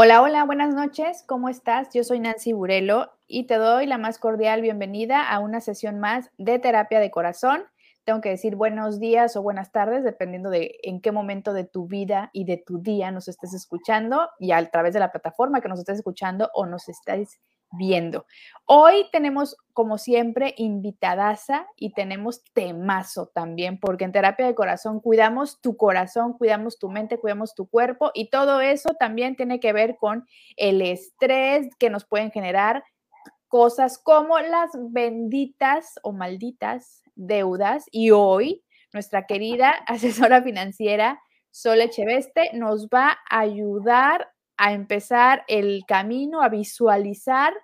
Hola, 0.00 0.22
hola, 0.22 0.44
buenas 0.44 0.72
noches, 0.72 1.24
¿cómo 1.26 1.48
estás? 1.48 1.88
Yo 1.92 2.04
soy 2.04 2.20
Nancy 2.20 2.52
Burelo 2.52 3.10
y 3.26 3.48
te 3.48 3.56
doy 3.56 3.84
la 3.84 3.98
más 3.98 4.20
cordial 4.20 4.62
bienvenida 4.62 5.28
a 5.28 5.40
una 5.40 5.60
sesión 5.60 5.98
más 5.98 6.30
de 6.38 6.60
terapia 6.60 7.00
de 7.00 7.10
corazón. 7.10 7.64
Tengo 8.04 8.20
que 8.20 8.28
decir 8.28 8.54
buenos 8.54 9.00
días 9.00 9.34
o 9.34 9.42
buenas 9.42 9.72
tardes, 9.72 10.04
dependiendo 10.04 10.50
de 10.50 10.78
en 10.84 11.00
qué 11.00 11.10
momento 11.10 11.52
de 11.52 11.64
tu 11.64 11.88
vida 11.88 12.30
y 12.32 12.44
de 12.44 12.62
tu 12.64 12.80
día 12.80 13.10
nos 13.10 13.26
estés 13.26 13.52
escuchando 13.54 14.28
y 14.38 14.52
a 14.52 14.64
través 14.70 14.94
de 14.94 15.00
la 15.00 15.10
plataforma 15.10 15.60
que 15.60 15.68
nos 15.68 15.80
estés 15.80 15.98
escuchando 15.98 16.48
o 16.54 16.64
nos 16.64 16.88
estáis 16.88 17.40
viendo. 17.72 18.26
Hoy 18.64 19.06
tenemos, 19.12 19.56
como 19.72 19.98
siempre, 19.98 20.54
invitadaza 20.56 21.66
y 21.76 21.92
tenemos 21.92 22.42
temazo 22.52 23.30
también, 23.34 23.78
porque 23.78 24.04
en 24.04 24.12
terapia 24.12 24.46
de 24.46 24.54
corazón 24.54 25.00
cuidamos 25.00 25.60
tu 25.60 25.76
corazón, 25.76 26.34
cuidamos 26.34 26.78
tu 26.78 26.90
mente, 26.90 27.18
cuidamos 27.18 27.54
tu 27.54 27.68
cuerpo 27.68 28.10
y 28.14 28.30
todo 28.30 28.60
eso 28.60 28.90
también 28.98 29.36
tiene 29.36 29.60
que 29.60 29.72
ver 29.72 29.96
con 29.98 30.26
el 30.56 30.82
estrés 30.82 31.68
que 31.78 31.90
nos 31.90 32.04
pueden 32.04 32.30
generar 32.30 32.84
cosas 33.48 33.98
como 33.98 34.38
las 34.38 34.70
benditas 34.90 35.94
o 36.02 36.12
malditas 36.12 37.02
deudas. 37.14 37.86
Y 37.90 38.10
hoy 38.10 38.64
nuestra 38.92 39.26
querida 39.26 39.70
asesora 39.86 40.42
financiera 40.42 41.20
Sol 41.50 41.80
Echeveste 41.80 42.50
nos 42.54 42.88
va 42.88 43.18
a 43.30 43.40
ayudar 43.40 44.28
a 44.58 44.72
empezar 44.72 45.44
el 45.48 45.84
camino, 45.86 46.42
a 46.42 46.48
visualizar 46.48 47.54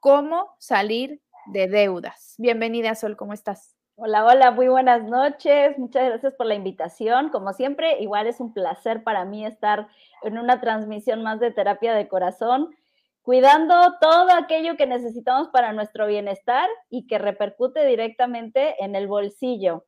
cómo 0.00 0.54
salir 0.58 1.20
de 1.46 1.66
deudas. 1.66 2.34
Bienvenida, 2.38 2.94
Sol, 2.94 3.16
¿cómo 3.16 3.32
estás? 3.32 3.74
Hola, 3.96 4.24
hola, 4.24 4.50
muy 4.50 4.68
buenas 4.68 5.04
noches. 5.04 5.78
Muchas 5.78 6.06
gracias 6.06 6.34
por 6.34 6.46
la 6.46 6.54
invitación. 6.54 7.30
Como 7.30 7.52
siempre, 7.52 8.00
igual 8.00 8.26
es 8.26 8.40
un 8.40 8.52
placer 8.52 9.02
para 9.02 9.24
mí 9.24 9.44
estar 9.46 9.88
en 10.22 10.38
una 10.38 10.60
transmisión 10.60 11.22
más 11.22 11.40
de 11.40 11.50
terapia 11.50 11.94
de 11.94 12.08
corazón, 12.08 12.74
cuidando 13.22 13.74
todo 14.00 14.32
aquello 14.32 14.76
que 14.76 14.86
necesitamos 14.86 15.48
para 15.48 15.72
nuestro 15.72 16.06
bienestar 16.06 16.68
y 16.90 17.06
que 17.06 17.18
repercute 17.18 17.84
directamente 17.86 18.82
en 18.82 18.94
el 18.94 19.06
bolsillo. 19.06 19.84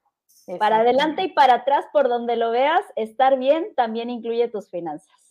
Para 0.59 0.81
adelante 0.81 1.23
y 1.23 1.33
para 1.33 1.55
atrás, 1.55 1.87
por 1.93 2.09
donde 2.09 2.37
lo 2.37 2.51
veas, 2.51 2.83
estar 2.97 3.39
bien 3.39 3.75
también 3.75 4.11
incluye 4.11 4.49
tus 4.49 4.71
finanzas. 4.71 5.24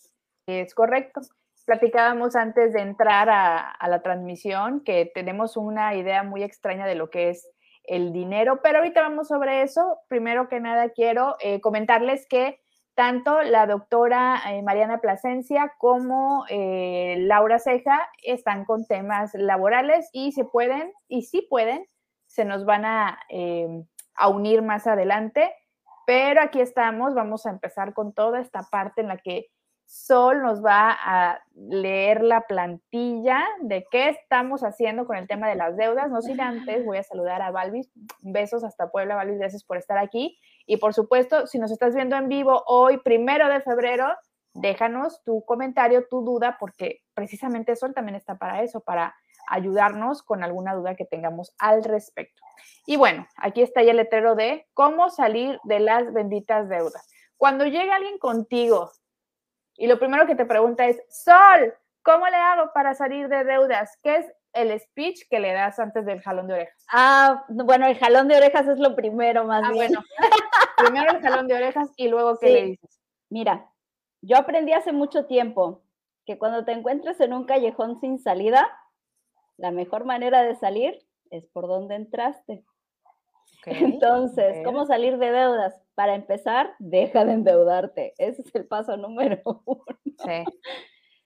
Es 0.48 0.76
correcto. 0.76 1.22
Platicábamos 1.66 2.36
antes 2.36 2.74
de 2.74 2.82
entrar 2.82 3.30
a, 3.30 3.78
la 3.88 4.02
transmisión 4.02 4.84
que 4.84 5.10
tenemos 5.14 5.56
una 5.56 5.96
idea 5.96 6.24
muy 6.24 6.44
extraña 6.44 6.86
de 6.86 6.96
lo 6.96 7.10
que 7.10 7.30
es 7.30 7.50
el 7.86 8.12
dinero, 8.12 8.60
pero 8.62 8.80
ahorita 8.80 9.02
vamos 9.02 9.30
sobre 9.30 9.62
eso. 9.62 10.00
Primero 10.10 10.50
que 10.50 10.60
nada 10.60 10.90
quiero 10.90 11.38
eh, 11.40 11.62
comentarles 11.62 12.28
que 12.28 12.60
tanto 12.94 13.42
la 13.44 13.66
doctora 13.66 14.42
eh, 14.50 14.62
Mariana 14.62 15.00
Plasencia 15.00 15.74
como 15.78 16.46
eh, 16.50 17.16
Laura 17.20 17.60
Ceja 17.60 18.10
están 18.22 18.66
con 18.66 18.86
temas 18.86 19.34
laborales 19.34 20.10
y 20.12 20.34
se 20.34 20.44
pueden, 20.44 20.92
y 21.08 21.24
sí 21.24 21.48
pueden, 21.50 21.86
se 22.28 22.44
nos 22.44 22.66
van 22.66 22.84
a, 22.84 23.20
a 24.16 24.28
unir 24.28 24.62
más 24.62 24.86
adelante, 24.88 25.54
pero 26.06 26.42
aquí 26.42 26.60
estamos, 26.60 27.16
vamos 27.16 27.46
a 27.46 27.52
empezar 27.52 27.94
con 27.94 28.14
toda 28.14 28.42
esta 28.42 28.64
parte 28.70 29.02
en 29.02 29.08
la 29.08 29.18
que 29.18 29.48
Sol 29.86 30.42
nos 30.42 30.64
va 30.64 30.92
a 30.92 31.44
leer 31.56 32.24
la 32.24 32.42
plantilla 32.42 33.44
de 33.62 33.86
qué 33.92 34.10
estamos 34.10 34.64
haciendo 34.64 35.06
con 35.06 35.18
el 35.18 35.28
tema 35.28 35.48
de 35.48 35.56
las 35.56 35.78
deudas. 35.78 36.10
No 36.10 36.22
sin 36.22 36.42
antes, 36.42 36.86
voy 36.86 36.98
a 36.98 37.04
saludar 37.04 37.42
a 37.42 37.52
Balvis. 37.52 37.92
Besos 38.22 38.64
hasta 38.64 38.90
Puebla, 38.90 39.16
Balvis, 39.16 39.38
gracias 39.38 39.64
por 39.64 39.78
estar 39.78 39.98
aquí. 39.98 40.38
Y 40.66 40.78
por 40.78 40.94
supuesto, 40.94 41.48
si 41.48 41.60
nos 41.60 41.72
estás 41.72 41.94
viendo 41.94 42.16
en 42.16 42.28
vivo 42.28 42.64
hoy, 42.68 42.98
primero 42.98 43.48
de 43.50 43.62
febrero, 43.62 44.08
déjanos 44.54 45.24
tu 45.24 45.44
comentario, 45.46 46.08
tu 46.08 46.24
duda, 46.24 46.58
porque 46.60 47.02
precisamente 47.14 47.76
Sol 47.76 47.94
también 47.94 48.16
está 48.16 48.36
para 48.36 48.64
eso, 48.64 48.82
para 48.82 49.16
ayudarnos 49.48 50.24
con 50.24 50.44
alguna 50.44 50.74
duda 50.74 50.96
que 50.96 51.06
tengamos 51.06 51.54
al 51.60 51.84
respecto. 51.84 52.42
Y 52.86 52.96
bueno, 52.96 53.28
aquí 53.38 53.62
está 53.62 53.84
ya 53.84 53.92
el 53.92 53.98
letrero 53.98 54.36
de 54.36 54.66
cómo 54.74 55.10
salir 55.10 55.60
de 55.64 55.80
las 55.80 56.14
benditas 56.14 56.70
deudas. 56.70 57.10
Cuando 57.38 57.66
llega 57.66 57.96
alguien 57.96 58.18
contigo 58.20 58.92
y 59.78 59.88
lo 59.88 60.00
primero 60.00 60.26
que 60.26 60.36
te 60.36 60.46
pregunta 60.46 60.86
es, 60.86 61.02
Sol, 61.10 61.74
¿cómo 62.04 62.28
le 62.28 62.36
hago 62.36 62.72
para 62.74 62.94
salir 62.94 63.28
de 63.28 63.44
deudas? 63.44 63.98
¿Qué 64.04 64.18
es 64.18 64.34
el 64.54 64.80
speech 64.80 65.28
que 65.30 65.40
le 65.40 65.54
das 65.54 65.80
antes 65.80 66.06
del 66.06 66.22
jalón 66.22 66.48
de 66.48 66.54
orejas? 66.54 66.86
Ah, 66.92 67.46
bueno, 67.50 67.88
el 67.88 67.98
jalón 67.98 68.28
de 68.28 68.38
orejas 68.38 68.68
es 68.68 68.80
lo 68.80 68.96
primero 68.96 69.46
más 69.46 69.64
ah, 69.66 69.72
bien. 69.72 69.92
Bueno, 69.92 70.04
primero 70.78 71.12
el 71.12 71.22
jalón 71.22 71.48
de 71.48 71.56
orejas 71.56 71.90
y 71.96 72.08
luego 72.08 72.38
qué 72.38 72.50
le 72.50 72.64
dices. 72.66 73.02
Mira, 73.30 73.70
yo 74.22 74.38
aprendí 74.38 74.74
hace 74.74 74.92
mucho 74.92 75.26
tiempo 75.26 75.82
que 76.26 76.38
cuando 76.38 76.64
te 76.64 76.72
encuentres 76.72 77.20
en 77.20 77.34
un 77.34 77.46
callejón 77.46 78.00
sin 78.00 78.20
salida, 78.20 78.68
la 79.58 79.72
mejor 79.72 80.06
manera 80.06 80.44
de 80.44 80.56
salir 80.56 81.06
es 81.30 81.46
por 81.48 81.68
donde 81.68 81.96
entraste. 81.96 82.64
Entonces, 83.66 84.58
¿cómo 84.66 84.86
salir 84.86 85.18
de 85.18 85.32
deudas? 85.32 85.74
Para 85.96 86.16
empezar, 86.16 86.74
deja 86.80 87.24
de 87.24 87.34
endeudarte. 87.34 88.14
Ese 88.18 88.42
es 88.42 88.56
el 88.56 88.66
paso 88.66 88.98
número 88.98 89.42
uno. 89.66 89.84
Sí. 90.06 90.44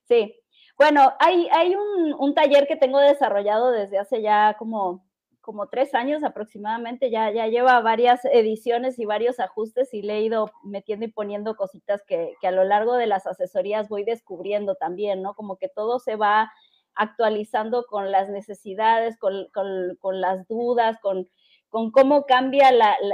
Sí. 0.08 0.40
Bueno, 0.78 1.14
hay, 1.20 1.48
hay 1.52 1.76
un, 1.76 2.34
taller 2.36 2.68
que 2.68 2.76
tengo 2.76 3.00
desarrollado 3.00 3.72
desde 3.72 3.98
hace 3.98 4.22
ya 4.22 4.56
como, 4.60 5.04
como 5.42 5.70
tres 5.70 5.96
años 5.96 6.24
aproximadamente. 6.24 7.10
Ya, 7.10 7.32
ya 7.32 7.48
lleva 7.48 7.80
varias 7.82 8.24
ediciones 8.26 9.00
y 9.00 9.06
varios 9.06 9.40
ajustes 9.40 9.94
y 9.94 10.04
le 10.04 10.18
he 10.18 10.22
ido 10.22 10.52
metiendo 10.64 11.06
y 11.06 11.12
poniendo 11.12 11.56
cositas 11.56 12.04
que, 12.04 12.36
a 12.44 12.52
lo 12.52 12.64
largo 12.64 12.94
de 12.94 13.08
las 13.08 13.26
asesorías 13.26 13.90
voy 13.90 14.04
descubriendo 14.04 14.76
también, 14.76 15.24
¿no? 15.24 15.34
Como 15.34 15.58
que 15.58 15.70
todo 15.70 16.00
se 16.00 16.16
va 16.16 16.52
actualizando 16.94 17.86
con 17.88 18.12
las 18.12 18.30
necesidades, 18.30 19.18
con, 19.18 19.48
con 19.52 20.22
las 20.22 20.48
dudas, 20.48 21.00
con 21.00 21.28
con 21.70 21.92
cómo 21.92 22.26
cambia 22.26 22.70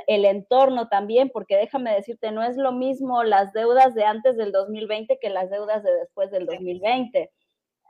el 0.08 0.26
entorno 0.26 0.88
también, 0.88 1.30
porque 1.30 1.58
déjame 1.58 1.94
decirte, 1.94 2.32
no 2.32 2.44
es 2.44 2.56
lo 2.56 2.72
mismo 2.72 3.24
las 3.24 3.52
deudas 3.54 3.96
de 3.96 4.06
antes 4.06 4.38
del 4.38 4.52
2020 4.52 5.18
que 5.20 5.30
las 5.30 5.50
deudas 5.50 5.84
de 5.84 5.92
después 5.94 6.30
del 6.32 6.46
2020. 6.46 7.32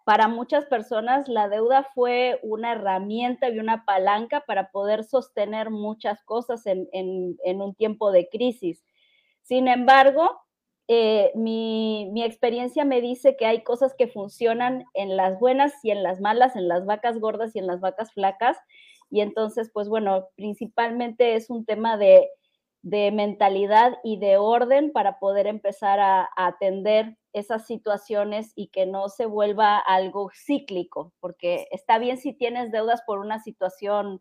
Para 0.05 0.27
muchas 0.27 0.65
personas 0.65 1.27
la 1.27 1.47
deuda 1.47 1.87
fue 1.93 2.39
una 2.43 2.73
herramienta 2.73 3.49
y 3.49 3.59
una 3.59 3.85
palanca 3.85 4.43
para 4.45 4.69
poder 4.69 5.03
sostener 5.03 5.69
muchas 5.69 6.23
cosas 6.23 6.65
en, 6.65 7.61
un 7.61 7.75
tiempo 7.75 8.11
de 8.11 8.27
crisis. 8.29 8.83
Sin 9.41 9.67
embargo, 9.67 10.41
eh, 10.89 11.31
mi, 11.35 12.09
mi, 12.11 12.23
experiencia 12.23 12.83
me 12.83 12.99
dice 12.99 13.37
que 13.37 13.45
hay 13.45 13.63
cosas 13.63 13.95
que 13.97 14.07
funcionan 14.07 14.83
en 14.93 15.15
las 15.15 15.39
buenas 15.39 15.73
y 15.83 15.91
en 15.91 16.03
las 16.03 16.19
malas, 16.19 16.57
en 16.57 16.67
las 16.67 16.85
vacas 16.85 17.19
gordas 17.19 17.55
y 17.55 17.59
en 17.59 17.67
las 17.67 17.79
vacas 17.79 18.11
flacas, 18.11 18.57
y 19.13 19.21
entonces, 19.21 19.69
pues 19.71 19.89
bueno, 19.89 20.29
principalmente 20.35 21.35
es 21.35 21.51
un 21.51 21.65
tema 21.65 21.97
de, 21.97 22.29
mentalidad 22.81 23.93
y 24.03 24.17
de 24.17 24.37
orden 24.37 24.91
para 24.91 25.19
poder 25.19 25.45
empezar 25.45 25.99
a, 25.99 26.27
atender 26.35 27.15
esas 27.31 27.67
situaciones 27.67 28.53
y 28.55 28.69
que 28.69 28.87
no 28.87 29.09
se 29.09 29.27
vuelva 29.27 29.77
algo 29.77 30.31
cíclico, 30.33 31.13
porque 31.19 31.67
está 31.69 31.99
bien 31.99 32.17
si 32.17 32.33
tienes 32.33 32.71
deudas 32.71 33.03
por 33.05 33.19
una 33.19 33.37
situación 33.37 34.19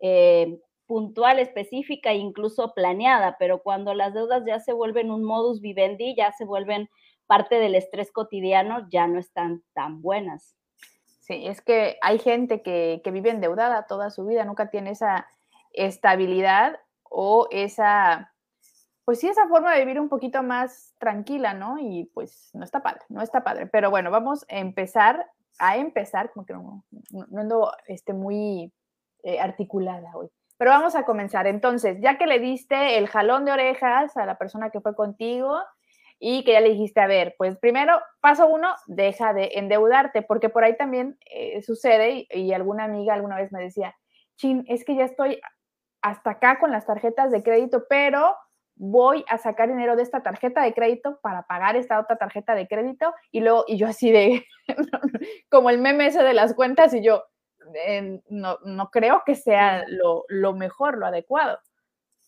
eh, 0.00 0.60
puntual, 0.84 1.38
específica 1.38 2.12
e 2.12 2.16
incluso 2.16 2.74
planeada, 2.74 3.36
pero 3.38 3.62
cuando 3.62 3.94
las 3.94 4.12
deudas 4.12 4.44
ya 4.46 4.60
se 4.60 4.74
vuelven 4.74 5.10
un 5.10 5.24
modus 5.24 5.62
vivendi, 5.62 6.14
ya 6.14 6.32
se 6.32 6.44
vuelven 6.44 6.90
parte 7.26 7.54
del 7.54 7.74
estrés 7.74 8.12
cotidiano, 8.12 8.86
ya 8.90 9.06
no 9.06 9.18
están 9.18 9.62
tan 9.72 10.02
buenas. 10.02 10.54
Sí, 11.26 11.46
es 11.46 11.62
que 11.62 11.96
hay 12.02 12.18
gente 12.18 12.60
que, 12.60 13.00
vive 13.10 13.30
endeudada 13.30 13.86
toda 13.86 14.10
su 14.10 14.26
vida, 14.26 14.44
nunca 14.44 14.68
tiene 14.68 14.90
esa 14.90 15.26
estabilidad 15.72 16.78
o 17.04 17.48
esa, 17.50 18.34
pues 19.06 19.20
sí, 19.20 19.28
esa 19.28 19.48
forma 19.48 19.72
de 19.72 19.80
vivir 19.80 19.98
un 19.98 20.10
poquito 20.10 20.42
más 20.42 20.94
tranquila, 20.98 21.54
¿no? 21.54 21.78
Y 21.78 22.10
pues 22.12 22.50
no 22.52 22.62
está 22.62 22.82
padre, 22.82 23.00
no 23.08 23.22
está 23.22 23.42
padre. 23.42 23.66
Pero 23.66 23.88
bueno, 23.88 24.10
vamos 24.10 24.44
a 24.50 24.58
empezar, 24.58 25.26
a 25.58 25.78
empezar, 25.78 26.30
como 26.30 26.44
que 26.44 26.52
no, 26.52 26.84
no, 27.10 27.40
ando 27.40 27.72
este, 27.86 28.12
muy 28.12 28.70
eh, 29.22 29.40
articulada 29.40 30.10
hoy. 30.14 30.28
Pero 30.58 30.72
vamos 30.72 30.94
a 30.94 31.06
comenzar. 31.06 31.46
Entonces, 31.46 32.02
ya 32.02 32.18
que 32.18 32.26
le 32.26 32.38
diste 32.38 32.98
el 32.98 33.08
jalón 33.08 33.46
de 33.46 33.52
orejas 33.52 34.14
a 34.18 34.26
la 34.26 34.36
persona 34.36 34.68
que 34.68 34.82
fue 34.82 34.94
contigo, 34.94 35.58
y 36.18 36.44
que 36.44 36.52
ya 36.52 36.60
le 36.60 36.70
dijiste, 36.70 37.00
a 37.00 37.06
ver, 37.06 37.34
pues 37.38 37.58
primero, 37.58 38.00
paso 38.20 38.46
uno, 38.46 38.74
deja 38.86 39.32
de 39.32 39.50
endeudarte, 39.54 40.22
porque 40.22 40.48
por 40.48 40.64
ahí 40.64 40.76
también 40.76 41.18
eh, 41.30 41.62
sucede, 41.62 42.26
y, 42.30 42.52
alguna 42.52 42.84
amiga 42.84 43.14
alguna 43.14 43.36
vez 43.36 43.52
me 43.52 43.62
decía, 43.62 43.94
chin, 44.36 44.64
es 44.68 44.84
que 44.84 44.96
ya 44.96 45.04
estoy 45.04 45.40
hasta 46.02 46.30
acá 46.30 46.58
con 46.58 46.70
las 46.70 46.86
tarjetas 46.86 47.30
de 47.30 47.42
crédito, 47.42 47.84
pero 47.88 48.36
voy 48.76 49.24
a 49.28 49.38
sacar 49.38 49.68
dinero 49.68 49.96
de 49.96 50.02
esta 50.02 50.22
tarjeta 50.22 50.62
de 50.62 50.74
crédito 50.74 51.18
para 51.22 51.42
pagar 51.42 51.76
esta 51.76 52.00
otra 52.00 52.16
tarjeta 52.16 52.54
de 52.54 52.66
crédito, 52.66 53.12
y 53.30 53.40
luego, 53.40 53.64
y 53.66 53.76
yo 53.76 53.86
así 53.86 54.10
de, 54.10 54.44
como 55.50 55.70
el 55.70 55.78
meme 55.78 56.06
ese 56.06 56.22
de 56.22 56.34
las 56.34 56.54
cuentas, 56.54 56.94
y 56.94 57.02
yo, 57.02 57.24
no, 58.28 58.58
no 58.64 58.90
creo 58.90 59.22
que 59.24 59.34
sea 59.34 59.84
lo, 59.88 60.24
lo 60.28 60.54
mejor, 60.54 60.98
lo 60.98 61.06
adecuado. 61.06 61.58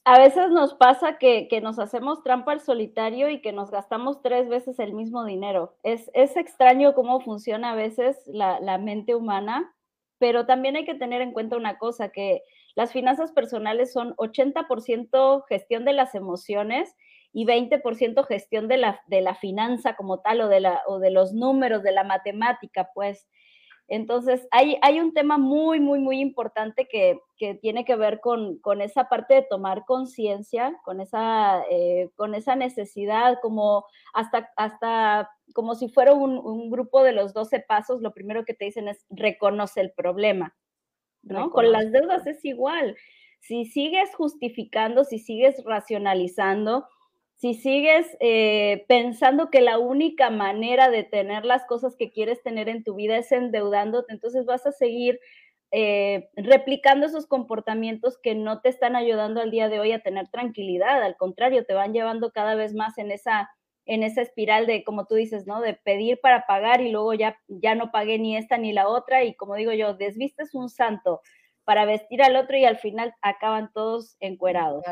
A 0.07 0.21
veces 0.21 0.51
nos 0.51 0.73
pasa 0.75 1.19
que, 1.19 1.49
nos 1.61 1.81
hacemos 1.81 2.23
trampa 2.23 2.53
al 2.53 2.61
solitario 2.61 3.29
y 3.29 3.41
que 3.41 3.51
nos 3.51 3.73
gastamos 3.73 4.23
tres 4.23 4.49
veces 4.49 4.79
el 4.79 4.95
mismo 4.95 5.25
dinero. 5.25 5.75
Es, 5.83 6.09
extraño 6.15 6.95
cómo 6.95 7.19
funciona 7.21 7.73
a 7.73 7.75
veces 7.75 8.23
la, 8.27 8.61
la, 8.61 8.79
mente 8.79 9.17
humana, 9.17 9.75
pero 10.19 10.47
también 10.47 10.77
hay 10.77 10.85
que 10.85 10.95
tener 10.95 11.23
en 11.23 11.33
cuenta 11.33 11.57
una 11.57 11.77
cosa, 11.79 12.11
que 12.11 12.45
las 12.77 12.93
finanzas 12.93 13.33
personales 13.33 13.93
son 13.93 14.15
80% 14.15 15.43
gestión 15.49 15.85
de 15.85 15.93
las 15.93 16.15
emociones 16.15 16.95
y 17.33 17.45
20% 17.45 18.25
gestión 18.29 18.69
de 18.69 18.77
la, 18.77 19.01
de 19.09 19.23
la 19.23 19.35
finanza 19.35 19.97
como 19.97 20.21
tal 20.21 20.41
o 20.43 20.49
de, 20.49 20.61
la, 20.61 20.83
o 20.87 21.01
de 21.01 21.11
los 21.11 21.33
números, 21.33 21.83
de 21.83 21.91
la 21.91 22.05
matemática, 22.05 22.91
pues. 22.95 23.27
Entonces, 23.89 24.49
hay, 24.51 24.79
hay 24.83 24.99
un 24.99 25.15
tema 25.15 25.39
muy, 25.39 25.79
muy, 25.79 26.01
muy 26.01 26.21
importante 26.21 26.89
que, 26.89 27.21
tiene 27.61 27.85
que 27.85 27.97
ver 27.97 28.21
con, 28.21 28.59
esa 28.81 29.09
parte 29.09 29.35
de 29.35 29.47
tomar 29.49 29.85
conciencia, 29.85 30.75
con, 30.85 31.01
esa, 31.01 31.63
eh, 31.71 32.11
con 32.17 32.35
esa 32.35 32.57
necesidad, 32.57 33.39
como 33.43 33.85
hasta, 34.15 34.51
hasta 34.57 35.31
como 35.53 35.75
si 35.75 35.89
fuera 35.89 36.15
un, 36.15 36.71
grupo 36.71 37.03
de 37.05 37.13
los 37.13 37.35
12 37.35 37.61
pasos, 37.61 38.01
lo 38.01 38.13
primero 38.13 38.45
que 38.45 38.55
te 38.55 38.65
dicen 38.65 38.89
es 38.89 39.05
reconoce 39.11 39.83
el 39.83 39.93
problema, 39.93 40.57
¿no? 41.23 41.51
Con 41.51 41.71
las 41.71 41.93
deudas 41.93 42.27
es 42.27 42.45
igual. 42.45 42.97
Si 43.41 43.67
sigues 43.67 44.15
justificando, 44.15 45.05
si 45.05 45.19
sigues 45.19 45.63
racionalizando, 45.65 46.89
si 47.37 47.55
sigues 47.55 48.07
eh, 48.21 48.85
pensando 48.89 49.51
que 49.51 49.61
la 49.61 49.79
única 49.79 50.31
manera 50.31 50.91
de 50.91 51.05
tener 51.05 51.45
las 51.45 51.65
cosas 51.67 51.95
que 51.97 52.11
quieres 52.11 52.43
tener 52.43 52.69
en 52.69 52.83
tu 52.85 52.95
vida 52.95 53.19
es 53.19 53.31
endeudándote, 53.33 54.13
entonces 54.13 54.47
vas 54.47 54.67
a 54.67 54.73
seguir 54.73 55.21
eh, 55.73 56.29
replicando 56.37 57.07
esos 57.07 57.27
comportamientos 57.27 58.19
que 58.23 58.35
no 58.35 58.61
te 58.61 58.69
están 58.71 58.97
ayudando 58.97 59.41
al 59.41 59.51
día 59.51 59.69
de 59.69 59.81
hoy 59.81 59.93
a 59.93 60.01
tener 60.01 60.29
tranquilidad, 60.29 61.03
al 61.03 61.17
contrario, 61.17 61.67
te 61.67 61.75
van 61.75 61.93
llevando 61.93 62.31
cada 62.33 62.55
vez 62.55 62.75
más 62.75 62.99
en 62.99 63.11
esa 63.11 63.51
en 63.89 64.03
esa 64.03 64.21
espiral 64.21 64.67
de, 64.67 64.83
como 64.83 65.07
tú 65.07 65.15
dices, 65.15 65.47
¿no? 65.47 65.61
De 65.61 65.75
pedir 65.75 66.19
para 66.21 66.45
pagar 66.47 66.81
y 66.81 66.91
luego 66.91 67.15
ya, 67.15 67.39
ya 67.47 67.77
no 67.77 67.93
pagué 67.93 68.19
ni 68.19 68.37
esta 68.37 68.59
ni 68.59 68.73
la 68.73 68.89
otra 68.89 69.23
y 69.25 69.35
como 69.35 69.55
digo 69.55 69.73
yo, 69.73 69.95
desvistes 69.95 70.55
un 70.55 70.69
santo 70.69 71.21
para 71.65 71.85
vestir 71.85 72.23
al 72.23 72.35
otro 72.37 72.57
y 72.57 72.65
al 72.65 72.79
final 72.79 73.15
acaban 73.23 73.71
todos 73.73 74.17
encuerados. 74.21 74.83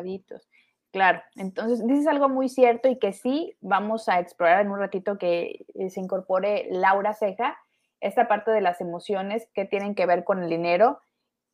Claro, 0.94 1.20
entonces 1.35 1.85
dices 1.85 2.06
algo 2.06 2.29
muy 2.29 2.49
cierto 2.49 2.88
y 2.88 3.00
que 3.00 3.12
sí 3.12 3.56
vamos 3.61 4.08
a 4.08 4.20
explorar 4.20 4.61
en 4.61 4.70
un 4.70 4.79
ratito 4.79 5.19
que 5.19 5.67
eh, 5.75 5.91
se 5.91 5.99
incorpore 5.99 6.69
Laura 6.70 7.14
Ceja, 7.14 7.58
esta 8.00 8.29
parte 8.29 8.52
de 8.52 8.61
las 8.61 8.81
emociones 8.81 9.49
que 9.55 9.64
tienen 9.64 9.96
que 9.96 10.06
ver 10.06 10.23
con 10.23 10.41
el 10.41 10.49
dinero 10.49 11.00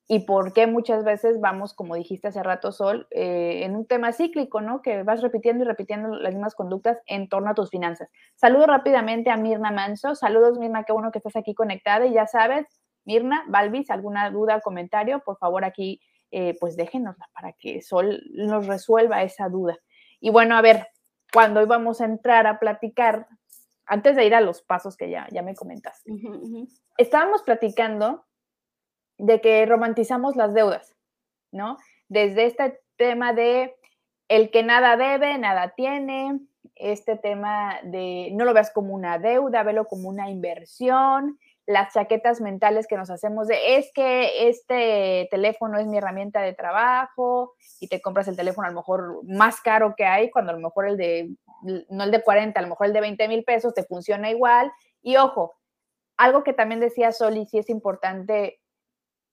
y 0.07 0.27
por 0.27 0.53
qué 0.53 0.67
muchas 0.67 1.05
veces 1.05 1.41
vamos, 1.41 1.73
como 1.73 1.95
dijiste 1.95 2.29
hace 2.29 2.43
rato, 2.43 2.71
Sol, 2.71 3.07
eh, 3.13 3.63
en 3.65 3.77
un 3.77 3.87
tema 3.87 4.13
cíclico, 4.13 4.61
¿no? 4.61 4.83
Que 4.83 5.05
vas 5.05 5.23
repitiendo 5.23 5.65
y 5.65 5.69
repitiendo 5.69 6.15
las 6.17 6.35
mismas 6.35 6.55
conductas 6.55 7.01
en 7.07 7.31
torno 7.31 7.49
a 7.49 7.55
tus 7.55 7.71
finanzas. 7.71 8.11
Saludo 8.35 8.67
rápidamente 8.67 9.31
a 9.31 9.39
Mirna 9.39 9.71
Manso. 9.71 10.17
Saludos, 10.17 10.59
Mirna, 10.59 10.85
qué 10.85 10.93
bueno 10.93 11.13
que 11.13 11.19
estás 11.19 11.37
aquí 11.37 11.55
conectada 11.55 12.05
y 12.05 12.13
ya 12.13 12.27
sabes, 12.27 12.67
Mirna, 13.07 13.43
Balvis, 13.49 13.89
alguna 13.89 14.29
duda, 14.29 14.61
comentario, 14.61 15.21
por 15.21 15.39
favor 15.39 15.65
aquí 15.65 15.99
eh, 16.31 16.57
pues 16.61 16.77
déjenosla 16.77 17.29
para 17.33 17.53
que 17.53 17.83
Sol 17.83 18.23
nos 18.33 18.67
resuelva 18.67 19.23
esa 19.23 19.49
duda. 19.49 19.79
Y 20.21 20.31
bueno, 20.31 20.57
a 20.57 20.63
ver, 20.63 20.89
cuando 21.33 21.63
íbamos 21.63 22.01
a 22.01 22.05
entrar 22.05 22.47
a 22.47 22.59
platicar, 22.59 23.27
antes 23.87 24.17
de 24.17 24.27
ir 24.27 24.35
a 24.35 24.41
los 24.41 24.63
pasos 24.63 24.97
que 24.97 25.11
ya, 25.11 25.27
ya 25.31 25.43
me 25.43 25.55
comentaste, 25.55 26.13
estábamos 26.97 27.43
platicando 27.43 28.25
de 29.19 29.41
que 29.41 29.67
romantizamos 29.67 30.37
las 30.37 30.55
deudas, 30.55 30.97
¿no? 31.51 31.77
Desde 32.09 32.47
este 32.47 32.81
tema 32.97 33.33
de 33.33 33.75
el 34.29 34.51
que 34.51 34.63
nada 34.63 34.97
debe, 34.97 35.37
nada 35.39 35.75
tiene, 35.77 36.41
este 36.77 37.17
tema 37.17 37.79
de 37.83 38.31
no 38.33 38.45
lo 38.45 38.55
veas 38.55 38.71
como 38.71 38.95
una 38.95 39.19
deuda, 39.19 39.63
velo 39.63 39.87
como 39.87 40.09
una 40.09 40.31
inversión, 40.31 41.39
las 41.67 41.93
chaquetas 41.95 42.41
mentales 42.41 42.87
que 42.87 42.97
nos 42.97 43.11
hacemos 43.11 43.47
de 43.47 43.77
es 43.77 43.93
que 43.95 44.49
este 44.49 45.29
teléfono 45.31 45.79
es 45.79 45.87
mi 45.87 45.99
herramienta 45.99 46.41
de 46.41 46.53
trabajo 46.53 47.55
y 47.81 47.89
te 47.89 48.01
compras 48.01 48.29
el 48.29 48.37
teléfono 48.37 48.67
a 48.67 48.71
lo 48.71 48.77
mejor 48.77 49.21
más 49.25 49.61
caro 49.61 49.95
que 49.97 50.05
hay, 50.05 50.31
cuando 50.31 50.51
a 50.51 50.55
lo 50.55 50.61
mejor 50.61 50.89
el 50.89 50.97
de, 50.97 51.35
no 51.89 52.05
el 52.05 52.11
de 52.11 52.23
40, 52.23 52.59
a 52.59 52.63
lo 52.63 52.69
mejor 52.69 52.87
el 52.89 52.93
de 52.93 53.01
20 53.01 53.29
mil 53.29 53.45
pesos 53.45 53.75
te 53.75 53.85
funciona 53.85 54.31
igual. 54.31 54.73
Y 55.03 55.17
ojo, 55.17 55.55
algo 56.17 56.45
que 56.45 56.53
también 56.53 56.81
decía 56.81 57.13
Sol 57.13 57.37
y 57.37 57.47
sí 57.47 57.59
es 57.59 57.71
importante 57.71 58.61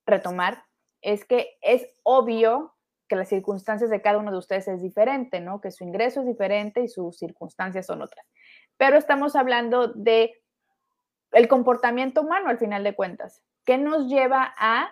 retomar, 0.06 0.64
es 1.02 1.26
que 1.26 1.58
es 1.62 1.88
obvio 2.04 2.76
que 3.08 3.16
las 3.16 3.30
circunstancias 3.30 3.90
de 3.90 4.02
cada 4.02 4.18
uno 4.18 4.32
de 4.32 4.38
ustedes 4.38 4.68
es 4.68 4.82
diferente, 4.82 5.40
¿no? 5.40 5.62
Que 5.62 5.72
su 5.72 5.84
ingreso 5.84 6.22
es 6.22 6.28
diferente 6.28 6.82
y 6.82 6.88
sus 6.88 7.18
circunstancias 7.18 7.86
son 7.86 8.02
otras. 8.02 8.26
Pero 8.78 8.98
estamos 8.98 9.36
hablando 9.36 9.88
de 9.88 10.34
el 11.32 11.48
comportamiento 11.48 12.22
humano 12.22 12.50
al 12.50 12.58
final 12.58 12.84
de 12.84 12.96
cuentas. 12.96 13.44
¿Qué 13.66 13.78
nos 13.78 14.08
lleva 14.08 14.54
a 14.58 14.90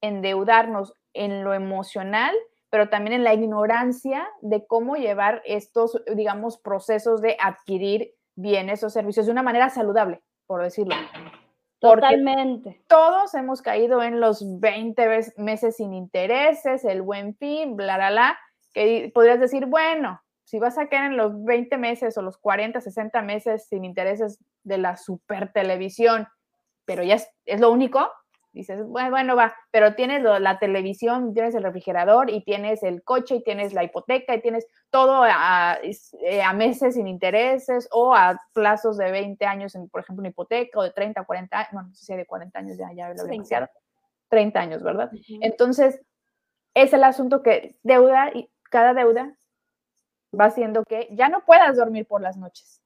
endeudarnos 0.00 0.94
en 1.12 1.44
lo 1.44 1.54
emocional, 1.54 2.34
pero 2.70 2.88
también 2.88 3.14
en 3.14 3.24
la 3.24 3.34
ignorancia 3.34 4.28
de 4.40 4.66
cómo 4.66 4.96
llevar 4.96 5.42
estos, 5.44 6.02
digamos, 6.14 6.58
procesos 6.58 7.20
de 7.20 7.36
adquirir 7.40 8.14
bienes 8.36 8.82
o 8.84 8.90
servicios 8.90 9.26
de 9.26 9.32
una 9.32 9.42
manera 9.42 9.70
saludable, 9.70 10.22
por 10.46 10.62
decirlo. 10.62 10.94
Totalmente. 11.80 12.82
Todos 12.86 13.34
hemos 13.34 13.62
caído 13.62 14.02
en 14.02 14.20
los 14.20 14.60
20 14.60 15.32
meses 15.38 15.76
sin 15.76 15.94
intereses, 15.94 16.84
el 16.84 17.02
buen 17.02 17.34
fin, 17.36 17.76
bla, 17.76 17.96
bla, 17.96 18.10
bla, 18.10 18.38
que 18.72 19.10
podrías 19.14 19.40
decir, 19.40 19.66
bueno, 19.66 20.22
si 20.50 20.58
vas 20.58 20.78
a 20.78 20.88
caer 20.88 21.12
en 21.12 21.16
los 21.16 21.44
20 21.44 21.78
meses 21.78 22.18
o 22.18 22.22
los 22.22 22.36
40, 22.36 22.80
60 22.80 23.22
meses 23.22 23.68
sin 23.68 23.84
intereses 23.84 24.40
de 24.64 24.78
la 24.78 24.96
super 24.96 25.52
televisión, 25.52 26.26
pero 26.84 27.04
ya 27.04 27.14
es, 27.44 27.60
lo 27.60 27.70
único, 27.70 28.10
dices, 28.50 28.84
bueno, 28.84 29.10
bueno, 29.10 29.36
va, 29.36 29.54
pero 29.70 29.94
tienes 29.94 30.24
la 30.24 30.58
televisión, 30.58 31.34
tienes 31.34 31.54
el 31.54 31.62
refrigerador 31.62 32.30
y 32.30 32.42
tienes 32.42 32.82
el 32.82 33.04
coche 33.04 33.36
y 33.36 33.44
tienes 33.44 33.74
la 33.74 33.84
hipoteca 33.84 34.34
y 34.34 34.42
tienes 34.42 34.66
todo 34.90 35.22
a, 35.22 35.78
eh, 35.84 36.42
meses 36.56 36.96
sin 36.96 37.06
intereses 37.06 37.88
o 37.92 38.12
a 38.12 38.36
plazos 38.52 38.96
de 38.96 39.08
20 39.12 39.46
años, 39.46 39.76
en, 39.76 39.88
por 39.88 40.00
ejemplo, 40.00 40.20
una 40.20 40.30
hipoteca 40.30 40.80
o 40.80 40.82
de 40.82 40.90
30, 40.90 41.22
40 41.22 41.58
años, 41.58 41.72
no, 41.72 41.94
sé 41.94 42.06
si 42.06 42.16
de 42.16 42.26
40 42.26 42.58
años 42.58 42.76
ya, 42.76 42.92
ya 42.92 43.14
lo 43.14 43.22
había 43.22 43.70
30 44.30 44.60
años, 44.60 44.82
¿verdad? 44.82 45.12
Entonces, 45.42 46.00
es 46.74 46.92
el 46.92 47.04
asunto 47.04 47.40
que 47.44 47.76
deuda 47.84 48.32
y 48.34 48.50
cada 48.68 48.94
deuda 48.94 49.36
va 50.38 50.46
haciendo 50.46 50.84
que 50.84 51.08
ya 51.12 51.28
no 51.28 51.44
puedas 51.44 51.76
dormir 51.76 52.06
por 52.06 52.20
las 52.20 52.36
noches. 52.36 52.82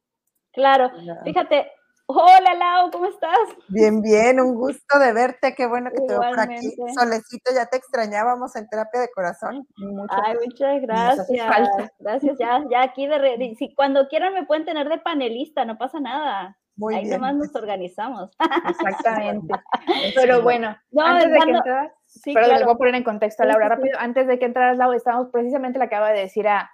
Claro, 0.53 0.91
fíjate, 1.25 1.71
hola 2.07 2.55
Lau, 2.55 2.91
¿cómo 2.91 3.07
estás? 3.07 3.39
Bien, 3.69 4.01
bien, 4.01 4.41
un 4.41 4.55
gusto 4.55 4.99
de 4.99 5.13
verte, 5.13 5.55
qué 5.55 5.67
bueno 5.67 5.91
que 5.91 6.01
te 6.01 6.07
veo 6.07 6.21
por 6.21 6.41
aquí. 6.41 6.77
Solecito, 6.97 7.51
ya 7.55 7.67
te 7.67 7.77
extrañábamos 7.77 8.55
en 8.57 8.69
terapia 8.69 9.01
de 9.01 9.09
corazón. 9.09 9.67
Ay, 10.11 10.37
muchas 10.45 10.81
gracias. 10.83 11.27
Gracias, 11.99 12.39
ya, 12.39 12.63
ya 12.71 12.83
aquí 12.83 13.07
de, 13.07 13.55
si 13.59 13.75
cuando 13.75 14.07
quieran 14.09 14.33
me 14.33 14.47
pueden 14.47 14.65
tener 14.65 14.89
de 14.89 14.99
panelista, 14.99 15.65
no 15.65 15.77
pasa 15.77 15.99
nada. 16.01 16.57
Muy 16.77 16.95
Ahí 16.95 17.05
nomás 17.07 17.37
nos 17.37 17.55
organizamos. 17.55 18.31
Exactamente. 18.69 19.55
Pero 20.15 20.43
bueno, 20.43 20.77
antes 20.99 21.31
de 21.31 21.39
que 21.39 21.51
entras, 21.51 21.93
pero 22.25 22.47
le 22.47 22.65
voy 22.65 22.75
a 22.75 22.77
poner 22.77 22.95
en 22.97 23.05
contexto 23.05 23.43
a 23.43 23.47
Laura 23.47 23.69
rápido. 23.69 23.99
Antes 23.99 24.27
de 24.27 24.39
que 24.39 24.45
entraras, 24.45 24.77
Laura, 24.77 24.97
estamos 24.97 25.29
precisamente 25.31 25.79
le 25.79 25.85
acaba 25.85 26.11
de 26.11 26.21
decir 26.21 26.49
a, 26.49 26.71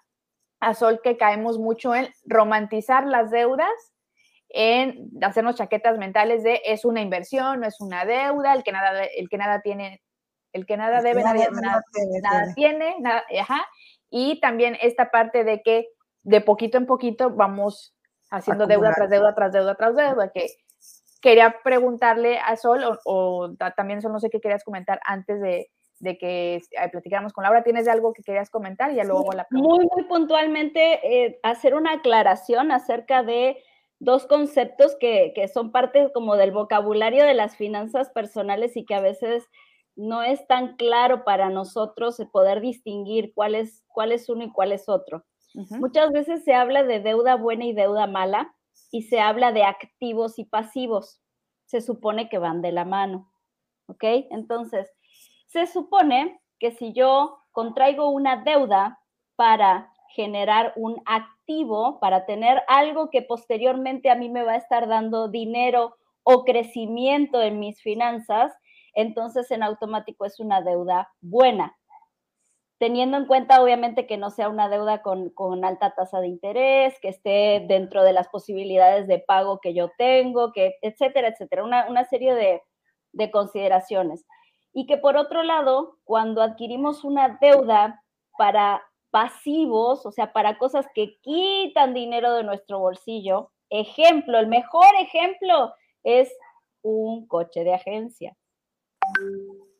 a 0.61 0.75
Sol 0.75 1.01
que 1.03 1.17
caemos 1.17 1.59
mucho 1.59 1.95
en 1.95 2.09
romantizar 2.25 3.07
las 3.07 3.31
deudas, 3.31 3.71
en 4.51 5.11
hacernos 5.23 5.57
chaquetas 5.57 5.97
mentales 5.97 6.43
de 6.43 6.61
es 6.65 6.85
una 6.85 7.01
inversión, 7.01 7.61
no 7.61 7.67
es 7.67 7.81
una 7.81 8.05
deuda, 8.05 8.53
el 8.53 8.63
que 8.63 8.73
nada, 8.73 9.05
el 9.05 9.29
que 9.29 9.39
nada 9.39 9.61
tiene, 9.63 10.03
el 10.53 10.67
que 10.67 10.77
nada 10.77 11.01
debe, 11.01 11.23
nada, 11.23 11.83
tiene, 12.55 12.97
nada, 13.01 13.25
ajá. 13.41 13.67
Y 14.11 14.41
también 14.41 14.77
esta 14.81 15.11
parte 15.11 15.45
de 15.45 15.63
que 15.63 15.89
de 16.23 16.41
poquito 16.41 16.77
en 16.79 16.87
poquito 16.87 17.31
vamos 17.31 17.95
haciendo 18.31 18.67
deuda 18.67 18.93
tras 18.95 19.09
deuda 19.09 19.35
tras 19.35 19.53
deuda 19.53 19.75
tras 19.77 19.97
deuda, 19.97 20.31
que 20.31 20.49
quería 21.23 21.57
preguntarle 21.63 22.39
a 22.39 22.57
Sol, 22.57 22.83
o, 22.85 22.99
o 23.05 23.55
también 23.77 24.03
Sol, 24.03 24.13
no 24.13 24.21
sé 24.21 24.31
qué 24.31 24.41
querías 24.41 24.65
comentar 24.65 25.01
antes 25.05 25.41
de, 25.41 25.71
de 26.01 26.19
que 26.19 26.57
eh, 26.57 26.89
platicáramos 26.91 27.33
con 27.33 27.45
Laura. 27.45 27.63
¿Tienes 27.63 27.87
algo 27.87 28.13
que 28.13 28.23
querías 28.23 28.51
comentar? 28.51 28.91
Y 28.91 28.97
ya 28.97 29.05
luego 29.05 29.31
la 29.33 29.45
pregunta. 29.45 29.75
Muy, 29.75 29.89
muy 29.95 30.05
puntualmente, 30.05 31.01
eh, 31.05 31.39
hacer 31.43 31.75
una 31.75 31.93
aclaración 31.93 32.73
acerca 32.73 33.23
de 33.23 33.63
dos 34.01 34.27
conceptos 34.27 34.97
que, 34.99 35.33
son 35.53 35.71
parte 35.71 36.11
como 36.13 36.37
del 36.37 36.53
vocabulario 36.53 37.25
de 37.25 37.35
las 37.35 37.57
finanzas 37.57 38.11
personales 38.11 38.77
y 38.77 38.85
que 38.85 38.95
a 38.95 39.01
veces 39.01 39.47
no 39.95 40.23
es 40.23 40.47
tan 40.47 40.77
claro 40.77 41.25
para 41.25 41.51
nosotros 41.51 42.17
poder 42.33 42.61
distinguir 42.61 43.33
cuál 43.35 43.55
es, 43.55 43.85
cuál 43.89 44.13
es 44.13 44.29
uno 44.31 44.45
y 44.45 44.53
cuál 44.53 44.73
es 44.73 44.89
otro. 44.89 45.25
Muchas 45.79 46.13
veces 46.13 46.45
se 46.45 46.55
habla 46.55 46.85
de 46.85 47.01
deuda 47.01 47.35
buena 47.35 47.65
y 47.65 47.73
deuda 47.73 48.07
mala 48.07 48.55
y 48.91 49.03
se 49.03 49.21
habla 49.21 49.53
de 49.53 49.65
activos 49.65 50.39
y 50.39 50.45
pasivos. 50.45 51.21
Se 51.67 51.81
supone 51.81 52.29
que 52.29 52.39
van 52.39 52.63
de 52.63 52.73
la 52.73 52.85
mano. 52.85 53.31
¿Ok? 53.87 54.05
Entonces, 54.31 54.89
se 55.53 55.67
supone 55.67 56.41
que 56.59 56.73
si 56.73 56.93
yo 56.93 57.39
contraigo 57.53 58.11
una 58.11 58.43
deuda 58.43 59.01
para 59.37 59.93
generar 60.15 60.73
un 60.77 61.01
activo, 61.07 62.01
para 62.01 62.27
tener 62.27 62.63
algo 62.69 63.11
que 63.11 63.23
posteriormente 63.23 64.11
a 64.11 64.15
mí 64.15 64.29
me 64.29 64.43
va 64.43 64.53
a 64.53 64.57
estar 64.57 64.89
dando 64.89 65.29
dinero 65.29 65.97
o 66.23 66.45
crecimiento 66.45 67.41
en 67.41 67.59
mis 67.59 67.81
finanzas, 67.83 68.53
entonces 68.95 69.51
en 69.51 69.63
automático 69.63 70.25
es 70.25 70.41
una 70.41 70.63
deuda 70.63 71.11
buena 71.21 71.77
teniendo 72.81 73.19
en 73.19 73.27
cuenta 73.27 73.63
obviamente 73.63 74.07
que 74.07 74.17
no 74.17 74.31
sea 74.31 74.49
una 74.49 74.71
deuda 74.71 75.03
con, 75.03 75.65
alta 75.67 75.95
tasa 75.95 76.19
de 76.21 76.29
interés, 76.29 76.99
que 77.03 77.11
esté 77.11 77.63
dentro 77.69 78.03
de 78.03 78.15
las 78.15 78.29
posibilidades 78.29 79.07
de 79.07 79.19
pago 79.19 79.61
que 79.61 79.75
yo 79.75 79.91
tengo, 79.99 80.51
que, 80.55 80.77
etcétera, 80.81 81.29
etcétera, 81.29 81.63
una, 81.63 82.05
serie 82.07 82.35
de, 82.35 82.63
de 83.13 83.31
consideraciones. 83.31 84.25
Y 84.73 84.87
que 84.87 84.97
por 84.97 85.17
otro 85.17 85.43
lado, 85.43 85.99
cuando 86.05 86.43
adquirimos 86.43 87.05
una 87.05 87.39
deuda 87.41 88.03
para 88.39 88.83
pasivos, 89.11 90.07
o 90.07 90.13
sea, 90.13 90.33
para 90.33 90.59
cosas 90.59 90.87
que 90.95 91.19
quitan 91.21 91.95
dinero 91.95 92.33
de 92.35 92.45
nuestro 92.45 92.79
bolsillo, 92.79 93.51
ejemplo, 93.69 94.39
el 94.39 94.47
mejor 94.47 94.87
ejemplo 95.01 95.75
es 96.05 96.33
un 96.83 97.27
coche 97.27 97.65
de 97.65 97.75
agencia 97.75 98.37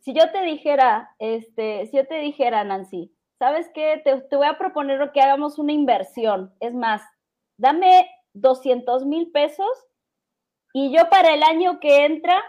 si 0.01 0.15
yo 0.15 0.31
te 0.33 0.43
dijera, 0.43 1.15
este, 1.19 1.87
si 1.87 1.97
yo 1.97 2.07
te 2.07 2.17
dijera, 2.17 2.65
Nancy, 2.65 3.13
¿sabes 3.39 3.71
qué? 3.75 4.01
Te, 4.05 4.37
voy 4.37 4.47
a 4.47 4.59
proponer 4.59 5.13
que 5.13 5.21
hagamos 5.21 5.59
una 5.59 5.73
inversión. 5.73 6.55
Es 6.61 6.75
más, 6.75 7.03
dame 7.57 8.11
200 8.33 9.05
mil 9.07 9.31
pesos 9.31 9.71
y 10.73 10.95
yo 10.97 11.09
para 11.11 11.35
el 11.35 11.43
año 11.43 11.81
que 11.81 12.05
entra 12.07 12.43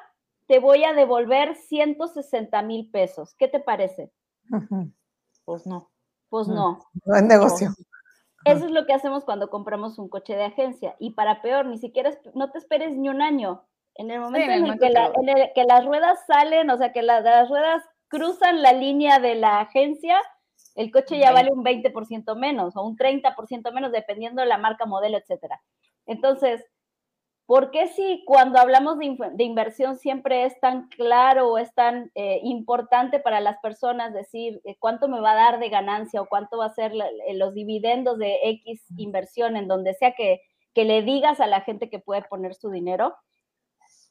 te 0.51 0.59
voy 0.59 0.83
a 0.83 0.91
devolver 0.91 1.55
160 1.55 2.61
mil 2.63 2.91
pesos. 2.91 3.35
¿Qué 3.39 3.47
te 3.47 3.61
parece? 3.61 4.11
Pues 5.43 5.65
no. 5.65 5.89
Pues 6.29 6.47
no. 6.47 6.79
No 7.03 7.15
es 7.15 7.23
negocio. 7.23 7.69
Eso 8.45 8.65
es 8.65 8.71
lo 8.71 8.85
que 8.85 8.93
hacemos 8.93 9.25
cuando 9.25 9.49
compramos 9.49 9.97
un 9.97 10.07
coche 10.07 10.35
de 10.35 10.43
agencia. 10.43 10.95
Y 10.99 11.11
para 11.11 11.41
peor, 11.41 11.65
ni 11.65 11.79
siquiera, 11.79 12.11
no 12.35 12.51
te 12.51 12.59
esperes 12.59 12.95
ni 12.95 13.09
un 13.09 13.21
año. 13.23 13.65
En 13.95 14.11
el 14.11 14.19
momento 14.19 14.51
en, 14.51 14.65
el 14.67 15.51
que, 15.53 15.63
las 15.63 15.83
ruedas 15.83 16.19
salen, 16.27 16.69
o 16.69 16.77
sea, 16.77 16.93
que 16.93 17.01
las 17.01 17.49
ruedas 17.49 17.83
cruzan 18.07 18.61
la 18.61 18.71
línea 18.71 19.19
de 19.19 19.35
la 19.35 19.61
agencia, 19.61 20.21
el 20.75 20.91
coche 20.91 21.17
ya 21.17 21.31
vale 21.31 21.51
un 21.51 21.65
20% 21.65 22.37
menos 22.37 22.77
o 22.77 22.85
un 22.85 22.95
30% 22.97 23.73
menos, 23.73 23.91
dependiendo 23.91 24.43
de 24.43 24.47
la 24.47 24.59
marca, 24.59 24.85
modelo, 24.85 25.17
etcétera. 25.17 25.59
Entonces, 26.05 26.63
¿por 27.51 27.69
qué 27.69 27.89
si 27.89 28.23
cuando 28.25 28.59
hablamos 28.59 28.97
de, 28.97 29.43
inversión 29.43 29.97
siempre 29.97 30.45
es 30.45 30.57
tan 30.61 30.87
claro 30.87 31.49
o 31.49 31.57
es 31.57 31.75
tan 31.75 32.09
eh, 32.15 32.39
importante 32.43 33.19
para 33.19 33.41
las 33.41 33.59
personas 33.59 34.13
decir 34.13 34.61
eh, 34.63 34.77
cuánto 34.79 35.09
me 35.09 35.19
va 35.19 35.33
a 35.33 35.35
dar 35.35 35.59
de 35.59 35.67
ganancia 35.67 36.21
o 36.21 36.27
cuánto 36.27 36.59
va 36.59 36.67
a 36.67 36.73
ser 36.73 36.93
eh, 36.93 37.33
los 37.33 37.53
dividendos 37.53 38.17
de 38.19 38.37
X 38.41 38.85
inversión 38.95 39.57
en 39.57 39.67
donde 39.67 39.95
sea 39.95 40.13
que, 40.13 40.39
que 40.73 40.85
le 40.85 41.01
digas 41.01 41.41
a 41.41 41.47
la 41.47 41.59
gente 41.59 41.89
que 41.89 41.99
puede 41.99 42.21
poner 42.21 42.55
su 42.55 42.71
dinero? 42.71 43.15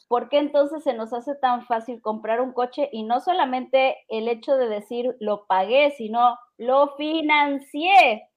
¿por 0.06 0.28
qué 0.28 0.38
entonces 0.38 0.84
se 0.84 0.92
nos 0.92 1.14
hace 1.14 1.34
tan 1.36 1.64
fácil 1.66 2.02
comprar 2.02 2.42
un 2.42 2.52
coche 2.52 2.90
y 2.92 3.04
no 3.04 3.20
solamente 3.20 3.96
el 4.08 4.28
hecho 4.28 4.56
de 4.56 4.68
decir 4.68 5.16
lo 5.18 5.46
pagué, 5.46 5.92
sino 5.92 6.36
lo 6.58 6.94
financié? 6.96 8.29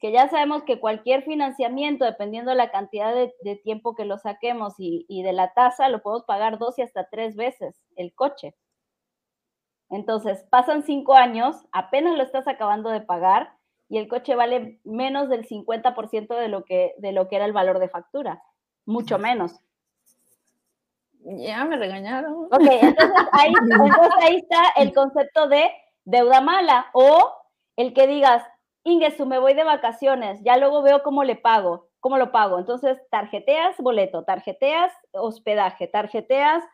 Que 0.00 0.12
ya 0.12 0.28
sabemos 0.28 0.62
que 0.62 0.78
cualquier 0.78 1.24
financiamiento, 1.24 2.04
dependiendo 2.04 2.50
de 2.50 2.56
la 2.56 2.70
cantidad 2.70 3.14
de, 3.14 3.56
tiempo 3.64 3.94
que 3.94 4.04
lo 4.04 4.18
saquemos 4.18 4.74
y, 4.78 5.04
y, 5.08 5.22
de 5.22 5.32
la 5.32 5.52
tasa, 5.54 5.88
lo 5.88 6.02
podemos 6.02 6.24
pagar 6.24 6.58
dos 6.58 6.78
y 6.78 6.82
hasta 6.82 7.08
tres 7.08 7.34
veces 7.34 7.80
el 7.96 8.14
coche. 8.14 8.54
Entonces, 9.90 10.44
pasan 10.50 10.82
cinco 10.82 11.14
años, 11.14 11.56
apenas 11.72 12.16
lo 12.16 12.22
estás 12.22 12.46
acabando 12.46 12.90
de 12.90 13.00
pagar 13.00 13.58
y 13.88 13.98
el 13.98 14.08
coche 14.08 14.34
vale 14.34 14.80
menos 14.84 15.28
del 15.28 15.46
50% 15.46 16.36
de 16.36 16.48
lo, 16.48 16.64
que, 16.64 16.94
de 16.98 17.12
lo 17.12 17.28
que 17.28 17.36
era 17.36 17.46
el 17.46 17.52
valor 17.52 17.78
de 17.78 17.88
factura, 17.88 18.42
mucho 18.84 19.18
menos. 19.18 19.60
Ya 21.20 21.64
me 21.64 21.76
regañaron. 21.76 22.44
Ok, 22.44 22.60
entonces 22.82 23.14
ahí, 23.32 24.36
está 24.36 24.60
el 24.76 24.92
concepto 24.92 25.48
de 25.48 25.70
deuda 26.04 26.40
mala 26.40 26.86
o 26.92 27.32
el 27.76 27.92
que 27.94 28.06
digas, 28.06 28.42
Ingesu, 28.88 29.26
me 29.26 29.38
voy 29.38 29.54
de 29.54 29.64
vacaciones, 29.64 30.40
ya 30.42 30.56
luego 30.56 30.82
veo 30.82 31.02
cómo 31.02 31.24
le 31.24 31.36
pago, 31.36 31.88
cómo 32.00 32.16
lo 32.16 32.32
pago. 32.32 32.58
Entonces, 32.58 32.98
tarjeteas 33.10 33.76
boleto, 33.78 34.24
tarjeteas 34.24 34.92
hospedaje, 35.12 35.86
tarjeteas 35.88 36.64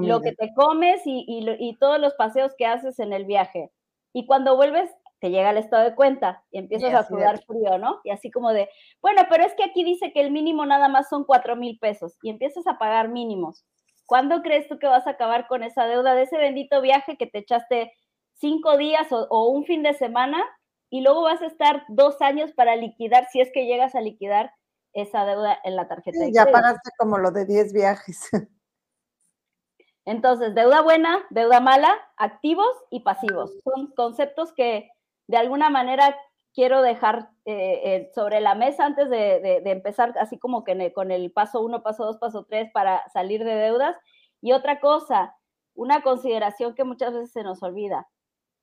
lo 0.00 0.20
que 0.20 0.32
te 0.32 0.52
comes 0.54 1.02
y, 1.04 1.24
y, 1.28 1.76
todos 1.78 2.00
los 2.00 2.14
paseos 2.14 2.54
que 2.56 2.66
haces 2.66 2.98
en 2.98 3.12
el 3.12 3.24
viaje. 3.24 3.70
Y 4.12 4.26
cuando 4.26 4.56
vuelves, 4.56 4.90
te 5.20 5.30
llega 5.30 5.50
el 5.50 5.58
estado 5.58 5.84
de 5.84 5.94
cuenta 5.94 6.44
y 6.50 6.58
empiezas 6.58 6.92
a 6.92 7.04
sudar 7.04 7.42
frío, 7.44 7.78
¿no? 7.78 8.00
Y 8.04 8.10
así 8.10 8.30
como 8.30 8.52
de, 8.52 8.68
bueno, 9.00 9.22
pero 9.30 9.44
es 9.44 9.54
que 9.54 9.64
aquí 9.64 9.84
dice 9.84 10.12
que 10.12 10.20
el 10.20 10.30
mínimo 10.30 10.66
nada 10.66 10.88
más 10.88 11.08
son 11.08 11.24
cuatro 11.24 11.56
mil 11.56 11.78
pesos 11.78 12.16
y 12.22 12.30
empiezas 12.30 12.66
a 12.66 12.78
pagar 12.78 13.08
mínimos. 13.08 13.64
¿Cuándo 14.06 14.42
crees 14.42 14.68
tú 14.68 14.78
que 14.78 14.86
vas 14.86 15.06
a 15.06 15.10
acabar 15.10 15.46
con 15.48 15.62
esa 15.62 15.86
deuda 15.86 16.14
de 16.14 16.22
ese 16.22 16.38
bendito 16.38 16.80
viaje 16.80 17.16
que 17.16 17.26
te 17.26 17.38
echaste 17.38 17.92
cinco 18.34 18.76
días 18.76 19.08
o, 19.10 19.48
un 19.48 19.64
fin 19.64 19.82
de 19.82 19.94
semana 19.94 20.44
y 20.90 21.00
luego 21.00 21.22
vas 21.22 21.42
a 21.42 21.46
estar 21.46 21.84
dos 21.88 22.20
años 22.20 22.52
para 22.52 22.76
liquidar, 22.76 23.26
si 23.32 23.40
es 23.40 23.50
que 23.52 23.66
llegas 23.66 23.94
a 23.94 24.00
liquidar 24.00 24.52
esa 24.92 25.24
deuda 25.24 25.58
en 25.64 25.76
la 25.76 25.88
tarjeta. 25.88 26.18
Sí, 26.18 26.32
ya 26.32 26.46
pagaste 26.46 26.90
como 26.98 27.18
lo 27.18 27.30
de 27.30 27.44
10 27.44 27.72
viajes. 27.72 28.28
Entonces, 30.06 30.54
deuda 30.54 30.82
buena, 30.82 31.26
deuda 31.30 31.60
mala, 31.60 31.92
activos 32.16 32.70
y 32.90 33.00
pasivos. 33.00 33.52
Son 33.64 33.92
conceptos 33.96 34.52
que 34.52 34.88
de 35.26 35.36
alguna 35.36 35.68
manera 35.68 36.16
quiero 36.54 36.80
dejar 36.80 37.30
eh, 37.44 37.80
eh, 37.84 38.10
sobre 38.14 38.40
la 38.40 38.54
mesa 38.54 38.86
antes 38.86 39.10
de, 39.10 39.62
empezar, 39.66 40.14
así 40.18 40.38
como 40.38 40.64
que 40.64 40.92
con 40.92 41.10
el 41.10 41.30
paso 41.32 41.60
uno, 41.60 41.82
paso 41.82 42.04
dos, 42.04 42.18
paso 42.18 42.46
tres 42.48 42.70
para 42.72 43.06
salir 43.10 43.44
de 43.44 43.56
deudas. 43.56 43.96
Y 44.40 44.52
otra 44.52 44.80
cosa, 44.80 45.36
una 45.74 46.02
consideración 46.02 46.74
que 46.74 46.84
muchas 46.84 47.12
veces 47.12 47.32
se 47.32 47.42
nos 47.42 47.62
olvida. 47.62 48.08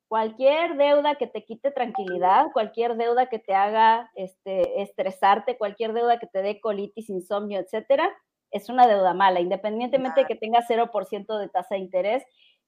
Cualquier 0.07 0.77
deuda 0.77 1.15
que 1.15 1.27
te 1.27 1.43
quite 1.43 1.72
tranquilidad, 1.72 2.48
cualquier 2.53 2.95
deuda 2.98 3.27
que 3.27 3.39
te 3.39 3.55
haga 3.55 4.12
este, 4.15 4.81
estresarte, 4.81 5.57
cualquier 5.57 5.93
deuda 5.93 6.19
que 6.19 6.27
te 6.27 6.41
dé 6.41 6.60
colitis, 6.60 7.10
insomnio, 7.10 7.60
etcétera, 7.60 8.10
es 8.51 8.69
una 8.69 8.88
deuda 8.88 9.13
mala, 9.13 9.39
independientemente 9.39 10.22
de 10.22 10.27
que 10.27 10.36
tenga 10.36 10.62
0% 10.62 11.38
de 11.39 11.50
tasa 11.50 11.75
de 11.75 11.81
interés 11.81 12.24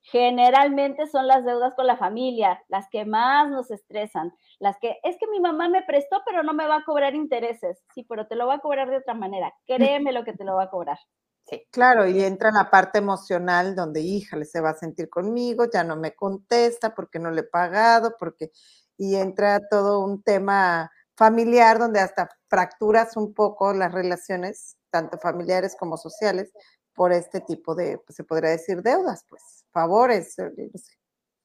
generalmente 0.05 1.07
son 1.07 1.27
las 1.27 1.43
deudas 1.45 1.73
con 1.73 1.87
la 1.87 1.97
familia, 1.97 2.63
las 2.67 2.87
que 2.89 3.05
más 3.05 3.49
nos 3.49 3.71
estresan, 3.71 4.33
las 4.59 4.77
que 4.77 4.97
es 5.03 5.17
que 5.17 5.27
mi 5.27 5.39
mamá 5.39 5.67
me 5.67 5.83
prestó, 5.83 6.21
pero 6.25 6.43
no 6.43 6.53
me 6.53 6.67
va 6.67 6.77
a 6.77 6.83
cobrar 6.83 7.15
intereses. 7.15 7.83
Sí, 7.93 8.05
pero 8.07 8.27
te 8.27 8.35
lo 8.35 8.47
va 8.47 8.55
a 8.55 8.59
cobrar 8.59 8.89
de 8.89 8.97
otra 8.97 9.15
manera. 9.15 9.53
Créeme 9.65 10.11
lo 10.11 10.23
que 10.23 10.33
te 10.33 10.43
lo 10.43 10.55
va 10.55 10.63
a 10.63 10.69
cobrar. 10.69 10.99
Sí. 11.47 11.63
Claro, 11.71 12.07
y 12.07 12.23
entra 12.23 12.49
en 12.49 12.55
la 12.55 12.71
parte 12.71 12.97
emocional 12.97 13.75
donde, 13.75 14.01
híjale, 14.01 14.45
se 14.45 14.61
va 14.61 14.71
a 14.71 14.75
sentir 14.75 15.09
conmigo, 15.09 15.65
ya 15.71 15.83
no 15.83 15.95
me 15.95 16.15
contesta 16.15 16.95
porque 16.95 17.19
no 17.19 17.29
le 17.29 17.41
he 17.41 17.43
pagado, 17.43 18.15
porque, 18.17 18.51
y 18.97 19.15
entra 19.15 19.61
todo 19.69 19.99
un 19.99 20.23
tema 20.23 20.91
familiar 21.15 21.77
donde 21.77 21.99
hasta 21.99 22.29
fracturas 22.49 23.15
un 23.15 23.33
poco 23.33 23.73
las 23.73 23.91
relaciones, 23.93 24.77
tanto 24.89 25.19
familiares 25.19 25.75
como 25.79 25.97
sociales, 25.97 26.51
por 26.95 27.11
este 27.11 27.41
tipo 27.41 27.75
de, 27.75 27.99
pues, 27.99 28.15
se 28.15 28.23
podría 28.23 28.49
decir, 28.49 28.81
deudas, 28.81 29.23
pues, 29.29 29.65
favores. 29.71 30.39
Eh, 30.39 30.51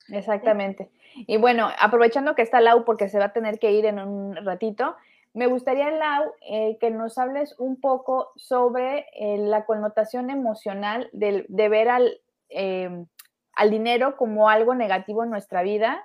Exactamente. 0.09 0.90
Y 1.26 1.37
bueno, 1.37 1.69
aprovechando 1.78 2.35
que 2.35 2.42
está 2.42 2.61
Lau 2.61 2.85
porque 2.85 3.09
se 3.09 3.19
va 3.19 3.26
a 3.26 3.33
tener 3.33 3.59
que 3.59 3.73
ir 3.73 3.85
en 3.85 3.99
un 3.99 4.35
ratito, 4.45 4.97
me 5.32 5.46
gustaría, 5.46 5.90
Lau, 5.90 6.32
eh, 6.40 6.76
que 6.80 6.90
nos 6.90 7.16
hables 7.18 7.54
un 7.58 7.80
poco 7.80 8.32
sobre 8.37 9.06
eh, 9.14 9.38
la 9.38 9.64
connotación 9.64 10.30
emocional 10.30 11.08
de, 11.12 11.46
ver 11.49 11.88
al, 11.88 12.20
em, 12.49 13.06
al 13.54 13.70
dinero 13.70 14.16
como 14.16 14.49
algo 14.49 14.75
negativo 14.75 15.22
en 15.22 15.30
nuestra 15.30 15.62
vida 15.62 16.04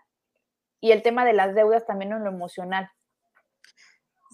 y 0.79 0.91
el 0.91 1.01
tema 1.01 1.25
de 1.25 1.33
las 1.33 1.55
deudas 1.55 1.85
también 1.85 2.11
en 2.11 2.23
lo 2.23 2.29
emocional. 2.29 2.91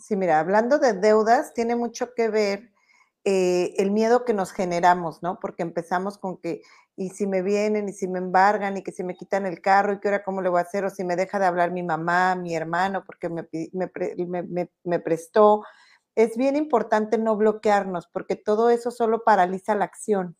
Sí, 0.01 0.15
mira, 0.15 0.39
hablando 0.39 0.79
de 0.79 0.93
deudas, 0.93 1.53
tiene 1.53 1.75
mucho 1.75 2.13
que 2.13 2.29
ver 2.29 2.71
eh, 3.23 3.75
el 3.77 3.91
miedo 3.91 4.25
que 4.25 4.33
nos 4.33 4.51
generamos, 4.51 5.21
¿no? 5.21 5.39
Porque 5.39 5.61
empezamos 5.61 6.17
con 6.17 6.37
que, 6.37 6.63
y 6.95 7.09
si 7.09 7.27
me 7.27 7.41
vienen, 7.41 7.89
y 7.89 7.93
si 7.93 8.07
me 8.07 8.19
embargan, 8.19 8.77
y 8.77 8.83
que 8.83 8.91
si 8.91 9.03
me 9.03 9.15
quitan 9.15 9.45
el 9.45 9.61
carro, 9.61 9.93
y 9.93 9.99
que 9.99 10.09
ahora 10.09 10.23
cómo 10.23 10.41
le 10.41 10.49
voy 10.49 10.59
a 10.59 10.63
hacer, 10.63 10.85
o 10.85 10.89
si 10.89 11.03
me 11.03 11.15
deja 11.15 11.39
de 11.39 11.45
hablar 11.45 11.71
mi 11.71 11.83
mamá, 11.83 12.35
mi 12.35 12.55
hermano, 12.55 13.03
porque 13.05 13.29
me, 13.29 13.47
me, 14.83 14.99
prestó. 14.99 15.63
Es 16.15 16.37
bien 16.37 16.55
importante 16.55 17.17
no 17.17 17.37
bloquearnos, 17.37 18.07
porque 18.11 18.35
todo 18.35 18.69
eso 18.69 18.91
solo 18.91 19.23
paraliza 19.23 19.75
la 19.75 19.85
acción. 19.85 20.37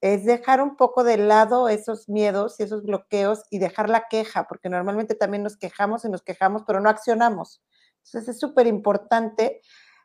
Es 0.00 0.24
dejar 0.24 0.60
un 0.60 0.76
poco 0.76 1.04
de 1.04 1.16
lado 1.16 1.68
esos 1.68 2.08
miedos 2.08 2.58
y 2.58 2.64
esos 2.64 2.82
bloqueos 2.82 3.44
y 3.50 3.58
dejar 3.58 3.88
la 3.88 4.08
queja, 4.10 4.48
porque 4.48 4.68
normalmente 4.68 5.14
también 5.14 5.44
nos 5.44 5.56
quejamos 5.56 6.04
y 6.04 6.08
nos 6.10 6.22
quejamos, 6.22 6.64
pero 6.66 6.80
no 6.80 6.90
accionamos. 6.90 7.62
Entonces 8.04 8.34
es 8.34 8.40
súper 8.40 8.66
importante 8.66 9.60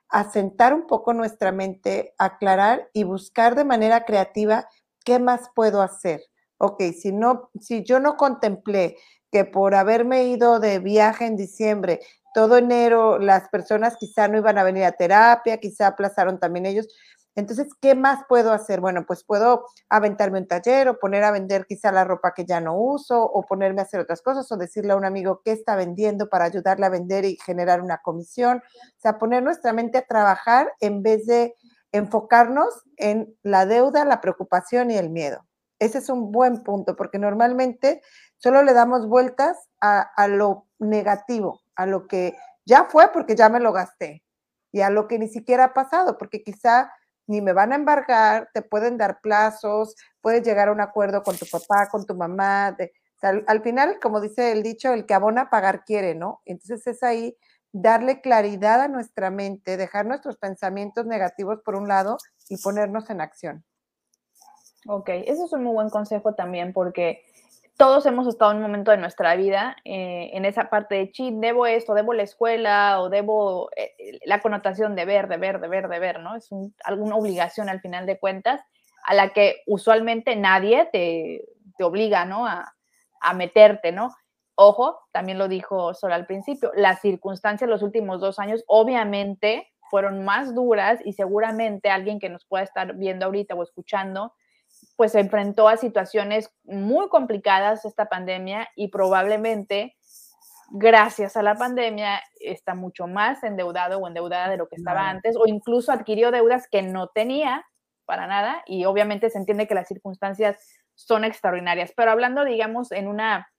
asentar 0.09 0.73
un 0.73 0.87
poco 0.87 1.13
nuestra 1.13 1.51
mente, 1.51 2.13
aclarar 2.17 2.89
y 2.93 3.03
buscar 3.03 3.55
de 3.55 3.65
manera 3.65 4.05
creativa 4.05 4.67
qué 5.07 5.19
más 5.19 5.49
puedo 5.55 5.81
hacer. 5.81 6.21
Ok, 6.57 6.83
si 6.99 7.13
no, 7.13 7.49
si 7.61 7.85
yo 7.85 8.01
no 8.01 8.17
contemplé 8.17 8.97
que 9.31 9.45
por 9.45 9.73
haberme 9.73 10.25
ido 10.25 10.59
de 10.59 10.79
viaje 10.79 11.25
en 11.25 11.37
diciembre 11.37 12.01
todo 12.33 12.57
enero 12.57 13.17
las 13.17 13.47
personas 13.47 13.95
quizá 13.97 14.27
no 14.27 14.37
iban 14.37 14.57
a 14.57 14.65
venir 14.65 14.83
a 14.83 14.91
terapia, 14.91 15.59
quizá 15.59 15.87
aplazaron 15.87 16.39
también 16.41 16.65
ellos. 16.65 16.87
Entonces, 17.35 17.67
¿qué 17.81 17.95
más 17.95 18.25
puedo 18.27 18.51
hacer? 18.51 18.81
Bueno, 18.81 19.05
pues 19.07 19.23
puedo 19.23 19.65
aventarme 19.89 20.39
un 20.39 20.47
taller 20.47 20.89
o 20.89 20.99
poner 20.99 21.23
a 21.23 21.31
vender 21.31 21.65
quizá 21.67 21.91
la 21.91 22.03
ropa 22.03 22.33
que 22.35 22.45
ya 22.45 22.59
no 22.59 22.77
uso 22.77 23.23
o 23.23 23.45
ponerme 23.45 23.79
a 23.79 23.85
hacer 23.85 24.01
otras 24.01 24.21
cosas 24.21 24.51
o 24.51 24.57
decirle 24.57 24.91
a 24.91 24.97
un 24.97 25.05
amigo 25.05 25.41
qué 25.45 25.53
está 25.53 25.77
vendiendo 25.77 26.27
para 26.27 26.45
ayudarle 26.45 26.85
a 26.85 26.89
vender 26.89 27.23
y 27.23 27.37
generar 27.45 27.81
una 27.81 27.99
comisión. 27.99 28.57
O 28.57 28.99
sea, 28.99 29.17
poner 29.17 29.41
nuestra 29.41 29.71
mente 29.71 29.99
a 29.99 30.05
trabajar 30.05 30.73
en 30.81 31.01
vez 31.01 31.25
de 31.27 31.55
enfocarnos 31.91 32.83
en 32.97 33.35
la 33.43 33.65
deuda, 33.65 34.05
la 34.05 34.21
preocupación 34.21 34.91
y 34.91 34.97
el 34.97 35.09
miedo. 35.09 35.45
Ese 35.79 35.99
es 35.99 36.09
un 36.09 36.31
buen 36.31 36.63
punto 36.63 36.95
porque 36.95 37.19
normalmente 37.19 38.01
solo 38.37 38.63
le 38.63 38.73
damos 38.73 39.07
vueltas 39.07 39.69
a, 39.79 40.27
lo 40.27 40.65
negativo, 40.79 41.61
a 41.75 41.85
lo 41.85 42.07
que 42.07 42.35
ya 42.65 42.85
fue 42.85 43.11
porque 43.11 43.35
ya 43.35 43.49
me 43.49 43.59
lo 43.59 43.71
gasté 43.73 44.23
y 44.71 44.81
a 44.81 44.89
lo 44.89 45.07
que 45.07 45.19
ni 45.19 45.27
siquiera 45.27 45.65
ha 45.65 45.73
pasado 45.73 46.17
porque 46.17 46.43
quizá 46.43 46.91
ni 47.27 47.41
me 47.41 47.53
van 47.53 47.73
a 47.73 47.75
embargar, 47.75 48.49
te 48.53 48.61
pueden 48.61 48.97
dar 48.97 49.19
plazos, 49.21 49.95
puedes 50.21 50.43
llegar 50.43 50.69
a 50.69 50.71
un 50.71 50.81
acuerdo 50.81 51.23
con 51.23 51.37
tu 51.37 51.45
papá, 51.45 51.89
con 51.89 52.05
tu 52.05 52.15
mamá. 52.15 52.75
al, 53.21 53.61
final, 53.61 53.99
como 54.01 54.21
dice 54.21 54.51
el 54.53 54.63
dicho, 54.63 54.93
el 54.93 55.05
que 55.05 55.13
abona 55.13 55.49
pagar 55.49 55.83
quiere, 55.83 56.15
¿no? 56.15 56.41
Entonces 56.45 56.87
es 56.87 57.03
ahí 57.03 57.37
darle 57.71 58.21
claridad 58.21 58.81
a 58.81 58.87
nuestra 58.87 59.29
mente, 59.29 59.77
dejar 59.77 60.05
nuestros 60.05 60.37
pensamientos 60.37 61.05
negativos 61.05 61.59
por 61.63 61.75
un 61.75 61.87
lado 61.87 62.17
y 62.49 62.57
ponernos 62.57 63.09
en 63.09 63.21
acción. 63.21 63.63
Ok, 64.87 65.09
ese 65.09 65.43
es 65.43 65.53
un 65.53 65.63
muy 65.63 65.73
buen 65.73 65.89
consejo 65.89 66.33
también 66.33 66.71
porque 66.71 67.23
todos 67.77 68.05
hemos 68.07 68.27
estado 68.27 68.51
en 68.51 68.57
un 68.57 68.63
momento 68.63 68.91
de 68.91 68.97
nuestra 68.97 69.35
vida 69.35 69.75
eh, 69.85 70.31
en 70.33 70.45
esa 70.45 70.69
parte 70.69 70.95
de, 70.95 71.11
chit, 71.11 71.35
debo 71.35 71.67
esto, 71.67 71.93
debo 71.93 72.13
la 72.13 72.23
escuela 72.23 72.99
o 73.01 73.09
debo 73.09 73.69
eh, 73.75 74.19
la 74.25 74.41
connotación 74.41 74.95
de 74.95 75.05
ver, 75.05 75.27
de 75.27 75.37
ver, 75.37 75.59
de 75.61 75.67
ver, 75.67 75.87
de 75.87 75.99
ver, 75.99 76.19
¿no? 76.19 76.35
Es 76.35 76.49
alguna 76.83 77.15
obligación 77.15 77.69
al 77.69 77.79
final 77.79 78.05
de 78.07 78.17
cuentas 78.17 78.61
a 79.03 79.13
la 79.13 79.29
que 79.29 79.61
usualmente 79.67 80.35
nadie 80.35 80.89
te, 80.91 81.45
te 81.77 81.83
obliga, 81.83 82.25
¿no? 82.25 82.47
A, 82.47 82.73
a, 83.21 83.33
meterte, 83.33 83.91
¿no? 83.91 84.15
Ojo, 84.59 84.99
también 85.11 85.37
lo 85.37 85.47
dijo 85.47 85.93
Sol 85.93 86.11
al 86.11 86.25
principio, 86.25 86.71
las 86.75 86.99
circunstancias 87.01 87.69
los 87.69 87.83
últimos 87.83 88.19
dos 88.19 88.39
años 88.39 88.63
obviamente 88.67 89.71
fueron 89.89 90.25
más 90.25 90.55
duras 90.55 90.99
y 91.05 91.13
seguramente 91.13 91.89
alguien 91.89 92.19
que 92.19 92.29
nos 92.29 92.43
pueda 92.45 92.63
estar 92.63 92.95
viendo 92.95 93.27
ahorita 93.27 93.53
o 93.53 93.61
escuchando 93.61 94.33
pues 94.95 95.11
se 95.11 95.19
enfrentó 95.19 95.67
a 95.67 95.77
situaciones 95.77 96.51
muy 96.63 97.07
complicadas 97.07 97.85
esta 97.85 98.09
pandemia 98.09 98.67
y 98.75 98.89
probablemente 98.89 99.95
gracias 100.71 101.37
a 101.37 101.43
la 101.43 101.55
pandemia 101.55 102.21
está 102.39 102.73
mucho 102.73 103.07
más 103.07 103.43
endeudado 103.43 103.99
o 103.99 104.07
endeudada 104.07 104.49
de 104.49 104.57
lo 104.57 104.67
que 104.67 104.75
estaba 104.75 105.09
antes 105.09 105.35
o 105.37 105.45
incluso 105.47 105.91
adquirió 105.91 106.31
deudas 106.31 106.67
que 106.67 106.81
no 106.81 107.07
tenía 107.09 107.63
para 108.05 108.25
nada 108.25 108.63
y 108.65 108.85
obviamente 108.85 109.29
se 109.29 109.37
entiende 109.37 109.67
que 109.67 109.75
las 109.75 109.87
circunstancias 109.87 110.57
son 110.95 111.23
extraordinarias. 111.23 111.93
Pero 111.95 112.11
hablando, 112.11 112.43
digamos, 112.43 112.91
en 112.91 113.07
una, 113.07 113.49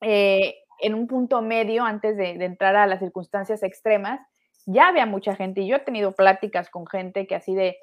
eh, 0.00 0.56
en 0.80 0.94
un 0.94 1.06
punto 1.06 1.42
medio 1.42 1.84
antes 1.84 2.16
de, 2.16 2.30
entrar 2.44 2.76
a 2.76 2.86
las 2.86 3.00
circunstancias 3.00 3.62
extremas, 3.62 4.20
ya 4.66 4.88
había 4.88 5.06
mucha 5.06 5.34
gente 5.34 5.62
y 5.62 5.68
yo 5.68 5.76
he 5.76 5.80
tenido 5.80 6.12
pláticas 6.12 6.70
con 6.70 6.86
gente 6.86 7.26
que 7.26 7.34
así 7.34 7.54
de, 7.54 7.76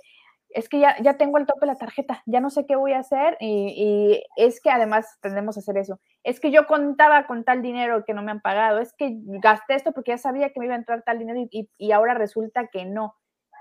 es 0.49 0.69
que 0.69 0.79
ya, 0.79 0.95
ya 1.01 1.17
tengo 1.17 1.37
el 1.37 1.45
tope 1.45 1.61
de 1.61 1.67
la 1.67 1.77
tarjeta, 1.77 2.23
ya 2.25 2.39
no 2.39 2.49
sé 2.49 2.65
qué 2.65 2.75
voy 2.75 2.93
a 2.93 2.99
hacer 2.99 3.37
y, 3.39 4.23
es 4.35 4.61
que 4.61 4.69
además 4.69 5.17
tendemos 5.21 5.57
a 5.57 5.59
hacer 5.59 5.77
eso. 5.77 5.99
Es 6.23 6.39
que 6.39 6.51
yo 6.51 6.65
contaba 6.67 7.27
con 7.27 7.43
tal 7.43 7.61
dinero 7.61 8.05
que 8.05 8.13
no 8.13 8.23
me 8.23 8.31
han 8.31 8.41
pagado, 8.41 8.79
es 8.79 8.93
que 8.93 9.11
gasté 9.41 9.75
esto 9.75 9.91
porque 9.91 10.11
ya 10.11 10.17
sabía 10.17 10.51
que 10.51 10.59
me 10.59 10.65
iba 10.65 10.75
a 10.75 10.79
entrar 10.79 11.03
tal 11.03 11.19
dinero 11.19 11.39
y, 11.51 11.69
y 11.77 11.91
ahora 11.91 12.13
resulta 12.13 12.67
que 12.67 12.85
no, 12.85 13.15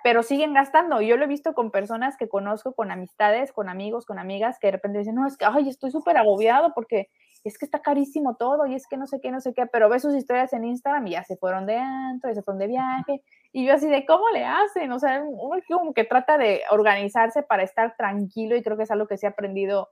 pero 0.07 0.23
siguen 0.23 0.55
gastando. 0.55 1.01
Yo 1.03 1.17
lo 1.17 1.25
he 1.25 1.29
visto 1.29 1.53
con 1.53 1.73
personas 1.73 2.17
que 2.17 2.29
conozco, 2.29 2.75
con 2.75 2.93
amistades, 2.93 3.53
con 3.53 3.69
amigos, 3.69 4.07
con 4.07 4.21
amigas, 4.21 4.59
que 4.61 4.69
de 4.69 4.73
repente 4.73 5.01
dicen, 5.01 5.17
no, 5.17 5.27
es 5.27 5.37
que, 5.37 5.45
ay, 5.45 5.69
estoy 5.69 5.91
súper 5.91 6.17
agobiado 6.17 6.73
porque 6.75 7.09
es 7.45 7.59
que 7.59 7.65
está 7.65 7.81
carísimo 7.81 8.37
todo 8.37 8.67
y 8.67 8.75
es 8.75 8.87
que 8.87 8.97
no 8.97 9.07
sé 9.07 9.21
qué, 9.21 9.31
no 9.31 9.41
sé 9.41 9.55
qué, 9.55 9.67
pero 9.67 9.89
ve 9.89 10.01
sus 10.01 10.15
historias 10.15 10.53
en 10.53 10.65
Instagram 10.65 11.07
y 11.07 11.13
ya 11.13 11.25
se 11.25 11.37
fueron 11.37 11.67
de 11.67 11.77
antro, 11.77 12.31
ya 12.31 12.35
se 12.35 12.43
fueron 12.43 12.59
de 12.59 12.67
viaje. 12.67 13.23
Y 13.53 13.67
yo 13.67 13.75
así 13.75 13.89
de, 13.89 14.05
¿cómo 14.05 14.29
le 14.31 14.45
hacen? 14.45 14.91
O 14.93 14.99
sea, 14.99 15.23
uno 15.23 15.61
como 15.69 15.95
que 15.95 16.05
trata 16.05 16.39
de 16.39 16.63
organizarse 16.71 17.43
para 17.43 17.63
estar 17.63 17.97
tranquilo 17.97 18.57
y 18.57 18.63
creo 18.63 18.77
que 18.77 18.83
es 18.83 18.91
algo 18.91 19.07
que 19.07 19.17
sí 19.17 19.27
he 19.27 19.29
aprendido 19.29 19.89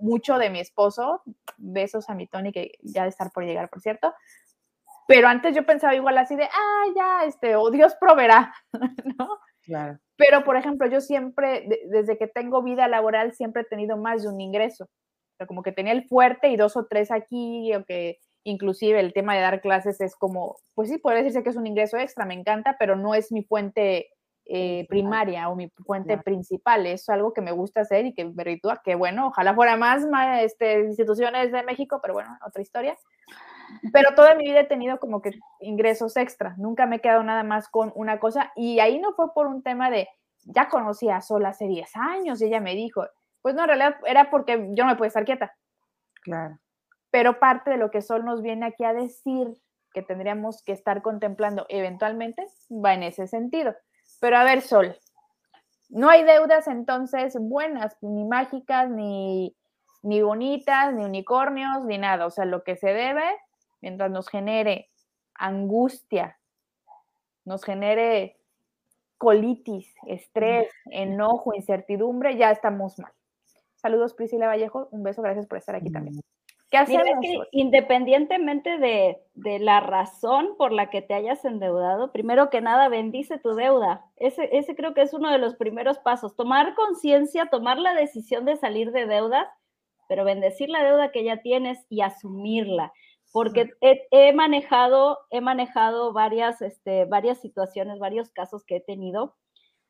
mucho 0.00 0.38
de 0.38 0.50
mi 0.50 0.60
esposo. 0.60 1.22
Besos 1.56 2.08
a 2.10 2.14
mi 2.14 2.26
Tony, 2.26 2.52
que 2.52 2.72
ya 2.82 3.04
de 3.04 3.10
estar 3.10 3.30
por 3.30 3.44
llegar, 3.44 3.68
por 3.68 3.80
cierto. 3.80 4.14
Pero 5.06 5.28
antes 5.28 5.54
yo 5.54 5.64
pensaba 5.64 5.94
igual 5.94 6.18
así 6.18 6.36
de, 6.36 6.44
ah, 6.44 6.84
ya, 6.94 7.24
este, 7.24 7.56
o 7.56 7.70
Dios 7.70 7.96
proveerá, 8.00 8.52
¿no? 9.18 9.38
Claro. 9.62 9.98
Pero, 10.16 10.44
por 10.44 10.56
ejemplo, 10.56 10.88
yo 10.88 11.00
siempre, 11.00 11.68
desde 11.90 12.18
que 12.18 12.26
tengo 12.26 12.62
vida 12.62 12.88
laboral, 12.88 13.32
siempre 13.32 13.62
he 13.62 13.66
tenido 13.66 13.96
más 13.96 14.22
de 14.22 14.28
un 14.28 14.40
ingreso 14.40 14.88
como 15.46 15.62
que 15.62 15.72
tenía 15.72 15.92
el 15.92 16.06
fuerte 16.08 16.48
y 16.48 16.56
dos 16.56 16.76
o 16.76 16.86
tres 16.86 17.10
aquí, 17.10 17.74
o 17.74 17.84
que 17.84 18.18
inclusive 18.44 19.00
el 19.00 19.12
tema 19.12 19.34
de 19.34 19.40
dar 19.40 19.60
clases 19.60 20.00
es 20.00 20.16
como, 20.16 20.56
pues 20.74 20.88
sí, 20.88 20.98
puede 20.98 21.18
decirse 21.18 21.42
que 21.42 21.50
es 21.50 21.56
un 21.56 21.66
ingreso 21.66 21.96
extra, 21.96 22.24
me 22.24 22.34
encanta, 22.34 22.76
pero 22.78 22.96
no 22.96 23.14
es 23.14 23.30
mi 23.30 23.42
fuente 23.42 24.08
eh, 24.50 24.86
primaria 24.88 25.50
o 25.50 25.56
mi 25.56 25.68
fuente 25.84 26.16
principal, 26.16 26.86
es 26.86 27.08
algo 27.10 27.34
que 27.34 27.42
me 27.42 27.52
gusta 27.52 27.82
hacer 27.82 28.06
y 28.06 28.14
que 28.14 28.24
me 28.24 28.44
ritúa, 28.44 28.80
que 28.82 28.94
bueno, 28.94 29.26
ojalá 29.28 29.54
fuera 29.54 29.76
más, 29.76 30.06
más 30.06 30.42
este, 30.42 30.80
instituciones 30.86 31.52
de 31.52 31.62
México, 31.62 32.00
pero 32.00 32.14
bueno, 32.14 32.30
otra 32.46 32.62
historia. 32.62 32.96
Pero 33.92 34.14
toda 34.14 34.34
mi 34.34 34.44
vida 34.44 34.60
he 34.60 34.66
tenido 34.66 34.98
como 34.98 35.20
que 35.20 35.32
ingresos 35.60 36.16
extra, 36.16 36.54
nunca 36.56 36.86
me 36.86 36.96
he 36.96 37.00
quedado 37.00 37.22
nada 37.22 37.42
más 37.42 37.68
con 37.68 37.92
una 37.94 38.18
cosa 38.18 38.50
y 38.56 38.80
ahí 38.80 38.98
no 38.98 39.12
fue 39.12 39.34
por 39.34 39.46
un 39.46 39.62
tema 39.62 39.90
de, 39.90 40.08
ya 40.44 40.70
conocía 40.70 41.16
a 41.16 41.20
Sol 41.20 41.44
hace 41.44 41.66
10 41.66 41.96
años 41.96 42.40
y 42.40 42.46
ella 42.46 42.60
me 42.60 42.74
dijo, 42.74 43.04
pues 43.48 43.56
no, 43.56 43.62
en 43.62 43.68
realidad 43.68 43.96
era 44.04 44.28
porque 44.28 44.68
yo 44.72 44.84
no 44.84 44.90
me 44.90 44.96
puedo 44.96 45.08
estar 45.08 45.24
quieta. 45.24 45.56
Claro. 46.20 46.58
Pero 47.10 47.38
parte 47.38 47.70
de 47.70 47.78
lo 47.78 47.90
que 47.90 48.02
Sol 48.02 48.22
nos 48.22 48.42
viene 48.42 48.66
aquí 48.66 48.84
a 48.84 48.92
decir 48.92 49.48
que 49.94 50.02
tendríamos 50.02 50.62
que 50.62 50.72
estar 50.72 51.00
contemplando 51.00 51.64
eventualmente 51.70 52.46
va 52.70 52.92
en 52.92 53.04
ese 53.04 53.26
sentido. 53.26 53.74
Pero 54.20 54.36
a 54.36 54.44
ver, 54.44 54.60
Sol, 54.60 54.94
no 55.88 56.10
hay 56.10 56.24
deudas 56.24 56.68
entonces 56.68 57.38
buenas, 57.40 57.96
ni 58.02 58.26
mágicas, 58.26 58.90
ni, 58.90 59.56
ni 60.02 60.20
bonitas, 60.20 60.92
ni 60.92 61.06
unicornios, 61.06 61.86
ni 61.86 61.96
nada. 61.96 62.26
O 62.26 62.30
sea, 62.30 62.44
lo 62.44 62.64
que 62.64 62.76
se 62.76 62.92
debe, 62.92 63.24
mientras 63.80 64.10
nos 64.10 64.28
genere 64.28 64.90
angustia, 65.32 66.38
nos 67.46 67.64
genere 67.64 68.36
colitis, 69.16 69.90
estrés, 70.06 70.68
enojo, 70.90 71.54
incertidumbre, 71.54 72.36
ya 72.36 72.50
estamos 72.50 72.98
mal. 72.98 73.12
Saludos, 73.88 74.12
Priscila 74.12 74.48
Vallejo. 74.48 74.90
Un 74.90 75.02
beso, 75.02 75.22
gracias 75.22 75.46
por 75.46 75.56
estar 75.56 75.74
aquí 75.74 75.90
también. 75.90 76.16
Mm. 76.16 76.20
¿Qué 76.70 76.76
hacemos? 76.76 77.06
independientemente 77.52 78.76
de, 78.76 79.16
de, 79.32 79.58
la 79.60 79.80
razón 79.80 80.56
por 80.58 80.72
la 80.72 80.90
que 80.90 81.00
te 81.00 81.14
hayas 81.14 81.42
endeudado, 81.46 82.12
primero 82.12 82.50
que 82.50 82.60
nada, 82.60 82.90
bendice 82.90 83.38
tu 83.38 83.54
deuda. 83.54 84.04
Ese, 84.16 84.50
ese 84.52 84.76
creo 84.76 84.92
que 84.92 85.00
es 85.00 85.14
uno 85.14 85.32
de 85.32 85.38
los 85.38 85.56
primeros 85.56 85.98
pasos. 86.00 86.36
Tomar 86.36 86.74
conciencia, 86.74 87.46
tomar 87.46 87.78
la 87.78 87.94
decisión 87.94 88.44
de 88.44 88.56
salir 88.56 88.92
de 88.92 89.06
deudas, 89.06 89.46
pero 90.06 90.22
bendecir 90.26 90.68
la 90.68 90.84
deuda 90.84 91.10
que 91.10 91.24
ya 91.24 91.40
tienes 91.40 91.86
y 91.88 92.02
asumirla. 92.02 92.92
Porque 93.32 93.70
he, 93.80 94.06
he 94.10 94.34
manejado, 94.34 95.16
he 95.30 95.40
manejado 95.40 96.12
varias, 96.12 96.60
este, 96.60 97.06
varias 97.06 97.40
situaciones, 97.40 97.98
varios 97.98 98.28
casos 98.28 98.66
que 98.66 98.76
he 98.76 98.80
tenido 98.80 99.34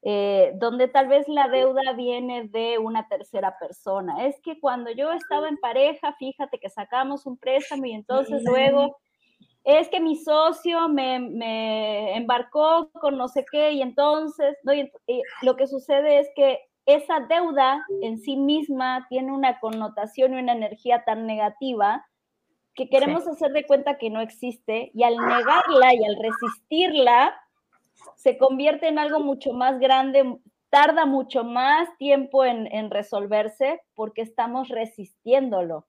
eh, 0.02 0.52
donde 0.56 0.86
tal 0.88 1.08
vez 1.08 1.26
la 1.28 1.48
deuda 1.48 1.92
viene 1.94 2.48
de 2.48 2.78
una 2.78 3.08
tercera 3.08 3.58
persona. 3.58 4.26
Es 4.26 4.40
que 4.40 4.60
cuando 4.60 4.90
yo 4.90 5.12
estaba 5.12 5.48
en 5.48 5.56
pareja, 5.56 6.14
fíjate 6.18 6.58
que 6.58 6.70
sacamos 6.70 7.26
un 7.26 7.36
préstamo 7.36 7.86
y 7.86 7.92
entonces 7.92 8.42
luego 8.44 8.96
es 9.64 9.88
que 9.88 10.00
mi 10.00 10.16
socio 10.16 10.88
me, 10.88 12.16
embarcó 12.16 12.90
con 12.92 13.18
no 13.18 13.28
sé 13.28 13.44
qué 13.50 13.72
y 13.72 13.82
entonces 13.82 14.56
lo 15.42 15.56
que 15.56 15.66
sucede 15.66 16.20
es 16.20 16.28
que 16.34 16.60
esa 16.86 17.20
deuda 17.20 17.84
en 18.00 18.18
sí 18.18 18.36
misma 18.36 19.06
tiene 19.10 19.30
una 19.30 19.60
connotación 19.60 20.32
y 20.32 20.38
una 20.38 20.52
energía 20.52 21.04
tan 21.04 21.26
negativa 21.26 22.06
que 22.74 22.88
queremos 22.88 23.26
hacer 23.26 23.50
de 23.52 23.66
cuenta 23.66 23.98
que 23.98 24.08
no 24.08 24.20
existe 24.20 24.90
y 24.94 25.02
al 25.02 25.16
negarla 25.16 25.92
y 25.92 26.04
al 26.04 26.16
resistirla, 26.16 27.34
se 28.16 28.38
convierte 28.38 28.88
en 28.88 28.98
algo 28.98 29.20
mucho 29.20 29.52
más 29.52 29.78
grande, 29.78 30.38
tarda 30.70 31.06
mucho 31.06 31.44
más 31.44 31.88
tiempo 31.98 32.44
en, 32.44 32.90
resolverse 32.90 33.80
porque 33.94 34.22
estamos 34.22 34.68
resistiéndolo. 34.68 35.86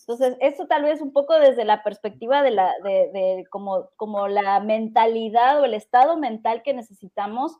Entonces, 0.00 0.36
eso 0.40 0.66
tal 0.66 0.84
vez 0.84 1.00
un 1.00 1.12
poco 1.12 1.38
desde 1.38 1.64
la 1.64 1.82
perspectiva 1.82 2.42
de, 2.42 2.52
la, 2.52 2.72
de, 2.84 3.44
como, 3.50 3.90
como 3.96 4.28
la 4.28 4.60
mentalidad 4.60 5.60
o 5.60 5.64
el 5.64 5.74
estado 5.74 6.16
mental 6.16 6.62
que 6.62 6.72
necesitamos 6.72 7.58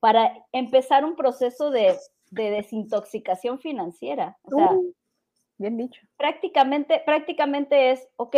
para 0.00 0.32
empezar 0.52 1.04
un 1.04 1.16
proceso 1.16 1.70
de, 1.70 1.96
desintoxicación 2.30 3.60
financiera. 3.60 4.36
Uh, 4.44 4.92
bien 5.58 5.76
dicho. 5.76 6.00
Prácticamente, 6.16 7.02
prácticamente 7.06 7.92
es, 7.92 8.08
ok, 8.16 8.36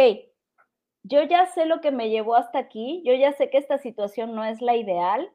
yo 1.09 1.23
ya 1.23 1.47
sé 1.47 1.64
lo 1.64 1.81
que 1.81 1.90
me 1.90 2.11
llevó 2.11 2.37
hasta 2.37 2.59
aquí, 2.59 3.03
yo 3.05 3.14
ya 3.14 3.33
sé 3.33 3.51
que 3.51 3.59
esta 3.59 3.79
situación 3.79 4.35
no 4.35 4.44
es 4.44 4.61
la 4.61 4.77
ideal 4.77 5.31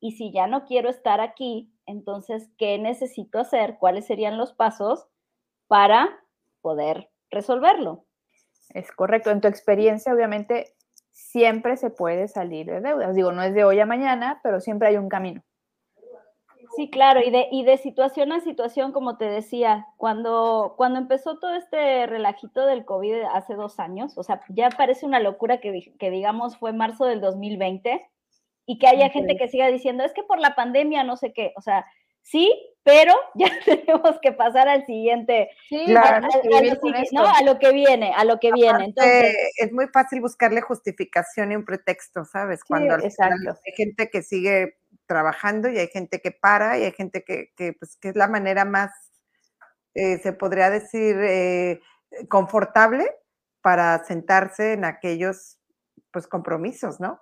y 0.00 0.12
si 0.12 0.32
ya 0.32 0.46
no 0.46 0.64
quiero 0.64 0.90
estar 0.90 1.20
aquí, 1.20 1.72
entonces, 1.86 2.50
¿qué 2.58 2.78
necesito 2.78 3.38
hacer? 3.38 3.76
¿Cuáles 3.78 4.06
serían 4.06 4.38
los 4.38 4.52
pasos 4.52 5.06
para 5.68 6.08
poder 6.62 7.10
resolverlo? 7.30 8.06
Es 8.70 8.90
correcto. 8.90 9.30
En 9.30 9.40
tu 9.40 9.48
experiencia, 9.48 10.12
obviamente, 10.12 10.74
siempre 11.12 11.76
se 11.76 11.90
puede 11.90 12.28
salir 12.28 12.66
de 12.66 12.80
deudas. 12.80 13.14
Digo, 13.14 13.32
no 13.32 13.42
es 13.42 13.54
de 13.54 13.64
hoy 13.64 13.80
a 13.80 13.86
mañana, 13.86 14.40
pero 14.42 14.60
siempre 14.60 14.88
hay 14.88 14.96
un 14.96 15.08
camino. 15.08 15.42
Sí, 16.76 16.90
claro, 16.90 17.20
y 17.20 17.30
de, 17.30 17.48
y 17.50 17.64
de 17.64 17.76
situación 17.78 18.32
a 18.32 18.40
situación, 18.40 18.92
como 18.92 19.16
te 19.16 19.26
decía, 19.26 19.86
cuando, 19.96 20.74
cuando 20.76 20.98
empezó 20.98 21.38
todo 21.38 21.54
este 21.54 22.06
relajito 22.06 22.66
del 22.66 22.84
COVID 22.84 23.22
hace 23.32 23.54
dos 23.54 23.78
años, 23.78 24.16
o 24.16 24.22
sea, 24.22 24.40
ya 24.48 24.70
parece 24.70 25.06
una 25.06 25.20
locura 25.20 25.60
que, 25.60 25.92
que 25.98 26.10
digamos 26.10 26.56
fue 26.58 26.72
marzo 26.72 27.04
del 27.06 27.20
2020 27.20 28.06
y 28.66 28.78
que 28.78 28.86
haya 28.86 29.10
gente 29.10 29.36
que 29.36 29.48
siga 29.48 29.68
diciendo, 29.68 30.04
es 30.04 30.12
que 30.12 30.22
por 30.22 30.40
la 30.40 30.54
pandemia 30.54 31.04
no 31.04 31.16
sé 31.16 31.32
qué, 31.32 31.52
o 31.56 31.60
sea, 31.60 31.86
sí, 32.22 32.50
pero 32.82 33.14
ya 33.34 33.48
tenemos 33.64 34.18
que 34.20 34.32
pasar 34.32 34.68
al 34.68 34.84
siguiente, 34.86 35.50
Sí, 35.68 35.84
claro, 35.86 36.26
a- 36.26 37.42
lo 37.44 37.58
que 37.58 37.72
viene, 37.72 38.12
a 38.14 38.24
lo 38.24 38.38
que 38.40 38.52
viene. 38.52 38.86
Entonces, 38.86 39.36
es 39.58 39.72
muy 39.72 39.86
fácil 39.88 40.20
buscarle 40.20 40.60
justificación 40.60 41.52
y 41.52 41.56
un 41.56 41.64
pretexto, 41.64 42.24
¿sabes? 42.24 42.64
Cuando 42.64 42.94
hay 43.64 43.72
gente 43.76 44.10
que 44.10 44.22
sigue 44.22 44.76
trabajando 45.06 45.68
y 45.70 45.78
hay 45.78 45.88
gente 45.88 46.20
que 46.20 46.30
para 46.32 46.78
y 46.78 46.84
hay 46.84 46.92
gente 46.92 47.24
que, 47.24 47.48
que, 47.56 47.72
pues, 47.74 47.96
que 48.00 48.08
es 48.10 48.16
la 48.16 48.28
manera 48.28 48.64
más, 48.64 48.90
eh, 49.94 50.18
se 50.18 50.32
podría 50.32 50.70
decir, 50.70 51.16
eh, 51.20 51.80
confortable 52.28 53.06
para 53.62 54.04
sentarse 54.04 54.72
en 54.74 54.84
aquellos 54.84 55.58
pues 56.12 56.26
compromisos, 56.28 57.00
¿no? 57.00 57.20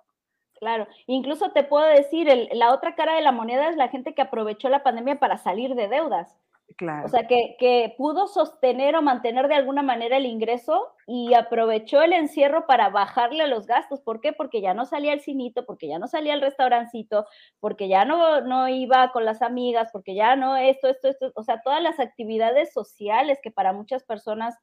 Claro, 0.59 0.87
incluso 1.07 1.51
te 1.51 1.63
puedo 1.63 1.85
decir, 1.85 2.29
el- 2.29 2.49
la 2.53 2.73
otra 2.73 2.95
cara 2.95 3.15
de 3.15 3.21
la 3.21 3.31
moneda 3.31 3.69
es 3.69 3.75
la 3.75 3.89
gente 3.89 4.13
que 4.15 4.21
aprovechó 4.21 4.69
la 4.69 4.83
pandemia 4.83 5.19
para 5.19 5.37
salir 5.37 5.75
de 5.75 5.87
deudas. 5.89 6.37
Claro. 6.77 7.05
O 7.05 7.09
sea, 7.09 7.27
que, 7.27 7.93
pudo 7.97 8.27
sostener 8.27 8.95
o 8.95 9.01
mantener 9.01 9.47
de 9.47 9.55
alguna 9.55 9.81
manera 9.81 10.17
el 10.17 10.25
ingreso 10.25 10.93
y 11.07 11.33
aprovechó 11.33 12.01
el 12.01 12.13
encierro 12.13 12.65
para 12.65 12.89
bajarle 12.89 13.47
los 13.47 13.67
gastos. 13.67 14.01
¿Por 14.01 14.21
qué? 14.21 14.33
Porque 14.33 14.61
ya 14.61 14.73
no 14.73 14.85
salía 14.85 15.13
el 15.13 15.21
cinito, 15.21 15.65
porque 15.65 15.87
ya 15.87 15.99
no 15.99 16.07
salía 16.07 16.33
el 16.33 16.41
restaurancito, 16.41 17.25
porque 17.59 17.87
ya 17.87 18.05
no, 18.05 18.41
no 18.41 18.69
iba 18.69 19.11
con 19.11 19.25
las 19.25 19.41
amigas, 19.41 19.89
porque 19.91 20.15
ya 20.15 20.35
no 20.35 20.55
esto, 20.55 20.87
esto, 20.87 21.09
esto. 21.09 21.31
O 21.35 21.43
sea, 21.43 21.61
todas 21.61 21.81
las 21.81 21.99
actividades 21.99 22.73
sociales 22.73 23.39
que 23.41 23.51
para 23.51 23.73
muchas 23.73 24.03
personas 24.03 24.55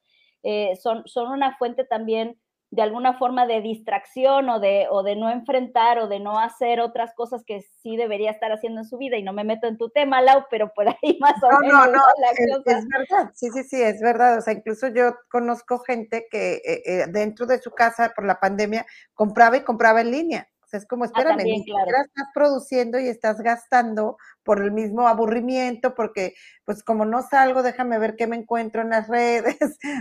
eh, 0.43 0.77
son, 0.77 1.03
son 1.07 1.31
una 1.31 1.57
fuente 1.59 1.85
también 1.85 2.39
de 2.73 2.83
alguna 2.83 3.19
forma 3.19 3.47
de 3.47 3.61
distracción 3.61 4.49
o 4.49 4.61
de, 4.61 4.87
o 4.91 5.03
de 5.03 5.17
no 5.17 5.29
enfrentar 5.31 5.99
o 5.99 6.07
de 6.09 6.21
no 6.21 6.39
hacer 6.39 6.81
otras 6.81 7.13
cosas 7.15 7.43
que 7.45 7.63
sí 7.83 7.97
debería 7.97 8.31
estar 8.31 8.53
haciendo 8.53 8.81
en 8.83 8.87
su 8.87 8.97
vida. 8.97 9.17
Y 9.17 9.23
no 9.25 9.33
me 9.33 9.43
meto 9.45 9.67
en 9.67 9.77
tu 9.77 9.91
tema, 9.91 10.23
Lau, 10.23 10.45
pero 10.51 10.73
por 10.75 10.89
ahí 10.89 10.97
más 11.21 11.35
o 11.43 11.51
No, 11.51 11.59
menos 11.61 11.87
no, 11.87 11.93
no, 11.93 12.03
la 12.19 12.31
es, 12.31 12.57
cosa. 12.59 12.79
es 12.79 12.87
verdad, 12.89 13.31
sí, 13.35 13.51
sí, 13.51 13.65
sí, 13.65 13.83
es 13.83 14.01
verdad. 14.01 14.39
O 14.39 14.41
sea, 14.41 14.53
incluso 14.55 14.89
yo 14.89 15.15
conozco 15.31 15.81
gente 15.81 16.27
que 16.31 16.55
eh, 16.65 16.83
eh, 16.87 17.07
dentro 17.09 17.47
de 17.47 17.59
su 17.59 17.73
casa 17.73 18.13
por 18.15 18.25
la 18.25 18.39
pandemia 18.39 18.87
compraba 19.15 19.57
y 19.57 19.63
compraba 19.65 20.01
en 20.01 20.11
línea. 20.13 20.49
Sea, 20.71 20.79
es 20.79 20.87
como, 20.87 21.05
espérame, 21.05 21.33
Ah, 21.33 21.37
también, 21.37 21.65
claro. 21.65 21.81
siquiera 21.81 22.03
estás 22.07 22.29
produciendo 22.33 23.01
y 23.01 23.09
estás 23.09 23.41
gastando 23.41 24.17
por 24.45 24.63
el 24.63 24.71
mismo 24.71 25.09
aburrimiento, 25.09 25.95
porque 25.97 26.35
pues 26.65 26.85
como 26.85 27.05
no 27.05 27.23
salgo, 27.23 27.65
déjame 27.65 27.99
ver 27.99 28.15
qué 28.15 28.29
me 28.29 28.37
encuentro 28.37 28.83
en 28.83 28.91
las 28.91 29.09
redes. 29.09 29.59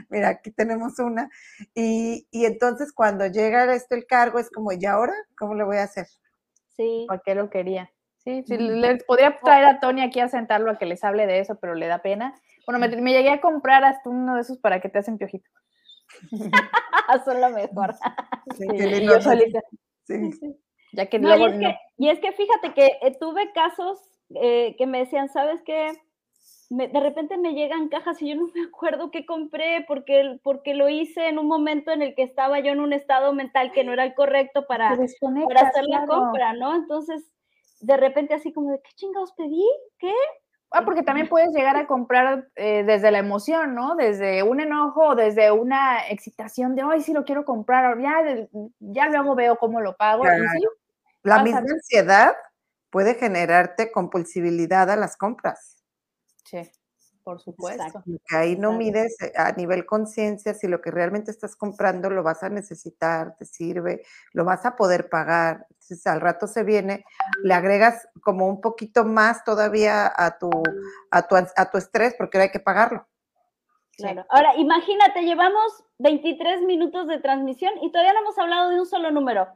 Mira, 0.10 0.30
aquí 0.30 0.52
tenemos 0.52 1.00
una. 1.00 1.30
Y, 1.74 2.28
y 2.30 2.46
entonces 2.46 2.94
cuando 2.94 3.26
llega 3.26 3.74
esto 3.74 3.96
el 3.96 4.06
cargo, 4.06 4.38
es 4.38 4.52
como, 4.52 4.72
¿y 4.72 4.86
ahora? 4.86 5.14
¿Cómo 5.38 5.56
le 5.56 5.64
voy 5.64 5.78
a 5.78 5.84
hacer? 5.84 6.06
Sí. 6.76 7.06
¿Para 7.08 7.22
qué 7.26 7.34
lo 7.34 7.50
quería? 7.50 7.92
Sí, 8.24 8.44
sí, 8.46 8.58
les 8.58 9.04
podría 9.06 9.40
traer 9.40 9.66
a 9.66 9.80
Tony 9.80 10.04
aquí 10.04 10.20
a 10.20 10.28
sentarlo 10.28 10.70
a 10.70 10.78
que 10.78 10.86
les 10.86 11.04
hable 11.04 11.26
de 11.26 11.40
eso, 11.40 11.58
pero 11.60 11.74
le 11.74 11.88
da 11.88 12.04
pena. 12.04 12.36
Bueno, 12.68 12.78
me, 12.78 12.90
me 13.02 13.12
llegué 13.14 13.32
a 13.32 13.42
comprar 13.42 13.84
hasta 13.84 14.10
uno 14.10 14.36
de 14.36 14.42
esos 14.42 14.60
para 14.60 14.80
que 14.82 14.90
te 14.90 15.00
hacen 15.00 15.18
piojito. 15.18 15.50
son 17.26 17.42
lo 17.42 17.50
mejor. 17.50 17.96
Sí, 18.58 18.66
y 18.74 19.06
yo 19.06 19.22
solita, 19.22 19.62
sí. 20.10 20.56
ya 20.94 21.06
que 21.08 21.20
No, 21.20 21.28
y, 21.28 21.30
luego 21.30 21.48
es 21.48 21.56
no. 21.56 21.70
que, 21.70 21.76
y 21.98 22.10
es 22.10 22.20
que 22.20 22.32
fíjate 22.32 22.74
que 22.74 22.98
eh, 23.02 23.18
tuve 23.20 23.52
casos 23.54 24.00
eh, 24.36 24.76
que 24.78 24.86
me 24.86 25.00
decían, 25.00 25.30
¿sabes 25.30 25.62
qué? 25.64 25.92
Me- 26.70 26.88
de 26.88 27.00
repente 27.00 27.38
me 27.38 27.54
llegan 27.54 27.90
cajas 27.90 28.22
y 28.22 28.30
yo 28.30 28.36
no 28.36 28.48
me 28.54 28.62
acuerdo 28.68 29.12
qué 29.12 29.26
compré 29.26 29.86
porque, 29.88 30.40
porque 30.44 30.74
lo 30.74 30.90
hice 30.90 31.28
en 31.28 31.40
un 31.40 31.48
momento 31.48 31.92
en 31.92 32.02
el 32.02 32.16
que 32.16 32.24
estaba 32.24 32.60
yo 32.60 32.72
en 32.72 32.80
un 32.80 32.94
estado 32.94 33.34
mental 33.34 33.72
que 33.72 33.84
no 33.84 33.94
era 33.94 34.04
el 34.04 34.14
correcto 34.14 34.68
para, 34.68 34.92
hacer 34.92 35.86
la 35.88 36.06
claro. 36.06 36.08
compra, 36.08 36.54
¿no? 36.54 36.76
Entonces, 36.76 37.32
de 37.80 37.98
repente 37.98 38.34
así 38.34 38.52
como 38.52 38.72
de, 38.72 38.82
¿qué 38.82 38.92
chingados 38.96 39.34
pedí? 39.34 39.66
¿Qué? 39.98 40.14
Ah, 40.72 40.86
porque 40.86 41.02
también 41.02 41.28
puedes 41.28 41.50
llegar 41.50 41.76
a 41.78 41.88
comprar 41.88 42.48
eh, 42.56 42.84
desde 42.84 43.10
la 43.10 43.18
emoción, 43.20 43.74
¿no? 43.74 43.96
Desde 43.96 44.44
un 44.44 44.60
enojo, 44.60 45.16
desde 45.16 45.52
una 45.52 46.08
excitación 46.10 46.76
de, 46.76 46.84
ay, 46.84 47.02
sí 47.02 47.12
lo 47.12 47.26
quiero 47.26 47.44
comprar, 47.44 48.00
ya, 48.00 48.48
ya 48.80 49.08
luego 49.10 49.34
veo 49.34 49.58
cómo 49.58 49.82
lo 49.82 49.96
pago. 49.98 50.26
Sí, 50.26 50.66
La 51.24 51.42
misma 51.42 51.60
ansiedad 51.60 52.34
puede 52.92 53.16
generarte 53.16 53.92
compulsibilidad 53.92 54.92
a 54.92 54.96
las 54.96 55.18
compras. 55.18 55.84
sí, 56.46 56.70
por 57.30 57.40
supuesto. 57.40 57.84
Exacto. 57.84 58.12
Ahí 58.32 58.56
no 58.56 58.72
mides 58.72 59.22
eh, 59.22 59.32
a 59.36 59.52
nivel 59.52 59.86
conciencia 59.86 60.56
si 60.56 60.68
lo 60.68 60.82
que 60.82 60.90
realmente 60.90 61.30
estás 61.30 61.56
comprando 61.56 62.10
lo 62.10 62.24
vas 62.24 62.42
a 62.42 62.50
necesitar, 62.50 63.36
te 63.38 63.46
sirve, 63.46 64.02
lo 64.34 64.46
vas 64.46 64.66
a 64.66 64.76
poder 64.76 65.10
pagar. 65.10 65.68
Entonces 65.70 66.08
al 66.08 66.22
rato 66.22 66.48
se 66.48 66.64
viene, 66.64 67.06
le 67.44 67.54
agregas 67.54 68.08
como 68.24 68.48
un 68.48 68.62
poquito 68.62 69.06
más 69.06 69.44
todavía 69.44 70.12
a 70.16 70.40
tu, 70.40 70.50
a 71.12 71.28
tu, 71.28 71.36
a 71.36 71.70
tu 71.70 71.78
estrés 71.78 72.16
porque 72.18 72.40
ahora 72.40 72.46
hay 72.46 72.52
que 72.52 72.60
pagarlo. 72.60 73.08
Claro. 73.96 74.26
Ahora, 74.30 74.56
imagínate, 74.56 75.22
llevamos 75.22 75.84
23 76.00 76.62
minutos 76.64 77.08
de 77.08 77.20
transmisión 77.20 77.74
y 77.84 77.92
todavía 77.92 78.14
no 78.14 78.22
hemos 78.22 78.40
hablado 78.40 78.72
de 78.72 78.80
un 78.80 78.88
solo 78.88 79.12
número. 79.12 79.48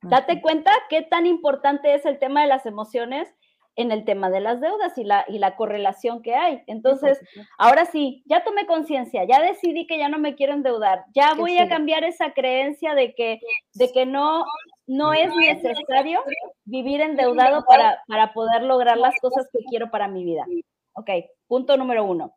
Date 0.00 0.40
cuenta 0.40 0.70
qué 0.88 1.02
tan 1.02 1.26
importante 1.26 1.94
es 1.94 2.06
el 2.06 2.18
tema 2.18 2.40
de 2.40 2.48
las 2.48 2.64
emociones 2.64 3.28
en 3.76 3.92
el 3.92 4.04
tema 4.04 4.30
de 4.30 4.40
las 4.40 4.60
deudas 4.60 4.96
y 4.98 5.04
la, 5.04 5.24
y 5.28 5.38
la 5.38 5.56
correlación 5.56 6.22
que 6.22 6.34
hay. 6.34 6.62
Entonces, 6.66 7.20
ahora 7.58 7.84
sí, 7.86 8.22
ya 8.26 8.44
tomé 8.44 8.66
conciencia, 8.66 9.24
ya 9.24 9.40
decidí 9.40 9.86
que 9.86 9.98
ya 9.98 10.08
no 10.08 10.18
me 10.18 10.34
quiero 10.34 10.52
endeudar, 10.52 11.04
ya 11.12 11.32
¿Qué 11.34 11.40
voy 11.40 11.58
a 11.58 11.68
cambiar 11.68 12.04
esa 12.04 12.32
creencia 12.32 12.94
de 12.94 13.14
que, 13.14 13.40
de 13.74 13.92
que 13.92 14.06
no, 14.06 14.44
no 14.86 15.12
es 15.12 15.34
necesario 15.34 16.22
vivir 16.64 17.00
endeudado 17.00 17.64
para, 17.66 18.02
para 18.06 18.32
poder 18.32 18.62
lograr 18.62 18.96
las 18.98 19.14
cosas 19.20 19.48
que 19.52 19.64
quiero 19.68 19.90
para 19.90 20.08
mi 20.08 20.24
vida. 20.24 20.44
Ok, 20.92 21.10
punto 21.46 21.76
número 21.76 22.04
uno. 22.04 22.34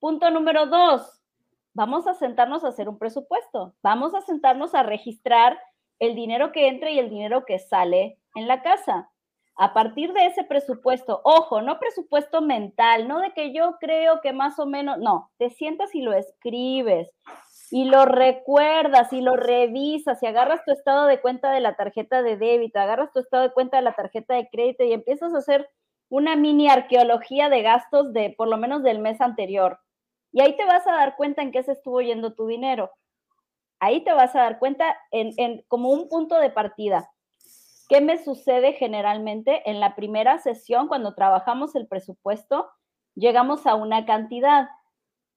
Punto 0.00 0.30
número 0.30 0.66
dos, 0.66 1.20
vamos 1.74 2.06
a 2.06 2.14
sentarnos 2.14 2.64
a 2.64 2.68
hacer 2.68 2.88
un 2.88 2.98
presupuesto, 2.98 3.74
vamos 3.82 4.14
a 4.14 4.22
sentarnos 4.22 4.74
a 4.74 4.82
registrar 4.82 5.60
el 5.98 6.14
dinero 6.14 6.52
que 6.52 6.68
entra 6.68 6.90
y 6.90 6.98
el 6.98 7.10
dinero 7.10 7.44
que 7.44 7.58
sale 7.58 8.18
en 8.34 8.48
la 8.48 8.62
casa. 8.62 9.10
A 9.56 9.74
partir 9.74 10.12
de 10.12 10.26
ese 10.26 10.44
presupuesto, 10.44 11.20
ojo, 11.24 11.60
no 11.60 11.78
presupuesto 11.78 12.40
mental, 12.40 13.08
no 13.08 13.20
de 13.20 13.32
que 13.32 13.52
yo 13.52 13.76
creo 13.78 14.20
que 14.22 14.32
más 14.32 14.58
o 14.58 14.66
menos, 14.66 14.98
no, 14.98 15.30
te 15.38 15.50
sientas 15.50 15.94
y 15.94 16.00
lo 16.00 16.14
escribes 16.14 17.10
y 17.70 17.84
lo 17.84 18.04
recuerdas 18.04 19.12
y 19.12 19.20
lo 19.20 19.36
revisas 19.36 20.22
y 20.22 20.26
agarras 20.26 20.64
tu 20.64 20.72
estado 20.72 21.06
de 21.06 21.20
cuenta 21.20 21.52
de 21.52 21.60
la 21.60 21.76
tarjeta 21.76 22.22
de 22.22 22.36
débito, 22.36 22.80
agarras 22.80 23.12
tu 23.12 23.20
estado 23.20 23.44
de 23.44 23.52
cuenta 23.52 23.76
de 23.76 23.84
la 23.84 23.92
tarjeta 23.92 24.34
de 24.34 24.48
crédito 24.50 24.84
y 24.84 24.92
empiezas 24.92 25.32
a 25.34 25.38
hacer 25.38 25.68
una 26.08 26.34
mini 26.34 26.68
arqueología 26.68 27.48
de 27.48 27.62
gastos 27.62 28.12
de 28.12 28.34
por 28.36 28.48
lo 28.48 28.56
menos 28.56 28.82
del 28.82 28.98
mes 28.98 29.20
anterior. 29.20 29.78
Y 30.32 30.40
ahí 30.40 30.56
te 30.56 30.64
vas 30.64 30.86
a 30.86 30.92
dar 30.92 31.16
cuenta 31.16 31.42
en 31.42 31.52
qué 31.52 31.62
se 31.62 31.72
estuvo 31.72 32.00
yendo 32.00 32.34
tu 32.34 32.46
dinero. 32.46 32.90
Ahí 33.78 34.02
te 34.04 34.12
vas 34.12 34.34
a 34.34 34.40
dar 34.40 34.58
cuenta 34.58 34.96
en, 35.12 35.32
en 35.36 35.64
como 35.68 35.90
un 35.90 36.08
punto 36.08 36.38
de 36.38 36.50
partida. 36.50 37.08
¿Qué 37.90 38.00
me 38.00 38.18
sucede 38.18 38.74
generalmente 38.74 39.68
en 39.68 39.80
la 39.80 39.96
primera 39.96 40.38
sesión 40.38 40.86
cuando 40.86 41.16
trabajamos 41.16 41.74
el 41.74 41.88
presupuesto? 41.88 42.70
Llegamos 43.16 43.66
a 43.66 43.74
una 43.74 44.06
cantidad, 44.06 44.68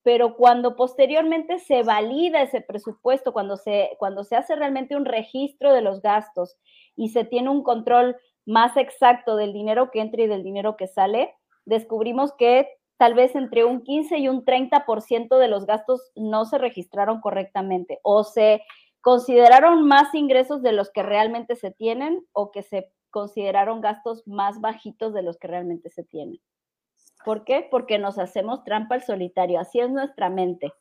pero 0.03 0.35
cuando 0.35 0.75
posteriormente 0.75 1.57
se 1.57 1.81
valida 1.81 2.43
ese 2.43 2.61
presupuesto, 2.61 3.33
cuando 3.33 3.57
se, 3.57 3.95
cuando 3.97 4.23
se 4.23 4.35
hace 4.35 4.55
realmente 4.55 4.95
un 4.95 5.05
registro 5.05 5.73
de 5.73 5.81
los 5.81 6.03
gastos 6.03 6.55
y 6.95 7.09
se 7.09 7.25
tiene 7.25 7.49
un 7.49 7.63
control 7.63 8.17
más 8.45 8.77
exacto 8.77 9.35
del 9.35 9.51
dinero 9.51 9.89
que 9.89 10.01
entra 10.01 10.21
y 10.21 10.27
del 10.27 10.43
dinero 10.43 10.77
que 10.77 10.85
sale, 10.85 11.33
descubrimos 11.65 12.33
que 12.33 12.69
tal 12.97 13.15
vez 13.15 13.35
entre 13.35 13.65
un 13.65 13.81
15 13.81 14.19
y 14.19 14.29
un 14.29 14.45
30% 14.45 15.39
de 15.39 15.47
los 15.47 15.65
gastos 15.65 16.11
no 16.15 16.45
se 16.45 16.59
registraron 16.59 17.19
correctamente 17.19 17.99
o 18.03 18.23
se 18.23 18.61
consideraron 19.03 19.85
más 19.85 20.15
ingresos 20.15 20.63
de 20.63 20.71
los 20.71 20.89
que 20.89 21.03
realmente 21.03 21.57
se 21.57 21.71
tienen 21.71 22.25
o 22.31 22.51
que 22.51 22.63
se 22.63 22.89
consideraron 23.11 23.81
gastos 23.81 24.25
más 24.25 24.61
bajitos 24.61 25.13
de 25.13 25.21
los 25.21 25.37
que 25.37 25.47
realmente 25.47 25.89
se 25.89 26.03
tienen. 26.03 26.39
¿Por 27.25 27.43
qué? 27.43 27.67
Porque 27.69 27.99
nos 27.99 28.17
hacemos 28.17 28.63
trampa 28.63 28.95
al 28.95 29.03
solitario, 29.03 29.59
así 29.59 29.81
es 29.81 29.91
nuestra 29.91 30.29
mente. 30.29 30.71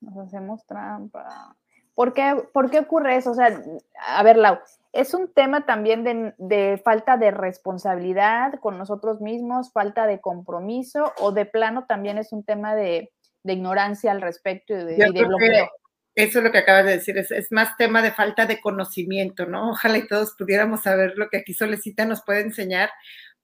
Nos 0.00 0.16
hacemos 0.18 0.66
trampa. 0.66 1.56
¿Por 1.94 2.12
qué, 2.12 2.42
¿Por 2.52 2.70
qué 2.70 2.80
ocurre 2.80 3.16
eso? 3.16 3.30
O 3.30 3.34
sea, 3.34 3.62
a 4.08 4.22
ver, 4.24 4.36
Lau, 4.36 4.58
es 4.92 5.14
un 5.14 5.32
tema 5.32 5.64
también 5.64 6.34
de, 6.38 6.82
falta 6.84 7.16
de 7.18 7.30
responsabilidad 7.30 8.54
con 8.60 8.78
nosotros 8.78 9.20
mismos, 9.20 9.72
falta 9.72 10.06
de 10.06 10.20
compromiso 10.20 11.12
o 11.20 11.30
de 11.30 11.46
plano 11.46 11.84
también 11.86 12.18
es 12.18 12.32
un 12.32 12.42
tema 12.42 12.74
de, 12.74 13.12
ignorancia 13.44 14.10
al 14.10 14.22
respecto 14.22 14.74
y 14.74 14.84
de, 14.84 15.08
bloqueo. 15.08 15.68
Eso 16.16 16.38
es 16.38 16.44
lo 16.44 16.50
que 16.50 16.58
acabas 16.58 16.86
de 16.86 16.92
decir, 16.92 17.16
es, 17.18 17.52
más 17.52 17.76
tema 17.76 18.02
de 18.02 18.10
falta 18.10 18.46
de 18.46 18.60
conocimiento, 18.60 19.46
¿no? 19.46 19.70
Ojalá 19.70 19.98
y 19.98 20.08
todos 20.08 20.34
pudiéramos 20.36 20.82
saber 20.82 21.14
lo 21.16 21.28
que 21.28 21.38
aquí 21.38 21.54
Solecita 21.54 22.04
nos 22.04 22.22
puede 22.24 22.40
enseñar, 22.40 22.90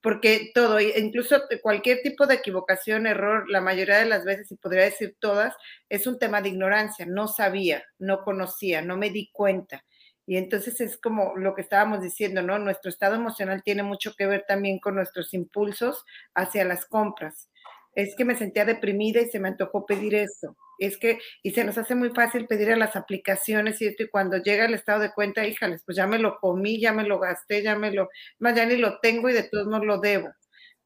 porque 0.01 0.51
todo, 0.55 0.81
incluso 0.81 1.43
cualquier 1.63 2.01
tipo 2.03 2.27
de 2.27 2.35
equivocación, 2.37 3.07
error, 3.07 3.49
la 3.49 3.61
mayoría 3.61 3.99
de 3.99 4.07
las 4.07 4.25
veces, 4.25 4.51
y 4.53 4.57
podría 4.57 4.85
decir 4.85 5.17
todas, 5.21 5.55
es 5.89 6.07
un 6.07 6.19
tema 6.19 6.43
de 6.43 6.51
ignorancia, 6.51 7.07
no 7.07 7.29
sabía, 7.29 7.85
no 7.99 8.23
conocía, 8.25 8.83
no 8.83 8.97
me 8.97 9.11
di 9.11 9.31
cuenta. 9.33 9.85
Y 10.27 10.37
entonces 10.37 10.81
es 10.81 10.99
como 10.99 11.37
lo 11.37 11.55
que 11.55 11.63
estábamos 11.63 12.03
diciendo, 12.03 12.43
¿no? 12.43 12.59
Nuestro 12.59 12.91
estado 12.91 13.15
emocional 13.15 13.63
tiene 13.65 13.85
mucho 13.85 14.15
que 14.17 14.27
ver 14.27 14.45
también 14.47 14.81
con 14.81 14.97
nuestros 14.97 15.33
impulsos 15.35 16.05
hacia 16.35 16.65
las 16.65 16.85
compras. 16.85 17.49
Es 17.95 18.17
que 18.17 18.25
me 18.25 18.37
sentía 18.37 18.65
deprimida 18.65 19.21
y 19.21 19.29
se 19.29 19.39
me 19.39 19.49
antojó 19.49 19.87
pedir 19.87 20.17
esto. 20.17 20.57
Es 20.79 20.99
que, 20.99 21.19
y 21.43 21.53
se 21.53 21.65
nos 21.65 21.79
hace 21.79 21.95
muy 21.95 22.11
fácil 22.11 22.47
pedir 22.47 22.71
a 22.71 22.77
las 22.77 22.97
aplicaciones 22.97 23.81
y 23.83 23.87
y 23.87 24.09
cuando 24.09 24.39
llega 24.39 24.67
el 24.67 24.75
estado 24.75 25.01
de 25.01 25.13
cuenta, 25.13 25.47
híjales, 25.47 25.83
pues 25.87 25.97
ya 25.97 26.07
me 26.07 26.19
lo 26.19 26.39
comí, 26.39 26.81
ya 26.81 26.93
me 26.93 27.05
lo 27.05 27.19
gasté, 27.19 27.63
ya 27.63 27.77
me 27.77 27.93
lo, 27.93 28.09
más 28.39 28.55
ya 28.55 28.67
ni 28.67 28.77
lo 28.77 28.99
tengo 29.01 29.31
y 29.31 29.33
de 29.33 29.45
todos 29.45 29.67
modos 29.67 29.87
lo 29.87 29.99
debo. 30.01 30.29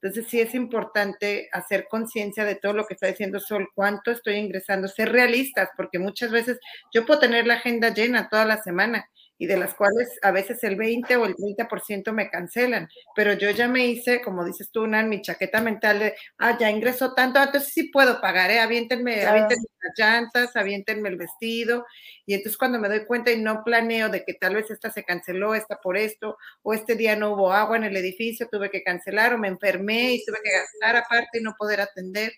Entonces 0.03 0.31
sí 0.31 0.41
es 0.41 0.55
importante 0.55 1.49
hacer 1.53 1.87
conciencia 1.91 2.45
de 2.45 2.55
todo 2.55 2.73
lo 2.73 2.87
que 2.87 2.95
está 2.95 3.07
diciendo 3.09 3.39
Sol, 3.39 3.69
cuánto 3.75 4.11
estoy 4.11 4.37
ingresando, 4.37 4.89
ser 4.89 5.13
realistas, 5.13 5.69
porque 5.77 5.99
muchas 5.99 6.31
veces 6.31 6.59
yo 6.93 7.05
puedo 7.05 7.21
tener 7.21 7.47
la 7.47 7.55
agenda 7.55 7.93
llena 7.93 8.29
toda 8.31 8.47
la 8.47 8.63
semana 8.63 9.07
y 9.41 9.47
de 9.47 9.57
las 9.57 9.73
cuales 9.75 10.19
a 10.21 10.33
veces 10.33 10.63
el 10.65 10.77
20 10.77 11.17
o 11.17 11.25
el 11.25 11.35
30% 11.35 12.13
me 12.13 12.29
cancelan. 12.29 12.91
Pero 13.17 13.33
yo 13.33 13.49
ya 13.49 13.69
me 13.69 13.87
hice, 13.87 14.21
como 14.21 14.45
dices 14.45 14.71
tú, 14.71 14.83
una, 14.83 15.03
mi 15.03 15.23
chaqueta 15.23 15.63
mental 15.63 15.99
de, 15.99 16.15
ah, 16.37 16.59
ya 16.59 16.69
ingresó 16.69 17.15
tanto, 17.15 17.43
entonces 17.43 17.73
sí 17.73 17.85
puedo 17.85 18.21
pagar, 18.21 18.51
¿eh? 18.51 18.61
Aviéntenme, 18.61 19.25
aviéntenme 19.25 19.65
las 19.81 19.93
llantas, 19.97 20.57
aviéntenme 20.57 21.09
el 21.09 21.17
vestido. 21.17 21.87
Y 22.27 22.35
entonces 22.35 22.59
cuando 22.59 22.79
me 22.79 22.91
doy 22.91 23.07
cuenta 23.07 23.33
y 23.33 23.41
no 23.41 23.65
planeo 23.65 24.11
de 24.11 24.25
que 24.27 24.35
tal 24.35 24.57
vez 24.57 24.71
esta 24.71 24.91
se 24.91 25.05
canceló, 25.05 25.55
esta 25.55 25.77
por 25.77 25.97
esto, 25.97 26.37
o 26.61 26.75
este 26.75 26.95
día 26.95 27.17
no 27.17 27.33
hubo 27.33 27.51
agua 27.51 27.79
en 27.79 27.85
el 27.85 27.97
edificio, 27.97 28.47
tuve 28.53 28.71
que 28.71 28.83
cancelar, 28.83 29.33
o 29.33 29.39
me 29.39 29.49
enfermé 29.49 30.13
y 30.17 30.25
tuve 30.27 30.37
que 30.45 30.53
gastar 30.53 30.97
aparte 30.97 31.39
y 31.39 31.43
no 31.43 31.55
poder 31.59 31.81
atender. 31.81 32.31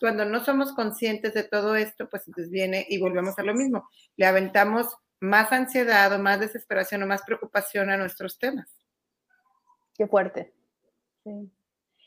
Cuando 0.00 0.24
no 0.24 0.44
somos 0.44 0.72
conscientes 0.72 1.32
de 1.32 1.44
todo 1.44 1.76
esto, 1.76 2.08
pues 2.10 2.24
entonces 2.26 2.50
viene 2.50 2.86
y 2.88 2.98
volvemos 2.98 3.38
a 3.38 3.44
lo 3.44 3.54
mismo. 3.54 3.88
Le 4.16 4.26
aventamos 4.26 4.88
más 5.20 5.52
ansiedad 5.52 6.12
o 6.12 6.18
más 6.18 6.40
desesperación 6.40 7.02
o 7.02 7.06
más 7.06 7.22
preocupación 7.22 7.90
a 7.90 7.96
nuestros 7.96 8.38
temas. 8.38 8.68
Qué 9.94 10.06
fuerte. 10.06 10.52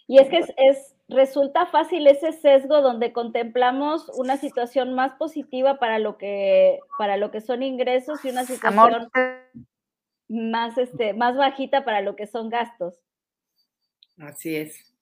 Y 0.08 0.18
es 0.20 0.30
que 0.30 0.40
es, 0.58 0.96
resulta 1.08 1.68
fácil 1.68 2.08
ese 2.08 2.34
sesgo 2.34 2.82
donde 2.82 3.14
contemplamos 3.14 4.10
una 4.16 4.38
situación 4.38 4.94
más 4.94 5.14
positiva 5.14 5.80
para 5.80 6.00
lo 6.00 6.18
que, 6.18 6.80
para 6.98 7.18
lo 7.18 7.32
que 7.32 7.42
son 7.42 7.64
ingresos 7.64 8.26
y 8.26 8.30
una 8.30 8.46
situación 8.46 9.10
más, 10.28 10.78
este, 10.78 11.14
más 11.14 11.38
bajita 11.38 11.86
para 11.86 12.02
lo 12.02 12.16
que 12.16 12.28
son 12.28 12.50
gastos. 12.50 13.00
Así 14.18 14.56
es. 14.56 14.93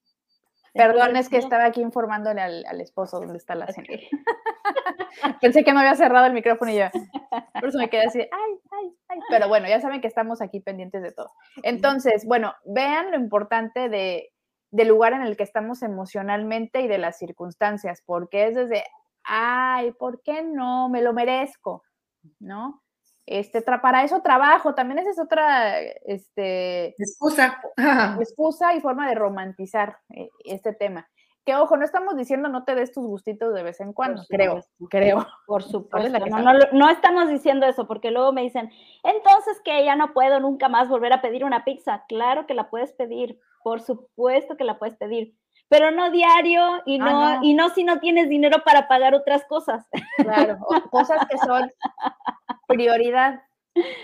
Perdón, 0.74 1.18
es 1.18 1.28
que 1.28 1.38
estaba 1.38 1.66
aquí 1.66 1.82
informándole 1.82 2.42
al, 2.42 2.82
esposo 2.82 3.20
dónde 3.20 3.38
está 3.38 3.56
la 3.56 3.68
cena. 3.68 3.88
Pensé 5.42 5.64
que 5.64 5.74
no 5.74 5.80
había 5.80 5.96
cerrado 5.96 6.28
el 6.28 6.34
micrófono 6.34 6.72
y 6.72 6.78
yo, 6.78 6.86
por 7.60 7.70
eso 7.70 7.78
me 7.78 7.90
quedé 7.90 8.06
así, 8.06 8.20
ay, 8.20 8.60
ay, 8.72 8.96
ay. 9.10 9.20
Pero 9.30 9.50
bueno, 9.50 9.68
ya 9.68 9.82
saben 9.82 10.00
que 10.00 10.08
estamos 10.08 10.42
aquí 10.42 10.62
pendientes 10.62 11.02
de 11.02 11.12
todo. 11.12 11.32
Entonces, 11.64 12.26
bueno, 12.26 12.54
vean 12.66 13.12
lo 13.12 13.18
importante 13.18 13.90
de, 13.90 14.32
del 14.72 14.88
lugar 14.88 15.14
en 15.14 15.24
el 15.24 15.36
que 15.36 15.44
estamos 15.44 15.84
emocionalmente 15.84 16.82
y 16.82 16.88
de 16.88 16.98
las 16.98 17.18
circunstancias, 17.18 18.02
porque 18.06 18.48
es 18.48 18.56
desde, 18.56 18.84
ay, 19.24 19.92
¿por 19.92 20.22
qué 20.24 20.42
no? 20.42 20.88
Me 20.88 21.02
lo 21.02 21.12
merezco, 21.12 21.84
¿no? 22.40 22.82
Este, 23.32 23.62
para 23.62 24.04
eso 24.04 24.22
trabajo, 24.22 24.76
también 24.76 25.00
esa 25.00 25.12
es 25.12 25.20
otra 25.20 25.80
este, 25.80 26.90
excusa. 27.02 27.62
excusa 28.20 28.76
y 28.76 28.82
forma 28.82 29.08
de 29.08 29.16
romantizar 29.16 30.00
eh, 30.10 30.28
este 30.44 30.74
tema. 30.74 31.08
Que 31.46 31.56
ojo, 31.56 31.78
no 31.78 31.86
estamos 31.86 32.18
diciendo 32.18 32.50
no 32.50 32.66
te 32.66 32.76
des 32.76 32.92
tus 32.92 33.08
gustitos 33.08 33.54
de 33.54 33.64
vez 33.64 33.80
en 33.80 33.94
cuando, 33.94 34.22
creo, 34.28 34.60
creo. 34.90 35.26
Por 35.48 35.64
supuesto, 35.64 36.20
no, 36.28 36.54
no, 36.74 36.90
estamos 36.90 37.30
diciendo 37.30 37.66
eso, 37.66 37.88
porque 37.88 38.12
luego 38.12 38.34
me 38.34 38.42
dicen, 38.42 38.70
entonces 39.02 39.62
que 39.64 39.86
ya 39.86 39.96
no 39.96 40.12
puedo 40.12 40.42
nunca 40.42 40.68
más 40.68 40.90
volver 40.90 41.14
a 41.14 41.22
pedir 41.22 41.46
una 41.46 41.64
pizza. 41.64 42.04
Claro 42.10 42.46
que 42.48 42.54
la 42.54 42.70
puedes 42.70 42.92
pedir, 42.92 43.40
por 43.64 43.80
supuesto 43.82 44.58
que 44.58 44.66
la 44.66 44.78
puedes 44.78 44.98
pedir, 44.98 45.34
pero 45.72 45.90
no 45.90 46.12
diario 46.12 46.82
y 46.86 47.00
ah, 47.00 47.40
no, 47.40 47.44
y 47.44 47.54
no 47.54 47.70
si 47.70 47.86
no 47.86 48.02
tienes 48.02 48.28
dinero 48.28 48.62
para 48.66 48.90
pagar 48.90 49.16
otras 49.16 49.46
cosas. 49.46 49.88
Claro, 50.18 50.60
cosas 50.90 51.26
que 51.30 51.38
son 51.38 51.72
prioridad. 52.68 53.42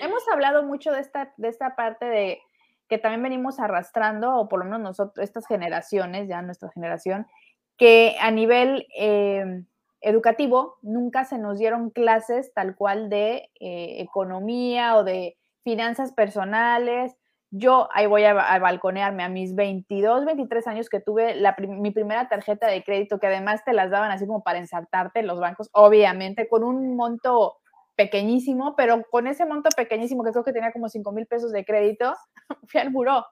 Hemos 0.01 0.25
hablado 0.31 0.63
mucho 0.63 0.93
de 0.93 1.01
esta, 1.01 1.33
de 1.35 1.49
esta 1.49 1.75
parte 1.75 2.05
de 2.05 2.41
que 2.87 2.97
también 2.97 3.21
venimos 3.21 3.59
arrastrando, 3.59 4.33
o 4.37 4.47
por 4.47 4.59
lo 4.59 4.63
menos 4.63 4.79
nosotros, 4.79 5.21
estas 5.21 5.45
generaciones, 5.45 6.29
ya 6.29 6.41
nuestra 6.41 6.69
generación, 6.71 7.27
que 7.75 8.15
a 8.21 8.31
nivel 8.31 8.87
eh, 8.97 9.65
educativo 9.99 10.77
nunca 10.81 11.25
se 11.25 11.37
nos 11.37 11.59
dieron 11.59 11.89
clases 11.89 12.53
tal 12.53 12.77
cual 12.77 13.09
de 13.09 13.49
eh, 13.59 13.97
economía 13.99 14.95
o 14.95 15.03
de 15.03 15.35
finanzas 15.65 16.13
personales, 16.13 17.16
yo 17.49 17.87
ahí 17.93 18.07
voy 18.07 18.23
a, 18.25 18.33
balconearme 18.33 19.23
a 19.23 19.29
mis 19.29 19.55
22, 19.55 20.25
23 20.25 20.67
años 20.67 20.89
que 20.89 20.99
tuve 20.99 21.35
mi 21.59 21.91
primera 21.91 22.27
tarjeta 22.27 22.67
de 22.67 22.83
crédito, 22.83 23.19
que 23.19 23.27
además 23.27 23.63
te 23.63 23.73
las 23.73 23.89
daban 23.89 24.11
así 24.11 24.27
como 24.27 24.43
para 24.43 24.59
ensartarte 24.59 25.19
en 25.19 25.27
los 25.27 25.39
bancos, 25.39 25.69
obviamente 25.71 26.49
con 26.49 26.63
un 26.63 26.95
monto 26.95 27.57
pequeñísimo, 27.95 28.75
pero 28.75 29.03
con 29.09 29.27
ese 29.27 29.45
monto 29.45 29.69
pequeñísimo 29.75 30.23
que 30.23 30.31
creo 30.31 30.43
que 30.43 30.53
tenía 30.53 30.71
como 30.71 30.89
5 30.89 31.11
mil 31.11 31.25
pesos 31.25 31.51
de 31.51 31.65
crédito, 31.65 32.13
fui 32.67 32.81
al 32.81 32.89
buró, 32.89 33.25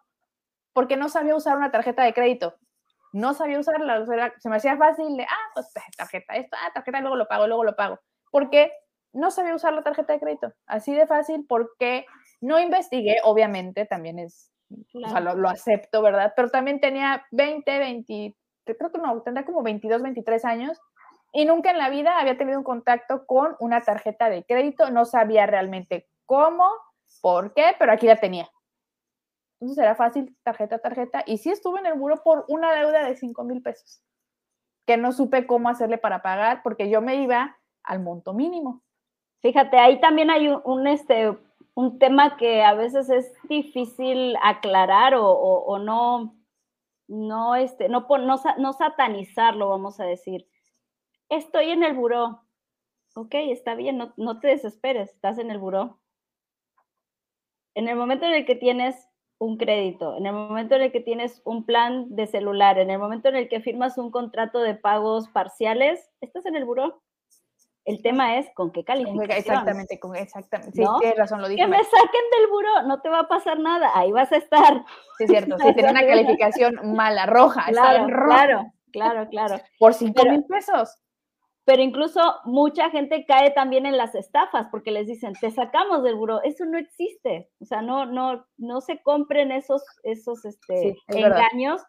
porque 0.73 0.97
no 0.97 1.09
sabía 1.09 1.35
usar 1.35 1.57
una 1.57 1.71
tarjeta 1.71 2.03
de 2.03 2.13
crédito. 2.13 2.55
No 3.13 3.33
sabía 3.33 3.59
usarla, 3.59 4.05
se 4.39 4.49
me 4.49 4.57
hacía 4.57 4.75
fácil 4.75 5.15
de, 5.15 5.23
ah, 5.23 5.51
pues 5.53 5.71
tarjeta, 5.95 6.35
esto, 6.35 6.57
ah, 6.59 6.71
tarjeta, 6.73 6.99
luego 6.99 7.15
lo 7.15 7.27
pago, 7.27 7.47
luego 7.47 7.63
lo 7.63 7.75
pago. 7.75 7.99
Porque 8.29 8.73
no 9.13 9.31
sabía 9.31 9.55
usar 9.55 9.73
la 9.73 9.83
tarjeta 9.83 10.11
de 10.11 10.19
crédito. 10.19 10.51
Así 10.67 10.93
de 10.93 11.07
fácil, 11.07 11.45
porque 11.47 12.05
no 12.45 12.59
investigué, 12.59 13.17
obviamente, 13.23 13.85
también 13.85 14.19
es, 14.19 14.51
o 14.93 15.09
sea, 15.09 15.19
lo, 15.19 15.49
acepto, 15.49 16.01
¿verdad? 16.01 16.33
Pero 16.35 16.49
también 16.49 16.79
tenía 16.79 17.25
20, 17.31 17.79
20, 17.79 18.35
creo 18.65 18.91
que 18.91 18.97
no, 18.99 19.21
tendría 19.21 19.45
como 19.45 19.63
22, 19.63 20.01
23 20.01 20.45
años 20.45 20.79
y 21.33 21.45
nunca 21.45 21.71
en 21.71 21.77
la 21.77 21.89
vida 21.89 22.19
había 22.19 22.37
tenido 22.37 22.57
un 22.57 22.63
contacto 22.63 23.25
con 23.25 23.55
una 23.59 23.81
tarjeta 23.81 24.29
de 24.29 24.45
crédito, 24.45 24.89
no 24.89 25.05
sabía 25.05 25.45
realmente 25.45 26.07
cómo, 26.25 26.65
por 27.21 27.53
qué, 27.53 27.75
pero 27.77 27.91
aquí 27.91 28.07
la 28.07 28.15
tenía. 28.15 28.49
Entonces 29.59 29.83
era 29.83 29.95
fácil, 29.95 30.35
tarjeta, 30.43 30.79
tarjeta, 30.79 31.23
y 31.25 31.37
sí 31.37 31.49
estuve 31.49 31.79
en 31.79 31.87
el 31.87 31.97
muro 31.97 32.21
por 32.23 32.45
una 32.47 32.73
deuda 32.73 33.03
de 33.05 33.15
5 33.15 33.43
mil 33.43 33.61
pesos, 33.61 34.01
que 34.85 34.97
no 34.97 35.11
supe 35.11 35.47
cómo 35.47 35.69
hacerle 35.69 35.97
para 35.97 36.21
pagar 36.21 36.61
porque 36.63 36.89
yo 36.89 37.01
me 37.01 37.15
iba 37.15 37.57
al 37.83 38.01
monto 38.01 38.33
mínimo. 38.33 38.83
Fíjate, 39.41 39.77
ahí 39.77 39.99
también 39.99 40.29
hay 40.31 40.47
un, 40.47 40.87
este, 40.87 41.37
un 41.75 41.99
tema 41.99 42.37
que 42.37 42.63
a 42.63 42.73
veces 42.73 43.09
es 43.09 43.31
difícil 43.43 44.35
aclarar 44.41 45.13
o, 45.17 45.77
no, 45.79 46.35
no, 47.07 47.55
este, 47.55 47.89
no, 47.89 48.07
no, 48.09 48.41
no 48.57 48.73
satanizarlo, 48.73 49.69
vamos 49.69 49.99
a 49.99 50.05
decir. 50.05 50.47
Estoy 51.29 51.71
en 51.71 51.83
el 51.83 51.93
buró. 51.93 52.41
Ok, 53.13 53.35
está 53.35 53.75
bien, 53.75 53.97
no, 53.97 54.13
no 54.17 54.39
te 54.39 54.47
desesperes, 54.47 55.11
estás 55.11 55.37
en 55.37 55.51
el 55.51 55.59
buró. 55.59 55.99
En 57.75 57.89
el 57.89 57.97
momento 57.97 58.25
en 58.25 58.33
el 58.33 58.45
que 58.45 58.55
tienes 58.55 59.09
un 59.37 59.57
crédito, 59.57 60.15
en 60.17 60.25
el 60.25 60.33
momento 60.33 60.75
en 60.75 60.83
el 60.83 60.91
que 60.93 61.01
tienes 61.01 61.41
un 61.43 61.65
plan 61.65 62.15
de 62.15 62.25
celular, 62.25 62.79
en 62.79 62.89
el 62.89 62.99
momento 62.99 63.27
en 63.27 63.35
el 63.35 63.49
que 63.49 63.59
firmas 63.59 63.97
un 63.97 64.11
contrato 64.11 64.59
de 64.59 64.75
pagos 64.75 65.27
parciales, 65.27 66.09
estás 66.21 66.45
en 66.45 66.55
el 66.55 66.63
buró. 66.63 67.01
El 67.85 68.01
tema 68.01 68.39
es 68.39 68.47
con 68.55 68.71
qué 68.71 68.83
calificación. 68.83 69.31
Exactamente, 69.31 69.99
con, 69.99 70.15
exactamente. 70.15 70.71
Sí, 70.75 70.83
tienes 70.99 71.17
razón, 71.17 71.39
lo 71.41 71.47
dije. 71.47 71.61
Que 71.61 71.67
me 71.67 71.77
saquen 71.77 72.23
del 72.37 72.49
buró, 72.49 72.81
no 72.87 72.99
te 72.99 73.09
va 73.09 73.19
a 73.19 73.27
pasar 73.27 73.59
nada, 73.59 73.91
ahí 73.93 74.11
vas 74.11 74.31
a 74.31 74.37
estar. 74.37 74.83
Sí, 75.17 75.25
es 75.25 75.29
cierto, 75.29 75.57
sí, 75.59 75.73
tiene 75.73 75.91
una 75.91 76.05
calificación 76.05 76.95
mala, 76.95 77.27
roja. 77.27 77.65
Claro, 77.67 78.07
claro, 78.07 78.73
claro, 78.91 79.29
claro. 79.29 79.59
Por 79.79 79.93
cinco 79.93 80.23
mil 80.25 80.43
pesos. 80.45 80.95
Pero 81.63 81.81
incluso 81.81 82.21
mucha 82.43 82.91
gente 82.91 83.25
cae 83.27 83.51
también 83.51 83.87
en 83.87 83.97
las 83.97 84.13
estafas 84.13 84.67
porque 84.69 84.91
les 84.91 85.07
dicen, 85.07 85.33
te 85.33 85.49
sacamos 85.49 86.03
del 86.03 86.15
buró. 86.15 86.41
Eso 86.43 86.65
no 86.65 86.77
existe. 86.77 87.49
O 87.59 87.65
sea, 87.65 87.81
no, 87.81 88.05
no, 88.05 88.45
no 88.57 88.81
se 88.81 89.01
compren 89.01 89.51
esos, 89.51 89.83
esos 90.03 90.45
este, 90.45 90.95
engaños 91.07 91.81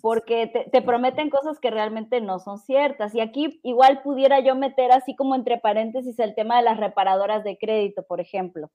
porque 0.00 0.46
te, 0.46 0.82
prometen 0.82 1.28
cosas 1.28 1.58
que 1.58 1.70
realmente 1.70 2.20
no 2.20 2.38
son 2.38 2.58
ciertas. 2.58 3.14
Y 3.14 3.20
aquí 3.20 3.60
igual 3.62 4.02
pudiera 4.02 4.40
yo 4.40 4.54
meter 4.54 4.92
así 4.92 5.14
como 5.14 5.34
entre 5.34 5.58
paréntesis 5.58 6.18
el 6.18 6.34
tema 6.34 6.56
de 6.56 6.62
las 6.62 6.78
reparadoras 6.78 7.44
de 7.44 7.58
crédito, 7.58 8.02
por 8.04 8.20
ejemplo. 8.20 8.70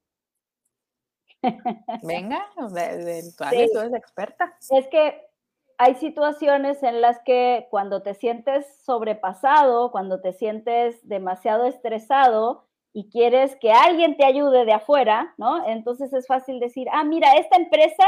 Venga, 2.02 2.46
de, 2.72 3.22
tú 3.72 3.78
eres 3.78 3.94
experta. 3.94 4.56
Es 4.70 4.86
que 4.88 5.20
hay 5.78 5.94
situaciones 5.94 6.82
en 6.82 7.00
las 7.00 7.20
que 7.20 7.68
cuando 7.70 8.02
te 8.02 8.14
sientes 8.14 8.66
sobrepasado, 8.84 9.92
cuando 9.92 10.20
te 10.20 10.32
sientes 10.32 11.06
demasiado 11.06 11.66
estresado 11.66 12.66
y 12.92 13.08
quieres 13.10 13.54
que 13.56 13.70
alguien 13.70 14.16
te 14.16 14.24
ayude 14.24 14.64
de 14.64 14.72
afuera, 14.72 15.34
¿no? 15.36 15.68
Entonces 15.68 16.12
es 16.12 16.26
fácil 16.26 16.58
decir, 16.58 16.88
ah, 16.92 17.04
mira, 17.04 17.34
esta 17.34 17.56
empresa 17.56 18.04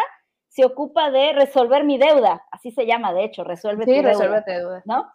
se 0.50 0.64
ocupa 0.64 1.10
de 1.10 1.32
resolver 1.32 1.84
mi 1.84 1.96
deuda, 1.96 2.44
así 2.50 2.72
se 2.72 2.84
llama, 2.84 3.14
de 3.14 3.24
hecho, 3.24 3.44
resuelve 3.44 3.86
tu 3.86 3.92
deuda. 3.92 4.40
deuda. 4.44 4.82
¿No? 4.84 5.10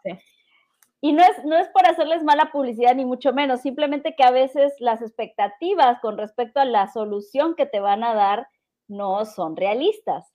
Y 1.02 1.12
no 1.12 1.22
es, 1.22 1.44
no 1.44 1.58
es 1.58 1.68
por 1.70 1.86
hacerles 1.86 2.24
mala 2.24 2.52
publicidad, 2.52 2.96
ni 2.96 3.06
mucho 3.06 3.34
menos, 3.34 3.62
simplemente 3.62 4.16
que 4.16 4.24
a 4.24 4.32
veces 4.32 4.74
las 4.80 5.02
expectativas 5.02 6.00
con 6.00 6.18
respecto 6.18 6.62
a 6.62 6.66
la 6.66 6.88
solución 6.88 7.54
que 7.56 7.66
te 7.66 7.82
van 7.82 8.04
a 8.04 8.14
dar 8.16 8.48
no 8.88 9.26
son 9.26 9.58
realistas. 9.58 10.34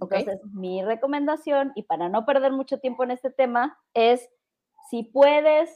Entonces, 0.00 0.40
mi 0.54 0.82
recomendación, 0.82 1.72
y 1.74 1.82
para 1.82 2.08
no 2.08 2.24
perder 2.24 2.52
mucho 2.52 2.78
tiempo 2.78 3.04
en 3.04 3.10
este 3.10 3.30
tema, 3.30 3.78
es 3.92 4.26
si 4.88 5.02
puedes 5.02 5.70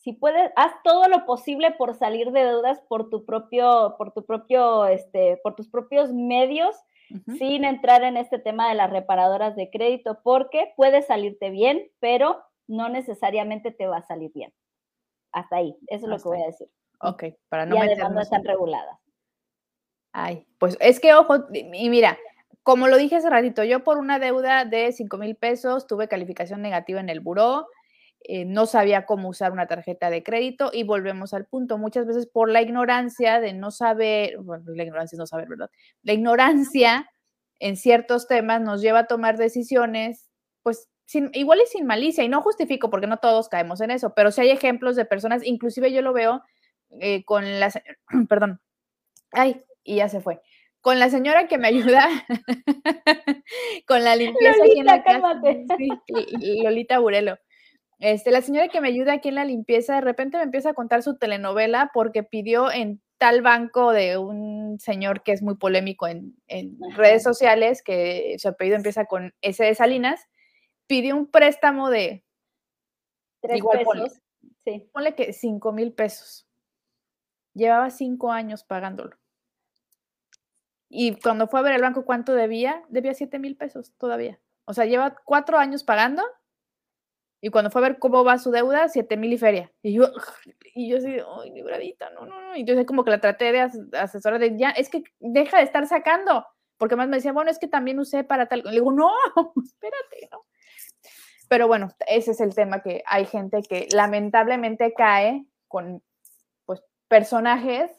si 0.00 0.14
puedes, 0.14 0.50
haz 0.56 0.72
todo 0.82 1.08
lo 1.08 1.26
posible 1.26 1.72
por 1.72 1.94
salir 1.94 2.32
de 2.32 2.44
deudas 2.44 2.80
por 2.88 3.10
tu 3.10 3.26
propio, 3.26 3.96
por 3.98 4.12
tu 4.12 4.24
propio, 4.24 4.86
este, 4.86 5.38
por 5.42 5.54
tus 5.54 5.68
propios 5.68 6.12
medios, 6.12 6.74
sin 7.38 7.64
entrar 7.64 8.04
en 8.04 8.16
este 8.16 8.38
tema 8.38 8.68
de 8.68 8.76
las 8.76 8.88
reparadoras 8.88 9.56
de 9.56 9.68
crédito, 9.68 10.20
porque 10.22 10.72
puede 10.76 11.02
salirte 11.02 11.50
bien, 11.50 11.90
pero 11.98 12.40
no 12.68 12.88
necesariamente 12.88 13.72
te 13.72 13.88
va 13.88 13.98
a 13.98 14.06
salir 14.06 14.30
bien. 14.32 14.54
Hasta 15.32 15.56
ahí, 15.56 15.76
eso 15.88 16.06
es 16.06 16.10
lo 16.10 16.16
que 16.18 16.28
voy 16.28 16.42
a 16.42 16.46
decir. 16.46 16.68
Ok, 17.00 17.24
para 17.48 17.66
no 17.66 17.76
y 17.76 17.78
además 17.78 18.12
no 18.12 18.20
están 18.20 18.44
reguladas. 18.44 18.98
Ay, 20.12 20.46
pues 20.58 20.78
es 20.80 21.00
que 21.00 21.12
ojo, 21.14 21.34
y 21.52 21.90
mira, 21.90 22.16
como 22.62 22.88
lo 22.88 22.96
dije 22.96 23.16
hace 23.16 23.28
ratito, 23.28 23.64
yo 23.64 23.84
por 23.84 23.98
una 23.98 24.18
deuda 24.18 24.64
de 24.64 24.92
5 24.92 25.16
mil 25.18 25.36
pesos 25.36 25.86
tuve 25.86 26.08
calificación 26.08 26.62
negativa 26.62 27.00
en 27.00 27.08
el 27.08 27.20
buró, 27.20 27.66
eh, 28.32 28.44
no 28.44 28.66
sabía 28.66 29.06
cómo 29.06 29.28
usar 29.28 29.50
una 29.50 29.66
tarjeta 29.66 30.08
de 30.08 30.22
crédito 30.22 30.70
y 30.72 30.84
volvemos 30.84 31.34
al 31.34 31.46
punto. 31.46 31.78
Muchas 31.78 32.06
veces 32.06 32.28
por 32.28 32.48
la 32.48 32.62
ignorancia 32.62 33.40
de 33.40 33.52
no 33.54 33.72
saber, 33.72 34.38
bueno, 34.38 34.62
la 34.68 34.84
ignorancia 34.84 35.16
es 35.16 35.18
no 35.18 35.26
saber, 35.26 35.48
¿verdad? 35.48 35.68
La 36.04 36.12
ignorancia 36.12 37.10
en 37.58 37.76
ciertos 37.76 38.28
temas 38.28 38.60
nos 38.60 38.82
lleva 38.82 39.00
a 39.00 39.06
tomar 39.08 39.36
decisiones, 39.36 40.30
pues 40.62 40.88
sin, 41.06 41.30
igual 41.32 41.58
y 41.60 41.66
sin 41.66 41.86
malicia, 41.86 42.22
y 42.22 42.28
no 42.28 42.40
justifico 42.40 42.88
porque 42.88 43.08
no 43.08 43.16
todos 43.16 43.48
caemos 43.48 43.80
en 43.80 43.90
eso, 43.90 44.14
pero 44.14 44.30
si 44.30 44.42
hay 44.42 44.50
ejemplos 44.50 44.94
de 44.94 45.06
personas, 45.06 45.44
inclusive 45.44 45.90
yo 45.90 46.00
lo 46.00 46.12
veo 46.12 46.40
eh, 47.00 47.24
con 47.24 47.58
las, 47.58 47.80
perdón, 48.28 48.60
ay, 49.32 49.60
y 49.82 49.96
ya 49.96 50.08
se 50.08 50.20
fue. 50.20 50.40
Con 50.82 51.00
la 51.00 51.10
señora 51.10 51.48
que 51.48 51.58
me 51.58 51.66
ayuda 51.66 52.08
con 53.88 54.04
la 54.04 54.14
limpieza 54.14 54.56
Lolita, 54.56 54.70
aquí 54.70 54.78
en 54.78 54.86
la 54.86 55.02
casa. 55.02 55.40
Sí, 55.76 56.62
Lolita 56.62 57.00
Burelo 57.00 57.36
este, 58.00 58.30
la 58.30 58.40
señora 58.40 58.68
que 58.68 58.80
me 58.80 58.88
ayuda 58.88 59.12
aquí 59.12 59.28
en 59.28 59.34
la 59.34 59.44
limpieza 59.44 59.96
de 59.96 60.00
repente 60.00 60.38
me 60.38 60.44
empieza 60.44 60.70
a 60.70 60.74
contar 60.74 61.02
su 61.02 61.18
telenovela 61.18 61.90
porque 61.92 62.22
pidió 62.22 62.72
en 62.72 63.02
tal 63.18 63.42
banco 63.42 63.92
de 63.92 64.16
un 64.16 64.80
señor 64.80 65.22
que 65.22 65.32
es 65.32 65.42
muy 65.42 65.56
polémico 65.56 66.06
en, 66.08 66.34
redes 66.96 67.22
sociales, 67.22 67.82
que 67.82 68.36
su 68.38 68.48
apellido 68.48 68.76
empieza 68.76 69.04
con 69.04 69.34
S 69.42 69.62
de 69.62 69.74
Salinas, 69.74 70.26
pidió 70.86 71.14
un 71.14 71.30
préstamo 71.30 71.90
de... 71.90 72.24
Tres 73.42 73.58
igual 73.58 73.78
pesos. 73.78 74.20
sí. 74.64 74.88
ponle 74.92 75.14
que 75.14 75.34
cinco 75.34 75.72
mil 75.72 75.92
pesos. 75.92 76.46
Llevaba 77.52 77.90
cinco 77.90 78.32
años 78.32 78.64
pagándolo. 78.64 79.18
Y 80.88 81.16
cuando 81.20 81.48
fue 81.48 81.60
a 81.60 81.62
ver 81.62 81.74
el 81.74 81.82
banco 81.82 82.06
cuánto 82.06 82.32
debía, 82.32 82.82
debía 82.88 83.12
siete 83.12 83.38
mil 83.38 83.56
pesos 83.56 83.92
todavía. 83.98 84.40
O 84.64 84.72
sea, 84.72 84.86
lleva 84.86 85.16
cuatro 85.24 85.58
años 85.58 85.84
pagando 85.84 86.22
y 87.40 87.50
cuando 87.50 87.70
fue 87.70 87.80
a 87.80 87.88
ver 87.88 87.98
cómo 87.98 88.22
va 88.22 88.38
su 88.38 88.50
deuda, 88.50 88.88
7 88.88 89.16
mil 89.16 89.32
y 89.32 89.38
feria. 89.38 89.72
Y 89.82 89.94
yo, 89.94 90.04
y 90.74 90.90
yo 90.90 90.98
así, 90.98 91.16
ay, 91.42 91.50
libradita, 91.52 92.10
no, 92.10 92.26
no, 92.26 92.40
no. 92.40 92.56
Y 92.56 92.60
entonces 92.60 92.86
como 92.86 93.04
que 93.04 93.10
la 93.10 93.20
traté 93.20 93.52
de 93.52 93.60
asesora 93.98 94.38
de, 94.38 94.56
ya, 94.58 94.70
es 94.70 94.90
que 94.90 95.02
deja 95.18 95.58
de 95.58 95.64
estar 95.64 95.86
sacando. 95.86 96.46
Porque 96.76 96.96
más 96.96 97.08
me 97.08 97.16
decía, 97.16 97.32
bueno, 97.32 97.50
es 97.50 97.58
que 97.58 97.68
también 97.68 97.98
usé 97.98 98.24
para 98.24 98.46
tal. 98.46 98.62
Le 98.64 98.72
digo, 98.72 98.92
no, 98.92 99.10
espérate, 99.64 100.28
¿no? 100.30 100.44
Pero 101.48 101.66
bueno, 101.66 101.88
ese 102.06 102.30
es 102.30 102.40
el 102.40 102.54
tema 102.54 102.80
que 102.80 103.02
hay 103.06 103.26
gente 103.26 103.62
que 103.62 103.88
lamentablemente 103.92 104.94
cae 104.94 105.44
con, 105.66 106.02
pues, 106.64 106.82
personajes, 107.08 107.90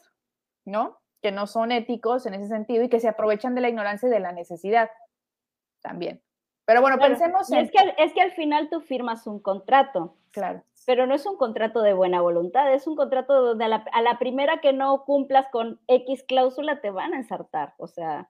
¿no? 0.64 1.00
Que 1.20 1.32
no 1.32 1.46
son 1.46 1.70
éticos 1.70 2.26
en 2.26 2.34
ese 2.34 2.48
sentido 2.48 2.82
y 2.82 2.88
que 2.88 2.98
se 2.98 3.08
aprovechan 3.08 3.54
de 3.54 3.60
la 3.60 3.68
ignorancia 3.68 4.08
y 4.08 4.12
de 4.12 4.20
la 4.20 4.32
necesidad 4.32 4.90
también. 5.82 6.22
Pero 6.64 6.80
bueno, 6.80 6.98
pensemos 6.98 7.50
en... 7.50 7.58
Es 7.58 7.70
que, 7.70 7.94
es 7.98 8.12
que 8.12 8.22
al 8.22 8.32
final 8.32 8.68
tú 8.70 8.80
firmas 8.80 9.26
un 9.26 9.40
contrato. 9.40 10.16
Claro. 10.32 10.62
Pero 10.86 11.06
no 11.06 11.14
es 11.14 11.26
un 11.26 11.36
contrato 11.36 11.82
de 11.82 11.92
buena 11.92 12.20
voluntad, 12.20 12.72
es 12.72 12.86
un 12.86 12.96
contrato 12.96 13.40
donde 13.40 13.64
a 13.64 13.68
la, 14.02 14.18
primera 14.18 14.60
que 14.60 14.72
no 14.72 15.04
cumplas 15.04 15.46
con 15.48 15.80
X 15.86 16.24
cláusula 16.26 16.80
te 16.80 16.90
van 16.90 17.14
a 17.14 17.18
ensartar. 17.18 17.74
O 17.78 17.86
sea, 17.86 18.28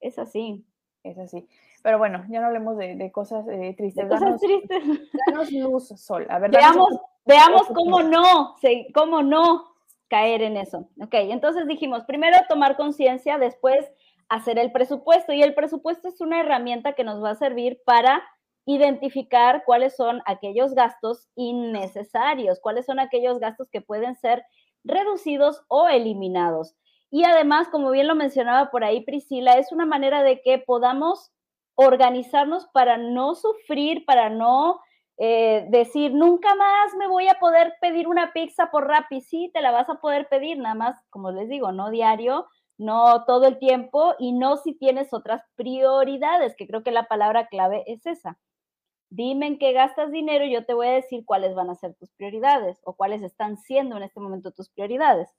es 0.00 0.18
así. 0.18 0.66
Es 1.02 1.18
así. 1.18 1.48
Pero 1.82 1.98
bueno, 1.98 2.24
ya 2.28 2.40
no 2.40 2.48
hablemos 2.48 2.76
de, 2.76 3.10
cosas 3.12 3.46
eh, 3.48 3.74
tristes. 3.76 4.08
De 4.08 4.10
cosas 4.10 4.40
tristes. 4.40 4.82
Danos 5.26 5.52
luz, 5.52 5.88
Sol. 5.88 6.26
A 6.28 6.40
ver, 6.40 6.50
veamos, 6.50 7.00
veamos 7.24 7.68
cómo 7.68 8.02
no, 8.02 8.56
cómo 8.92 9.22
no 9.22 9.76
caer 10.08 10.42
en 10.42 10.56
eso. 10.56 10.88
Ok, 11.00 11.14
entonces 11.14 11.66
dijimos, 11.68 12.04
primero 12.04 12.36
tomar 12.48 12.76
conciencia, 12.76 13.38
después 13.38 13.88
hacer 14.28 14.58
el 14.58 14.72
presupuesto 14.72 15.32
y 15.32 15.42
el 15.42 15.54
presupuesto 15.54 16.08
es 16.08 16.20
una 16.20 16.40
herramienta 16.40 16.94
que 16.94 17.04
nos 17.04 17.22
va 17.22 17.30
a 17.30 17.36
servir 17.36 17.80
para 17.84 18.22
identificar 18.66 19.62
cuáles 19.64 19.94
son 19.94 20.22
aquellos 20.26 20.74
gastos 20.74 21.28
innecesarios, 21.36 22.58
cuáles 22.60 22.86
son 22.86 22.98
aquellos 22.98 23.38
gastos 23.38 23.68
que 23.70 23.80
pueden 23.80 24.16
ser 24.16 24.44
reducidos 24.84 25.62
o 25.68 25.88
eliminados. 25.88 26.74
Y 27.10 27.24
además, 27.24 27.68
como 27.68 27.90
bien 27.90 28.08
lo 28.08 28.16
mencionaba 28.16 28.70
por 28.70 28.84
ahí 28.84 29.04
Priscila, 29.04 29.52
es 29.52 29.70
una 29.70 29.86
manera 29.86 30.22
de 30.22 30.42
que 30.42 30.58
podamos 30.58 31.32
organizarnos 31.76 32.66
para 32.72 32.96
no 32.96 33.34
sufrir, 33.34 34.04
para 34.04 34.30
no 34.30 34.80
eh, 35.18 35.66
decir, 35.70 36.12
nunca 36.12 36.54
más 36.56 36.94
me 36.98 37.06
voy 37.06 37.28
a 37.28 37.38
poder 37.38 37.74
pedir 37.80 38.08
una 38.08 38.32
pizza 38.32 38.70
por 38.70 38.88
Rappi. 38.88 39.20
Sí, 39.20 39.50
te 39.54 39.60
la 39.60 39.70
vas 39.70 39.88
a 39.88 40.00
poder 40.00 40.28
pedir, 40.28 40.58
nada 40.58 40.74
más, 40.74 41.00
como 41.10 41.30
les 41.30 41.48
digo, 41.48 41.70
no 41.72 41.90
diario, 41.90 42.46
no 42.78 43.24
todo 43.24 43.46
el 43.46 43.58
tiempo 43.58 44.14
y 44.18 44.32
no 44.32 44.56
si 44.56 44.74
tienes 44.74 45.12
otras 45.12 45.42
prioridades, 45.54 46.54
que 46.56 46.66
creo 46.66 46.82
que 46.82 46.90
la 46.90 47.08
palabra 47.08 47.48
clave 47.48 47.84
es 47.86 48.06
esa. 48.06 48.38
Dime 49.08 49.46
en 49.46 49.58
qué 49.58 49.72
gastas 49.72 50.10
dinero 50.10 50.44
y 50.44 50.52
yo 50.52 50.64
te 50.64 50.74
voy 50.74 50.88
a 50.88 50.92
decir 50.92 51.24
cuáles 51.24 51.54
van 51.54 51.70
a 51.70 51.76
ser 51.76 51.94
tus 51.94 52.10
prioridades 52.12 52.80
o 52.84 52.94
cuáles 52.94 53.22
están 53.22 53.56
siendo 53.56 53.96
en 53.96 54.02
este 54.02 54.20
momento 54.20 54.50
tus 54.50 54.68
prioridades. 54.70 55.30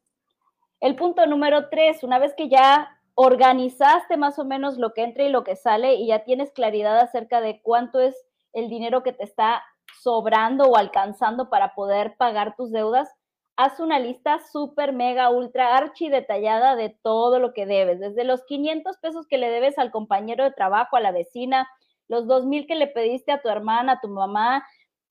El 0.79 0.95
punto 0.95 1.25
número 1.25 1.69
tres, 1.69 2.03
una 2.03 2.19
vez 2.19 2.33
que 2.35 2.49
ya 2.49 2.89
organizaste 3.15 4.15
más 4.15 4.37
o 4.37 4.45
menos 4.45 4.77
lo 4.77 4.93
que 4.93 5.03
entra 5.03 5.23
y 5.23 5.29
lo 5.29 5.43
que 5.43 5.55
sale 5.55 5.95
y 5.95 6.07
ya 6.07 6.23
tienes 6.23 6.51
claridad 6.51 6.99
acerca 6.99 7.41
de 7.41 7.61
cuánto 7.61 7.99
es 7.99 8.15
el 8.53 8.69
dinero 8.69 9.03
que 9.03 9.11
te 9.11 9.23
está 9.23 9.63
sobrando 10.01 10.65
o 10.65 10.77
alcanzando 10.77 11.49
para 11.49 11.73
poder 11.73 12.15
pagar 12.17 12.55
tus 12.55 12.71
deudas, 12.71 13.09
haz 13.57 13.79
una 13.79 13.99
lista 13.99 14.39
súper, 14.51 14.93
mega, 14.93 15.29
ultra, 15.31 15.75
archi 15.75 16.09
detallada 16.09 16.75
de 16.75 16.89
todo 16.89 17.39
lo 17.39 17.53
que 17.53 17.65
debes, 17.65 17.99
desde 17.99 18.23
los 18.23 18.45
500 18.45 18.97
pesos 18.97 19.25
que 19.27 19.39
le 19.39 19.49
debes 19.49 19.79
al 19.79 19.91
compañero 19.91 20.43
de 20.43 20.51
trabajo, 20.51 20.95
a 20.95 21.01
la 21.01 21.11
vecina, 21.11 21.67
los 22.07 22.27
2 22.27 22.45
mil 22.45 22.67
que 22.67 22.75
le 22.75 22.87
pediste 22.87 23.31
a 23.31 23.41
tu 23.41 23.49
hermana, 23.49 23.93
a 23.93 23.99
tu 23.99 24.07
mamá 24.07 24.63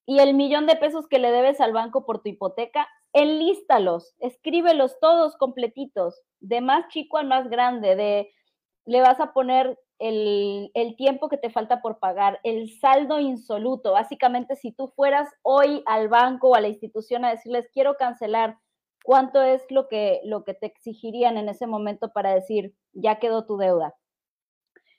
y 0.06 0.20
el 0.20 0.34
millón 0.34 0.66
de 0.66 0.76
pesos 0.76 1.08
que 1.08 1.18
le 1.18 1.32
debes 1.32 1.60
al 1.60 1.72
banco 1.72 2.06
por 2.06 2.22
tu 2.22 2.28
hipoteca, 2.28 2.88
enlístalos, 3.12 4.14
escríbelos 4.20 4.98
todos 5.00 5.36
completitos, 5.36 6.22
de 6.38 6.60
más 6.60 6.86
chico 6.88 7.18
al 7.18 7.26
más 7.26 7.50
grande, 7.50 7.96
de 7.96 8.30
le 8.84 9.00
vas 9.00 9.18
a 9.18 9.32
poner 9.32 9.76
el, 9.98 10.94
tiempo 10.96 11.28
que 11.28 11.36
te 11.36 11.50
falta 11.50 11.80
por 11.80 11.98
pagar, 11.98 12.40
el 12.44 12.70
saldo 12.80 13.18
insoluto. 13.20 13.92
Básicamente, 13.92 14.56
si 14.56 14.72
tú 14.72 14.88
fueras 14.88 15.28
hoy 15.42 15.82
al 15.86 16.08
banco 16.08 16.50
o 16.50 16.54
a 16.54 16.60
la 16.60 16.68
institución 16.68 17.24
a 17.24 17.30
decirles, 17.30 17.68
quiero 17.72 17.96
cancelar, 17.96 18.58
¿cuánto 19.04 19.42
es 19.42 19.62
lo 19.70 19.88
que, 19.88 20.20
lo 20.24 20.44
que 20.44 20.54
te 20.54 20.66
exigirían 20.66 21.38
en 21.38 21.48
ese 21.48 21.66
momento 21.66 22.12
para 22.12 22.34
decir, 22.34 22.74
ya 22.92 23.18
quedó 23.18 23.46
tu 23.46 23.56
deuda? 23.56 23.94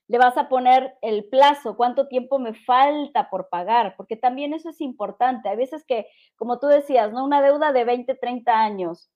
Le 0.07 0.17
vas 0.17 0.37
a 0.37 0.47
poner 0.47 0.97
el 1.01 1.25
plazo, 1.25 1.75
cuánto 1.75 2.07
tiempo 2.07 2.39
me 2.39 2.53
falta 2.53 3.29
por 3.29 3.49
pagar, 3.49 3.95
porque 3.97 4.15
también 4.15 4.53
eso 4.53 4.69
es 4.69 4.79
importante. 4.79 5.49
Hay 5.49 5.57
veces 5.57 5.83
que, 5.85 6.07
como 6.37 6.59
tú 6.59 6.67
decías, 6.67 7.11
¿no? 7.11 7.25
Una 7.25 7.41
deuda 7.41 7.73
de 7.73 7.83
20, 7.83 8.15
30 8.15 8.53
años 8.53 9.09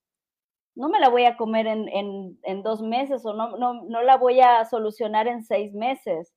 no 0.74 0.88
me 0.88 1.00
la 1.00 1.08
voy 1.08 1.24
a 1.24 1.36
comer 1.36 1.66
en, 1.66 2.62
dos 2.62 2.82
meses 2.82 3.24
o 3.26 3.34
no, 3.34 3.56
no, 3.56 3.84
no 3.84 4.02
la 4.02 4.16
voy 4.16 4.40
a 4.40 4.64
solucionar 4.64 5.28
en 5.28 5.44
seis 5.44 5.72
meses. 5.74 6.32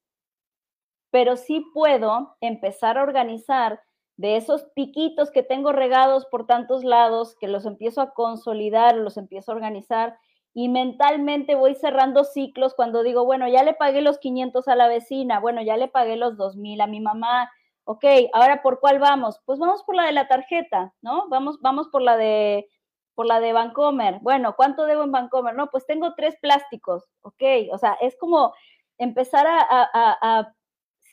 pero 1.11 1.37
sí 1.37 1.65
puedo 1.73 2.35
empezar 2.41 2.97
a 2.97 3.03
organizar 3.03 3.81
de 4.17 4.37
esos 4.37 4.65
piquitos 4.75 5.31
que 5.31 5.43
tengo 5.43 5.71
regados 5.71 6.25
por 6.25 6.45
tantos 6.45 6.83
lados, 6.83 7.35
que 7.39 7.47
los 7.47 7.65
empiezo 7.65 8.01
a 8.01 8.13
consolidar, 8.13 8.95
los 8.95 9.17
empiezo 9.17 9.51
a 9.51 9.55
organizar 9.55 10.17
y 10.53 10.69
mentalmente 10.69 11.55
voy 11.55 11.75
cerrando 11.75 12.23
ciclos 12.23 12.73
cuando 12.75 13.03
digo, 13.03 13.25
bueno, 13.25 13.47
ya 13.49 13.63
le 13.63 13.73
pagué 13.73 14.01
los 14.01 14.19
500 14.19 14.67
a 14.69 14.75
la 14.75 14.87
vecina, 14.87 15.39
bueno, 15.39 15.61
ya 15.61 15.75
le 15.75 15.89
pagué 15.89 16.15
los 16.15 16.37
2000 16.37 16.79
a 16.79 16.87
mi 16.87 17.01
mamá, 17.01 17.51
ok, 17.83 18.05
ahora 18.33 18.61
por 18.61 18.79
cuál 18.79 18.99
vamos? 18.99 19.41
Pues 19.45 19.59
vamos 19.59 19.83
por 19.83 19.95
la 19.95 20.05
de 20.05 20.13
la 20.13 20.29
tarjeta, 20.29 20.93
¿no? 21.01 21.27
Vamos, 21.29 21.59
vamos 21.61 21.89
por 21.89 22.01
la 22.01 22.15
de 22.15 22.69
por 23.15 23.25
la 23.25 23.39
de 23.39 23.53
Vancomer. 23.53 24.19
Bueno, 24.21 24.55
¿cuánto 24.55 24.85
debo 24.85 25.03
en 25.03 25.11
Vancomer? 25.11 25.55
No, 25.55 25.69
pues 25.71 25.85
tengo 25.85 26.13
tres 26.15 26.35
plásticos, 26.41 27.05
ok, 27.21 27.43
o 27.71 27.77
sea, 27.77 27.93
es 28.01 28.15
como 28.17 28.53
empezar 28.97 29.47
a, 29.47 29.59
a, 29.61 29.89
a 29.93 30.53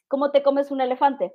¿cómo 0.08 0.30
te 0.30 0.42
comes 0.42 0.70
un 0.70 0.80
elefante? 0.80 1.34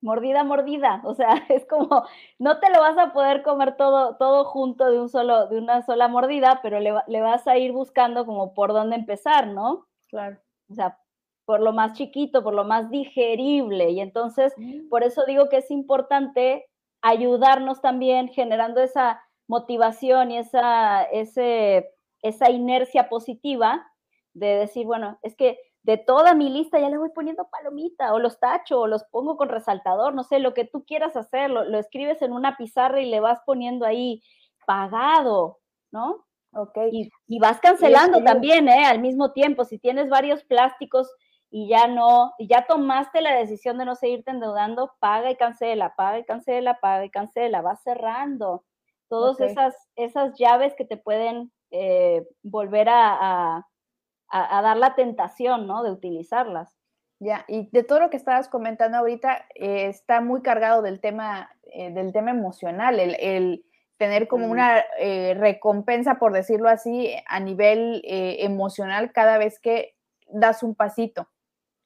mordida, 0.00 0.44
mordida. 0.44 1.00
O 1.04 1.14
sea, 1.14 1.28
es 1.48 1.66
como, 1.66 2.04
no 2.38 2.58
te 2.60 2.70
lo 2.70 2.80
vas 2.80 2.98
a 2.98 3.12
poder 3.12 3.42
comer 3.42 3.76
todo, 3.76 4.16
todo 4.16 4.44
junto 4.44 4.90
de 4.90 5.00
un 5.00 5.08
solo, 5.08 5.46
de 5.48 5.58
una 5.58 5.82
sola 5.82 6.08
mordida, 6.08 6.60
pero 6.62 6.80
le, 6.80 6.94
le, 7.06 7.20
vas 7.20 7.46
a 7.46 7.58
ir 7.58 7.72
buscando 7.72 8.26
como 8.26 8.54
por 8.54 8.72
dónde 8.72 8.96
empezar, 8.96 9.48
¿no? 9.48 9.86
Claro. 10.08 10.38
O 10.70 10.74
sea, 10.74 10.98
por 11.44 11.60
lo 11.60 11.72
más 11.72 11.94
chiquito, 11.94 12.42
por 12.42 12.54
lo 12.54 12.64
más 12.64 12.90
digerible. 12.90 13.90
Y 13.90 14.00
entonces, 14.00 14.54
mm. 14.56 14.88
por 14.88 15.02
eso 15.02 15.24
digo 15.26 15.48
que 15.48 15.58
es 15.58 15.70
importante 15.70 16.67
ayudarnos 17.02 17.80
también 17.80 18.28
generando 18.28 18.80
esa 18.80 19.22
motivación 19.46 20.30
y 20.30 20.38
esa, 20.38 21.02
ese, 21.04 21.90
esa 22.22 22.50
inercia 22.50 23.08
positiva 23.08 23.86
de 24.34 24.46
decir, 24.56 24.86
bueno, 24.86 25.18
es 25.22 25.34
que 25.36 25.58
de 25.82 25.96
toda 25.96 26.34
mi 26.34 26.50
lista 26.50 26.78
ya 26.78 26.90
le 26.90 26.98
voy 26.98 27.10
poniendo 27.14 27.48
palomita 27.48 28.12
o 28.12 28.18
los 28.18 28.38
tacho 28.38 28.80
o 28.80 28.86
los 28.86 29.04
pongo 29.04 29.36
con 29.36 29.48
resaltador, 29.48 30.14
no 30.14 30.22
sé, 30.22 30.38
lo 30.38 30.52
que 30.52 30.64
tú 30.64 30.84
quieras 30.84 31.16
hacer, 31.16 31.50
lo, 31.50 31.78
escribes 31.78 32.20
en 32.20 32.32
una 32.32 32.56
pizarra 32.56 33.00
y 33.00 33.08
le 33.08 33.20
vas 33.20 33.40
poniendo 33.46 33.86
ahí 33.86 34.22
pagado, 34.66 35.60
¿no? 35.90 36.26
Ok. 36.52 36.78
Y, 36.92 37.38
vas 37.38 37.60
cancelando 37.60 38.22
también, 38.22 38.68
¿eh? 38.68 38.84
Al 38.84 39.00
mismo 39.00 39.32
tiempo, 39.32 39.64
si 39.64 39.78
tienes 39.78 40.10
varios 40.10 40.44
plásticos 40.44 41.10
y 41.50 41.68
ya 41.68 41.86
no, 41.86 42.34
y 42.38 42.46
ya 42.46 42.66
tomaste 42.66 43.20
la 43.20 43.34
decisión 43.34 43.78
de 43.78 43.84
no 43.84 43.94
seguirte 43.94 44.30
endeudando, 44.30 44.92
paga 44.98 45.30
y 45.30 45.36
cancela, 45.36 45.94
paga 45.96 46.18
y 46.18 46.24
cancela, 46.24 46.78
paga 46.80 47.04
y 47.04 47.10
cancela, 47.10 47.62
vas 47.62 47.82
cerrando. 47.82 48.64
Todas 49.08 49.40
esas, 49.40 49.74
esas 49.96 50.38
llaves 50.38 50.74
que 50.74 50.84
te 50.84 50.98
pueden 50.98 51.50
eh, 51.70 52.26
volver 52.42 52.88
a 52.90 53.66
a, 54.28 54.62
dar 54.62 54.76
la 54.76 54.94
tentación, 54.94 55.66
¿no? 55.66 55.82
De 55.82 55.90
utilizarlas. 55.90 56.74
Ya, 57.20 57.44
y 57.48 57.68
de 57.72 57.82
todo 57.82 58.00
lo 58.00 58.10
que 58.10 58.16
estabas 58.16 58.48
comentando 58.48 58.98
ahorita, 58.98 59.46
eh, 59.54 59.86
está 59.88 60.20
muy 60.20 60.40
cargado 60.40 60.82
del 60.82 61.00
tema, 61.00 61.50
eh, 61.72 61.90
del 61.90 62.12
tema 62.12 62.30
emocional, 62.30 63.00
el, 63.00 63.64
tener 63.96 64.28
como 64.28 64.46
una 64.46 64.84
eh, 65.00 65.34
recompensa, 65.36 66.20
por 66.20 66.32
decirlo 66.32 66.68
así, 66.68 67.12
a 67.26 67.40
nivel 67.40 68.00
emocional 68.04 69.10
cada 69.10 69.38
vez 69.38 69.58
que 69.58 69.96
das 70.28 70.62
un 70.62 70.76
pasito. 70.76 71.28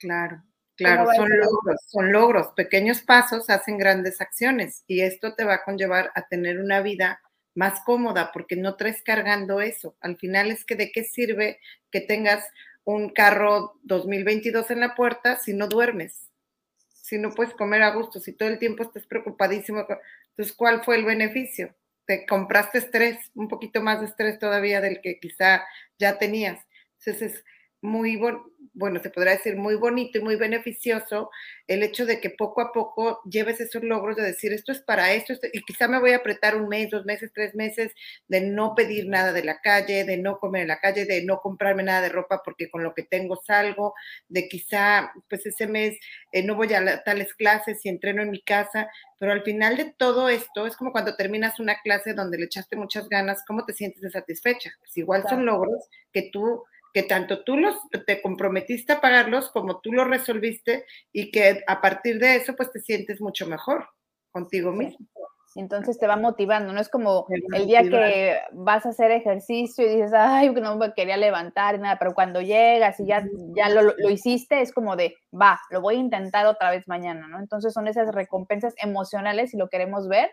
Claro, 0.02 0.42
claro, 0.74 1.06
son 1.14 1.28
logros, 1.30 1.80
son 1.86 2.12
logros, 2.12 2.48
pequeños 2.56 3.02
pasos 3.02 3.48
hacen 3.48 3.78
grandes 3.78 4.20
acciones 4.20 4.82
y 4.88 5.02
esto 5.02 5.34
te 5.34 5.44
va 5.44 5.54
a 5.54 5.64
conllevar 5.64 6.10
a 6.16 6.26
tener 6.26 6.58
una 6.58 6.80
vida 6.80 7.20
más 7.54 7.80
cómoda 7.84 8.32
porque 8.32 8.56
no 8.56 8.74
traes 8.74 9.00
cargando 9.02 9.60
eso. 9.60 9.96
Al 10.00 10.16
final 10.16 10.50
es 10.50 10.64
que 10.64 10.74
de 10.74 10.90
qué 10.90 11.04
sirve 11.04 11.60
que 11.92 12.00
tengas 12.00 12.44
un 12.82 13.10
carro 13.10 13.78
2022 13.84 14.72
en 14.72 14.80
la 14.80 14.96
puerta 14.96 15.38
si 15.38 15.52
no 15.52 15.68
duermes, 15.68 16.28
si 16.92 17.16
no 17.18 17.30
puedes 17.30 17.54
comer 17.54 17.82
a 17.82 17.94
gusto, 17.94 18.18
si 18.18 18.32
todo 18.32 18.48
el 18.48 18.58
tiempo 18.58 18.82
estás 18.82 19.06
preocupadísimo. 19.06 19.86
Entonces, 20.30 20.56
¿cuál 20.56 20.82
fue 20.82 20.96
el 20.96 21.04
beneficio? 21.04 21.76
Te 22.06 22.26
compraste 22.26 22.78
estrés, 22.78 23.18
un 23.34 23.46
poquito 23.46 23.80
más 23.82 24.00
de 24.00 24.06
estrés 24.06 24.40
todavía 24.40 24.80
del 24.80 25.00
que 25.00 25.20
quizá 25.20 25.62
ya 25.98 26.18
tenías. 26.18 26.58
Entonces, 26.98 27.34
es 27.34 27.44
muy 27.82 28.16
bueno, 28.74 29.00
se 29.00 29.10
podrá 29.10 29.32
decir 29.32 29.56
muy 29.56 29.74
bonito 29.74 30.18
y 30.18 30.22
muy 30.22 30.36
beneficioso 30.36 31.30
el 31.66 31.82
hecho 31.82 32.06
de 32.06 32.20
que 32.20 32.30
poco 32.30 32.60
a 32.60 32.72
poco 32.72 33.20
lleves 33.24 33.60
esos 33.60 33.82
logros 33.82 34.16
de 34.16 34.22
decir 34.22 34.52
esto 34.52 34.72
es 34.72 34.80
para 34.80 35.12
esto, 35.12 35.34
y 35.52 35.62
quizá 35.62 35.88
me 35.88 36.00
voy 36.00 36.12
a 36.12 36.18
apretar 36.18 36.56
un 36.56 36.68
mes, 36.68 36.90
dos 36.90 37.04
meses, 37.04 37.32
tres 37.34 37.54
meses 37.54 37.92
de 38.28 38.40
no 38.40 38.74
pedir 38.74 39.08
nada 39.08 39.32
de 39.32 39.44
la 39.44 39.60
calle, 39.60 40.04
de 40.04 40.16
no 40.16 40.38
comer 40.38 40.62
en 40.62 40.68
la 40.68 40.80
calle, 40.80 41.04
de 41.04 41.24
no 41.24 41.40
comprarme 41.40 41.82
nada 41.82 42.02
de 42.02 42.08
ropa 42.08 42.40
porque 42.44 42.70
con 42.70 42.82
lo 42.82 42.94
que 42.94 43.02
tengo 43.02 43.36
salgo, 43.36 43.94
de 44.28 44.48
quizá 44.48 45.12
pues 45.28 45.44
ese 45.44 45.66
mes 45.66 45.98
eh, 46.32 46.42
no 46.42 46.54
voy 46.54 46.72
a 46.72 47.02
tales 47.02 47.34
clases 47.34 47.84
y 47.84 47.88
entreno 47.88 48.22
en 48.22 48.30
mi 48.30 48.42
casa, 48.42 48.88
pero 49.18 49.32
al 49.32 49.42
final 49.42 49.76
de 49.76 49.92
todo 49.98 50.28
esto 50.28 50.66
es 50.66 50.76
como 50.76 50.92
cuando 50.92 51.16
terminas 51.16 51.60
una 51.60 51.80
clase 51.82 52.14
donde 52.14 52.38
le 52.38 52.46
echaste 52.46 52.76
muchas 52.76 53.08
ganas, 53.08 53.42
¿cómo 53.46 53.64
te 53.64 53.74
sientes 53.74 54.00
de 54.02 54.10
satisfecha? 54.10 54.72
Pues 54.80 54.96
igual 54.96 55.24
son 55.28 55.44
logros 55.46 55.88
que 56.12 56.30
tú 56.32 56.64
que 56.92 57.02
tanto 57.02 57.42
tú 57.44 57.56
los 57.56 57.76
te 58.06 58.20
comprometiste 58.20 58.92
a 58.92 59.00
pagarlos 59.00 59.50
como 59.50 59.80
tú 59.80 59.92
los 59.92 60.08
resolviste 60.08 60.84
y 61.12 61.30
que 61.30 61.62
a 61.66 61.80
partir 61.80 62.18
de 62.18 62.36
eso 62.36 62.54
pues 62.54 62.70
te 62.70 62.80
sientes 62.80 63.20
mucho 63.20 63.46
mejor 63.46 63.86
contigo 64.30 64.72
mismo. 64.72 65.06
Entonces 65.54 65.98
te 65.98 66.06
va 66.06 66.16
motivando, 66.16 66.72
no 66.72 66.80
es 66.80 66.88
como 66.88 67.26
el 67.54 67.66
día 67.66 67.82
que 67.82 68.40
vas 68.52 68.86
a 68.86 68.90
hacer 68.90 69.10
ejercicio 69.10 69.84
y 69.84 69.96
dices, 69.96 70.12
ay, 70.14 70.50
no 70.50 70.76
me 70.76 70.94
quería 70.94 71.18
levantar 71.18 71.74
y 71.74 71.78
nada, 71.78 71.98
pero 71.98 72.14
cuando 72.14 72.40
llegas 72.40 72.98
y 73.00 73.06
ya, 73.06 73.22
ya 73.54 73.68
lo, 73.68 73.82
lo, 73.82 74.10
hiciste, 74.10 74.62
es 74.62 74.72
como 74.72 74.96
de, 74.96 75.14
va, 75.30 75.60
lo 75.70 75.82
voy 75.82 75.96
a 75.96 75.98
intentar 75.98 76.46
otra 76.46 76.70
vez 76.70 76.88
mañana, 76.88 77.28
¿no? 77.28 77.38
Entonces 77.38 77.74
son 77.74 77.86
esas 77.86 78.14
recompensas 78.14 78.74
emocionales, 78.78 79.50
si 79.50 79.58
lo 79.58 79.68
queremos 79.68 80.08
ver, 80.08 80.30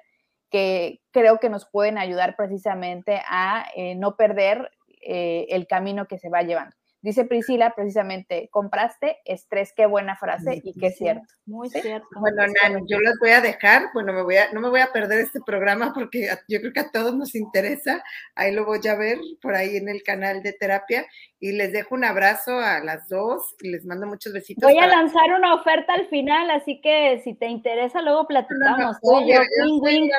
que 0.49 1.01
creo 1.11 1.39
que 1.39 1.49
nos 1.49 1.69
pueden 1.69 1.97
ayudar 1.97 2.35
precisamente 2.37 3.21
a 3.27 3.65
eh, 3.75 3.95
no 3.95 4.15
perder 4.15 4.71
eh, 4.99 5.47
el 5.49 5.67
camino 5.67 6.07
que 6.07 6.17
se 6.17 6.29
va 6.29 6.41
llevando. 6.41 6.75
Dice 7.01 7.23
Priscila, 7.23 7.73
precisamente, 7.75 8.49
compraste 8.51 9.19
estrés, 9.23 9.71
qué 9.73 9.85
buena 9.85 10.17
frase 10.17 10.61
y 10.61 10.77
qué 10.77 10.91
cierto. 10.91 11.23
Muy 11.45 11.69
cierto. 11.69 12.05
Bueno, 12.19 12.43
Nan, 12.45 12.85
yo 12.87 12.99
las 12.99 13.15
voy 13.21 13.29
a 13.29 13.39
dejar, 13.39 13.83
bueno, 13.93 14.11
me 14.11 14.21
voy 14.21 14.35
a, 14.35 14.51
no 14.51 14.59
me 14.59 14.67
voy 14.67 14.81
a 14.81 14.91
perder 14.91 15.21
este 15.21 15.39
programa 15.45 15.93
porque 15.93 16.27
yo 16.49 16.59
creo 16.59 16.73
que 16.73 16.81
a 16.81 16.91
todos 16.91 17.15
nos 17.15 17.35
interesa, 17.35 18.03
ahí 18.35 18.53
lo 18.53 18.65
voy 18.65 18.85
a 18.85 18.95
ver 18.95 19.17
por 19.41 19.55
ahí 19.55 19.77
en 19.77 19.87
el 19.87 20.03
canal 20.03 20.43
de 20.43 20.51
terapia 20.51 21.05
y 21.39 21.53
les 21.53 21.71
dejo 21.71 21.95
un 21.95 22.03
abrazo 22.03 22.59
a 22.59 22.81
las 22.81 23.07
dos 23.07 23.55
y 23.61 23.69
les 23.69 23.85
mando 23.85 24.05
muchos 24.05 24.33
besitos. 24.33 24.69
Voy 24.69 24.77
a 24.77 24.87
lanzar 24.87 25.31
una 25.37 25.53
oferta 25.53 25.93
al 25.93 26.05
final, 26.09 26.51
así 26.51 26.81
que 26.81 27.21
si 27.23 27.33
te 27.33 27.47
interesa, 27.47 28.01
luego 28.01 28.27
platicamos. 28.27 28.97
yo, 29.25 29.37
soy 29.81 30.09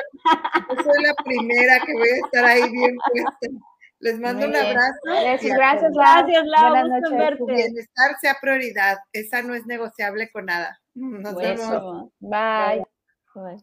la 1.03 1.13
primera 1.23 1.79
que 1.85 1.93
voy 1.93 2.09
a 2.09 2.25
estar 2.25 2.45
ahí 2.45 2.71
bien 2.71 2.95
puesta. 3.13 3.70
Les 4.01 4.19
mando 4.19 4.47
un 4.47 4.55
abrazo. 4.55 4.97
Gracias, 5.03 5.55
gracias, 5.55 5.93
gracias, 5.93 6.45
Lau. 6.47 6.69
Buenas 6.69 7.01
noches. 7.11 7.37
Tu 7.37 7.45
bienestar 7.45 8.15
sea 8.19 8.35
prioridad. 8.41 8.97
Esa 9.13 9.43
no 9.43 9.53
es 9.53 9.67
negociable 9.67 10.31
con 10.31 10.45
nada. 10.47 10.79
Nos 10.95 11.35
vemos. 11.35 12.09
Bye. 12.19 12.83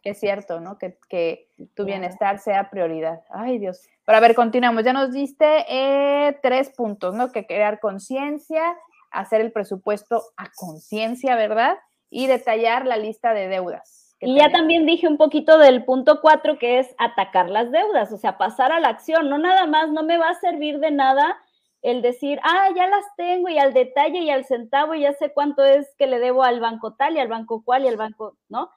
Que 0.03 0.11
es 0.11 0.20
cierto, 0.20 0.61
¿no? 0.61 0.78
Que, 0.78 0.97
que, 1.11 1.51
tu 1.74 1.84
bienestar 1.84 2.39
sea 2.39 2.70
prioridad. 2.70 3.20
Ay, 3.30 3.59
Dios. 3.59 3.82
Pero 4.07 4.16
a 4.16 4.20
ver, 4.20 4.34
continuamos. 4.34 4.84
Ya 4.84 4.95
nos 4.95 5.12
diste 5.12 5.66
eh, 5.68 6.39
tres 6.41 6.70
puntos, 6.70 7.14
¿no? 7.14 7.32
Que 7.32 7.45
crear 7.45 7.78
conciencia, 7.78 8.78
hacer 9.11 9.43
el 9.43 9.53
presupuesto 9.53 10.22
a 10.39 10.51
conciencia, 10.55 11.36
¿verdad? 11.36 11.76
Y 12.09 12.28
detallar 12.28 12.86
la 12.86 12.97
lista 12.97 13.34
de 13.34 13.49
deudas. 13.49 13.97
Y 14.20 14.34
ya 14.34 14.50
también 14.50 14.84
dije 14.84 15.06
un 15.06 15.16
poquito 15.16 15.58
del 15.58 15.84
punto 15.84 16.20
cuatro, 16.20 16.58
que 16.58 16.80
es 16.80 16.94
atacar 16.98 17.48
las 17.48 17.70
deudas, 17.70 18.12
o 18.12 18.18
sea, 18.18 18.36
pasar 18.36 18.72
a 18.72 18.80
la 18.80 18.88
acción. 18.88 19.28
No 19.28 19.38
nada 19.38 19.66
más, 19.66 19.90
no 19.90 20.02
me 20.02 20.18
va 20.18 20.30
a 20.30 20.40
servir 20.40 20.80
de 20.80 20.90
nada 20.90 21.38
el 21.82 22.02
decir, 22.02 22.40
ah, 22.42 22.68
ya 22.74 22.88
las 22.88 23.04
tengo 23.16 23.48
y 23.48 23.58
al 23.58 23.72
detalle 23.72 24.18
y 24.18 24.30
al 24.30 24.44
centavo 24.44 24.94
y 24.94 25.02
ya 25.02 25.12
sé 25.12 25.32
cuánto 25.32 25.64
es 25.64 25.94
que 25.96 26.08
le 26.08 26.18
debo 26.18 26.42
al 26.42 26.58
banco 26.58 26.94
tal 26.94 27.14
y 27.16 27.20
al 27.20 27.28
banco 27.28 27.62
cual 27.64 27.84
y 27.84 27.88
al 27.88 27.96
banco, 27.96 28.36
¿no? 28.48 28.70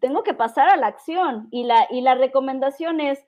Tengo 0.00 0.24
que 0.24 0.34
pasar 0.34 0.68
a 0.70 0.76
la 0.76 0.88
acción 0.88 1.46
y 1.50 1.64
la, 1.64 1.86
y 1.90 2.00
la 2.00 2.14
recomendación 2.14 3.00
es, 3.00 3.24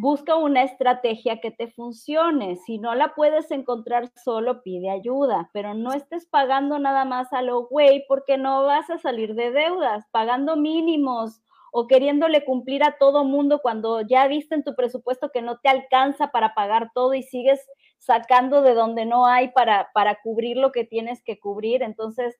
busca 0.00 0.36
una 0.36 0.62
estrategia 0.62 1.40
que 1.40 1.50
te 1.50 1.68
funcione. 1.68 2.56
Si 2.56 2.78
no 2.78 2.94
la 2.94 3.14
puedes 3.14 3.50
encontrar 3.50 4.10
solo, 4.22 4.62
pide 4.62 4.90
ayuda, 4.90 5.50
pero 5.52 5.74
no 5.74 5.92
estés 5.92 6.26
pagando 6.26 6.78
nada 6.78 7.04
más 7.04 7.32
a 7.32 7.42
lo 7.42 7.66
güey 7.66 8.04
porque 8.06 8.38
no 8.38 8.64
vas 8.64 8.88
a 8.90 8.98
salir 8.98 9.34
de 9.34 9.50
deudas, 9.50 10.04
pagando 10.12 10.56
mínimos 10.56 11.40
o 11.72 11.86
queriéndole 11.86 12.44
cumplir 12.44 12.84
a 12.84 12.96
todo 12.98 13.24
mundo 13.24 13.58
cuando 13.60 14.00
ya 14.02 14.26
viste 14.28 14.54
en 14.54 14.64
tu 14.64 14.74
presupuesto 14.74 15.30
que 15.32 15.42
no 15.42 15.58
te 15.58 15.68
alcanza 15.68 16.28
para 16.28 16.54
pagar 16.54 16.90
todo 16.94 17.14
y 17.14 17.22
sigues 17.24 17.60
sacando 17.98 18.62
de 18.62 18.74
donde 18.74 19.04
no 19.04 19.26
hay 19.26 19.48
para, 19.48 19.90
para 19.92 20.20
cubrir 20.22 20.56
lo 20.56 20.70
que 20.70 20.84
tienes 20.84 21.22
que 21.24 21.40
cubrir. 21.40 21.82
Entonces, 21.82 22.36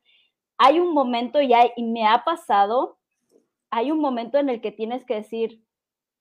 hay 0.58 0.78
un 0.78 0.94
momento 0.94 1.40
ya, 1.40 1.66
y 1.76 1.82
me 1.82 2.06
ha 2.06 2.24
pasado, 2.24 2.98
hay 3.70 3.90
un 3.90 4.00
momento 4.00 4.38
en 4.38 4.48
el 4.48 4.60
que 4.60 4.72
tienes 4.72 5.04
que 5.04 5.16
decir, 5.16 5.62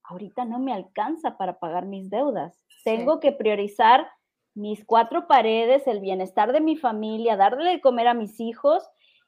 ahorita 0.08 0.46
no 0.46 0.60
me 0.60 0.74
alcanza 0.74 1.38
para 1.38 1.60
pagar 1.60 1.86
mis 1.86 2.10
deudas. 2.10 2.66
Tengo 2.84 3.20
que 3.20 3.32
priorizar 3.32 4.10
mis 4.56 4.84
cuatro 4.86 5.28
paredes, 5.28 5.86
el 5.86 6.00
bienestar 6.00 6.52
de 6.52 6.62
mi 6.62 6.78
familia, 6.78 7.38
darle 7.38 7.70
de 7.72 7.82
comer 7.82 8.08
a 8.08 8.14
mis 8.14 8.40
hijos 8.40 8.84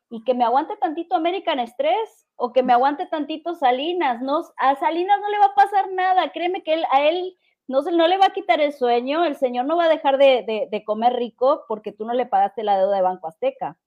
y 0.09 0.23
que 0.23 0.33
me 0.33 0.43
aguante 0.43 0.75
tantito 0.77 1.15
American 1.15 1.59
Stress 1.67 2.27
o 2.35 2.51
que 2.51 2.63
me 2.63 2.73
aguante 2.73 3.05
tantito 3.05 3.53
Salinas. 3.55 4.21
No, 4.21 4.41
a 4.57 4.75
Salinas 4.75 5.19
no 5.21 5.29
le 5.29 5.37
va 5.37 5.45
a 5.47 5.55
pasar 5.55 5.91
nada, 5.91 6.31
créeme 6.31 6.63
que 6.63 6.81
a 6.91 7.07
él 7.07 7.35
no, 7.67 7.81
no 7.81 8.07
le 8.07 8.17
va 8.17 8.27
a 8.27 8.33
quitar 8.33 8.61
el 8.61 8.73
sueño, 8.73 9.25
el 9.25 9.35
señor 9.35 9.65
no 9.65 9.77
va 9.77 9.85
a 9.85 9.89
dejar 9.89 10.17
de, 10.17 10.83
comer 10.85 11.13
rico 11.13 11.65
porque 11.67 11.91
tú 11.91 12.05
no 12.05 12.13
le 12.13 12.25
pagaste 12.25 12.63
la 12.63 12.79
deuda 12.79 12.95
de 12.95 13.03
Banco 13.03 13.27
Azteca. 13.27 13.77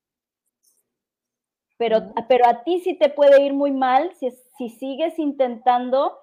Pero, 1.79 2.13
pero 2.29 2.47
a 2.47 2.63
ti 2.63 2.79
sí 2.81 2.95
te 2.97 3.09
puede 3.09 3.43
ir 3.43 3.55
muy 3.55 3.73
mal 3.73 4.15
si, 4.15 4.31
si 4.57 4.69
sigues 4.69 5.19
intentando 5.19 6.22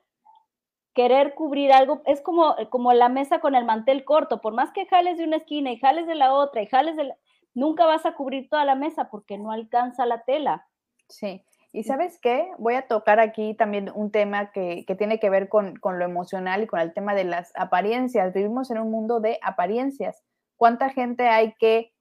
querer 0.94 1.34
cubrir 1.36 1.72
algo, 1.72 2.02
es 2.06 2.22
como, 2.22 2.56
como 2.70 2.94
la 2.94 3.10
mesa 3.10 3.40
con 3.40 3.56
el 3.56 3.66
mantel 3.66 4.04
corto, 4.04 4.42
por 4.42 4.54
más 4.54 4.72
que 4.72 4.86
jales 4.88 5.18
de 5.18 5.24
una 5.24 5.38
esquina 5.38 5.72
y 5.72 5.80
jales 5.80 6.08
de 6.08 6.16
la 6.16 6.34
otra 6.34 6.62
y 6.62 6.68
jales 6.68 6.96
de 6.96 7.06
la, 7.06 7.18
nunca 7.54 7.86
vas 7.86 8.06
a 8.06 8.14
cubrir 8.14 8.50
toda 8.50 8.66
la 8.66 8.76
mesa 8.76 9.10
porque 9.10 9.38
no 9.38 9.52
alcanza 9.52 10.06
la 10.06 10.24
tela. 10.24 10.68
Sí, 11.08 11.44
y 11.72 11.84
sabes 11.84 12.20
qué, 12.20 12.50
voy 12.58 12.74
a 12.76 12.88
tocar 12.88 13.20
aquí 13.20 13.54
también 13.54 13.92
un 13.94 14.12
tema 14.12 14.52
que, 14.52 14.86
tiene 14.98 15.20
que 15.20 15.30
ver 15.30 15.50
con, 15.50 15.80
lo 15.82 16.06
emocional 16.06 16.64
y 16.64 16.68
con 16.68 16.80
el 16.80 16.94
tema 16.94 17.14
de 17.14 17.26
las 17.26 17.52
apariencias. 17.56 18.34
Vivimos 18.34 18.72
en 18.72 18.80
un 18.80 18.90
mundo 18.90 19.20
de 19.20 19.38
apariencias. 19.44 20.24
¿Cuánta 20.58 20.90
gente 20.90 21.28
hay 21.28 21.54
que 21.60 21.94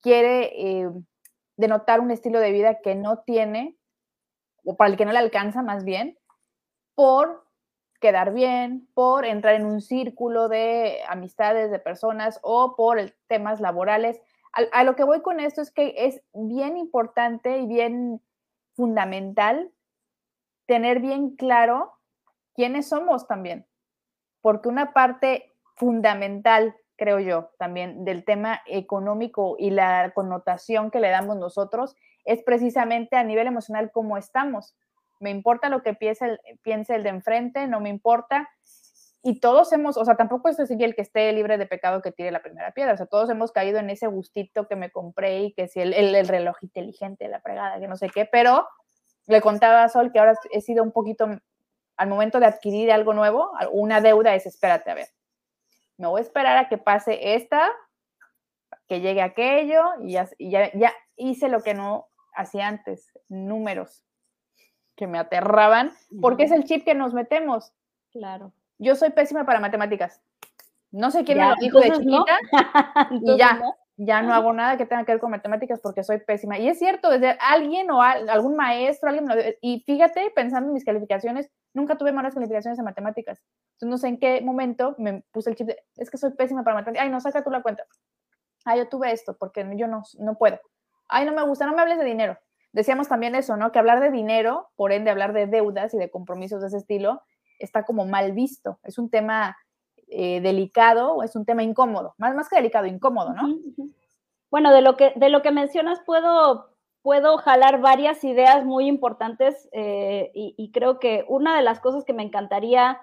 quiere 0.00 0.50
eh, 0.54 0.90
denotar 1.56 2.00
un 2.00 2.10
estilo 2.10 2.40
de 2.40 2.52
vida 2.52 2.80
que 2.82 2.94
no 2.94 3.18
tiene, 3.18 3.76
o 4.64 4.76
para 4.76 4.90
el 4.90 4.96
que 4.96 5.04
no 5.04 5.12
le 5.12 5.18
alcanza 5.18 5.62
más 5.62 5.84
bien, 5.84 6.18
por 6.94 7.44
quedar 8.02 8.34
bien, 8.34 8.86
por 8.94 9.24
entrar 9.24 9.54
en 9.54 9.64
un 9.64 9.80
círculo 9.80 10.48
de 10.48 10.98
amistades, 11.08 11.70
de 11.70 11.78
personas 11.78 12.40
o 12.42 12.74
por 12.76 12.98
temas 13.28 13.60
laborales. 13.60 14.20
A, 14.72 14.84
lo 14.84 14.96
que 14.96 15.04
voy 15.04 15.22
con 15.22 15.40
esto 15.40 15.62
es 15.62 15.70
que 15.70 15.94
es 15.96 16.20
bien 16.34 16.76
importante 16.76 17.58
y 17.58 17.66
bien 17.66 18.20
fundamental 18.74 19.70
tener 20.66 21.00
bien 21.00 21.36
claro 21.36 21.92
quiénes 22.54 22.88
somos 22.88 23.26
también, 23.26 23.66
porque 24.42 24.68
una 24.68 24.92
parte 24.92 25.52
fundamental, 25.76 26.74
creo 26.96 27.20
yo, 27.20 27.50
también 27.56 28.04
del 28.04 28.24
tema 28.24 28.60
económico 28.66 29.56
y 29.58 29.70
la 29.70 30.12
connotación 30.12 30.90
que 30.90 31.00
le 31.00 31.08
damos 31.08 31.36
nosotros 31.36 31.96
es 32.24 32.42
precisamente 32.42 33.16
a 33.16 33.24
nivel 33.24 33.46
emocional 33.46 33.90
cómo 33.92 34.18
estamos 34.18 34.74
me 35.22 35.30
importa 35.30 35.68
lo 35.68 35.82
que 35.82 35.94
piense 35.94 36.26
el, 36.26 36.40
piense 36.62 36.96
el 36.96 37.04
de 37.04 37.10
enfrente, 37.10 37.66
no 37.68 37.80
me 37.80 37.88
importa. 37.88 38.50
Y 39.22 39.38
todos 39.38 39.72
hemos, 39.72 39.96
o 39.96 40.04
sea, 40.04 40.16
tampoco 40.16 40.48
es 40.48 40.58
así 40.58 40.76
el 40.80 40.96
que 40.96 41.02
esté 41.02 41.32
libre 41.32 41.56
de 41.56 41.66
pecado 41.66 42.02
que 42.02 42.10
tire 42.10 42.32
la 42.32 42.42
primera 42.42 42.72
piedra, 42.72 42.94
o 42.94 42.96
sea, 42.96 43.06
todos 43.06 43.30
hemos 43.30 43.52
caído 43.52 43.78
en 43.78 43.88
ese 43.88 44.08
gustito 44.08 44.66
que 44.66 44.74
me 44.74 44.90
compré 44.90 45.42
y 45.42 45.52
que 45.52 45.68
si 45.68 45.80
el, 45.80 45.94
el, 45.94 46.26
reloj 46.26 46.56
inteligente, 46.60 47.28
la 47.28 47.40
fregada, 47.40 47.78
que 47.78 47.86
no 47.86 47.96
sé 47.96 48.10
qué, 48.10 48.26
pero 48.26 48.66
le 49.28 49.40
contaba 49.40 49.84
a 49.84 49.88
Sol 49.88 50.10
que 50.10 50.18
ahora 50.18 50.34
he 50.50 50.60
sido 50.60 50.82
un 50.82 50.90
poquito, 50.90 51.28
al 51.96 52.08
momento 52.08 52.40
de 52.40 52.46
adquirir 52.46 52.90
algo 52.90 53.14
nuevo, 53.14 53.52
una 53.70 54.00
deuda 54.00 54.34
es, 54.34 54.46
espérate, 54.46 54.90
a 54.90 54.94
ver, 54.94 55.08
me 55.98 56.08
voy 56.08 56.18
a 56.18 56.22
esperar 56.22 56.58
a 56.58 56.68
que 56.68 56.78
pase 56.78 57.34
esta, 57.36 57.70
que 58.88 59.00
llegue 59.00 59.22
aquello 59.22 59.84
y 60.00 60.14
ya, 60.14 60.28
ya, 60.40 60.72
ya 60.72 60.92
hice 61.14 61.48
lo 61.48 61.62
que 61.62 61.74
no 61.74 62.08
hacía 62.34 62.66
antes, 62.66 63.12
números 63.28 64.02
que 64.96 65.06
me 65.06 65.18
aterraban, 65.18 65.92
porque 66.20 66.44
es 66.44 66.52
el 66.52 66.64
chip 66.64 66.84
que 66.84 66.94
nos 66.94 67.14
metemos. 67.14 67.72
Claro. 68.10 68.52
Yo 68.78 68.94
soy 68.94 69.10
pésima 69.10 69.46
para 69.46 69.60
matemáticas. 69.60 70.20
No 70.90 71.10
sé 71.10 71.24
quién 71.24 71.38
me 71.38 71.48
lo 71.48 71.54
dijo 71.60 71.80
de 71.80 71.92
chiquita 71.92 72.38
y 73.10 73.38
ya, 73.38 73.62
ya 73.96 74.20
no 74.20 74.34
hago 74.34 74.52
nada 74.52 74.76
que 74.76 74.84
tenga 74.84 75.04
que 75.04 75.12
ver 75.12 75.20
con 75.20 75.30
matemáticas 75.30 75.80
porque 75.80 76.04
soy 76.04 76.18
pésima. 76.18 76.58
Y 76.58 76.68
es 76.68 76.78
cierto, 76.78 77.08
desde 77.08 77.38
alguien 77.40 77.90
o 77.90 78.02
algún 78.02 78.56
maestro, 78.56 79.08
alguien 79.08 79.26
lo, 79.26 79.34
y 79.62 79.82
fíjate, 79.86 80.30
pensando 80.34 80.68
en 80.68 80.74
mis 80.74 80.84
calificaciones, 80.84 81.50
nunca 81.72 81.96
tuve 81.96 82.12
malas 82.12 82.34
calificaciones 82.34 82.78
en 82.78 82.84
matemáticas. 82.84 83.42
Entonces 83.74 83.88
no 83.88 83.96
sé 83.96 84.08
en 84.08 84.18
qué 84.18 84.42
momento 84.42 84.94
me 84.98 85.22
puse 85.32 85.50
el 85.50 85.56
chip 85.56 85.68
de, 85.68 85.78
es 85.96 86.10
que 86.10 86.18
soy 86.18 86.32
pésima 86.32 86.62
para 86.62 86.76
matemáticas. 86.76 87.04
Ay, 87.04 87.10
no, 87.10 87.20
saca 87.20 87.42
tú 87.42 87.50
la 87.50 87.62
cuenta. 87.62 87.84
Ay, 88.66 88.80
yo 88.80 88.88
tuve 88.88 89.10
esto 89.12 89.36
porque 89.38 89.66
yo 89.76 89.86
no, 89.86 90.02
no 90.18 90.36
puedo. 90.36 90.60
Ay, 91.08 91.24
no 91.24 91.32
me 91.32 91.42
gusta, 91.44 91.66
no 91.66 91.74
me 91.74 91.80
hables 91.80 91.98
de 91.98 92.04
dinero 92.04 92.38
decíamos 92.72 93.08
también 93.08 93.34
eso, 93.34 93.56
¿no? 93.56 93.72
Que 93.72 93.78
hablar 93.78 94.00
de 94.00 94.10
dinero, 94.10 94.70
por 94.76 94.92
ende 94.92 95.10
hablar 95.10 95.32
de 95.32 95.46
deudas 95.46 95.94
y 95.94 95.98
de 95.98 96.10
compromisos 96.10 96.60
de 96.60 96.68
ese 96.68 96.78
estilo, 96.78 97.22
está 97.58 97.84
como 97.84 98.04
mal 98.04 98.32
visto. 98.32 98.78
Es 98.82 98.98
un 98.98 99.10
tema 99.10 99.56
eh, 100.08 100.40
delicado 100.40 101.14
o 101.14 101.22
es 101.22 101.36
un 101.36 101.44
tema 101.44 101.62
incómodo, 101.62 102.14
más, 102.18 102.34
más 102.34 102.48
que 102.48 102.56
delicado, 102.56 102.86
incómodo, 102.86 103.32
¿no? 103.32 103.58
Bueno, 104.50 104.72
de 104.72 104.82
lo 104.82 104.96
que, 104.96 105.12
de 105.16 105.28
lo 105.30 105.40
que 105.40 105.50
mencionas 105.50 106.00
puedo, 106.04 106.74
puedo 107.00 107.38
jalar 107.38 107.80
varias 107.80 108.22
ideas 108.24 108.64
muy 108.64 108.86
importantes 108.86 109.68
eh, 109.72 110.30
y, 110.34 110.54
y 110.58 110.72
creo 110.72 110.98
que 110.98 111.24
una 111.28 111.56
de 111.56 111.62
las 111.62 111.80
cosas 111.80 112.04
que 112.04 112.12
me 112.12 112.22
encantaría 112.22 113.00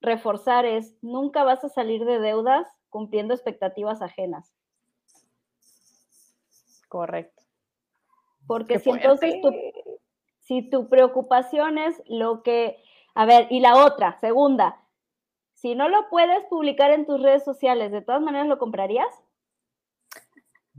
reforzar 0.00 0.64
es, 0.64 0.96
nunca 1.02 1.44
vas 1.44 1.64
a 1.64 1.68
salir 1.68 2.04
de 2.04 2.18
deudas 2.18 2.66
cumpliendo 2.88 3.34
expectativas 3.34 4.02
ajenas. 4.02 4.52
Correcto. 6.88 7.37
Porque 8.48 8.78
si 8.78 8.90
entonces 8.90 9.40
tu, 9.42 9.52
si 10.40 10.62
tu 10.68 10.88
preocupación 10.88 11.76
es 11.76 12.02
lo 12.06 12.42
que, 12.42 12.82
a 13.14 13.26
ver, 13.26 13.46
y 13.50 13.60
la 13.60 13.84
otra, 13.84 14.18
segunda, 14.18 14.80
si 15.52 15.74
no 15.74 15.88
lo 15.90 16.08
puedes 16.08 16.44
publicar 16.46 16.90
en 16.90 17.04
tus 17.04 17.22
redes 17.22 17.44
sociales, 17.44 17.92
¿de 17.92 18.00
todas 18.00 18.22
maneras 18.22 18.48
lo 18.48 18.58
comprarías? 18.58 19.06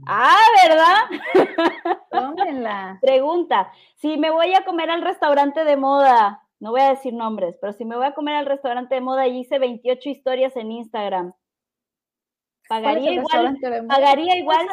Ah, 0.06 0.36
¿verdad? 0.66 1.22
Tómenla. 2.10 2.98
Pregunta, 3.00 3.70
si 3.96 4.16
me 4.16 4.30
voy 4.30 4.52
a 4.54 4.64
comer 4.64 4.90
al 4.90 5.02
restaurante 5.02 5.64
de 5.64 5.76
moda, 5.76 6.42
no 6.58 6.72
voy 6.72 6.80
a 6.80 6.90
decir 6.90 7.12
nombres, 7.12 7.56
pero 7.60 7.72
si 7.72 7.84
me 7.84 7.96
voy 7.96 8.06
a 8.06 8.14
comer 8.14 8.34
al 8.34 8.46
restaurante 8.46 8.96
de 8.96 9.00
moda 9.00 9.28
y 9.28 9.38
hice 9.38 9.60
28 9.60 10.08
historias 10.08 10.56
en 10.56 10.72
Instagram, 10.72 11.34
pagaría 12.68 13.12
igual, 13.12 13.58
pagaría 13.86 14.36
igual 14.36 14.66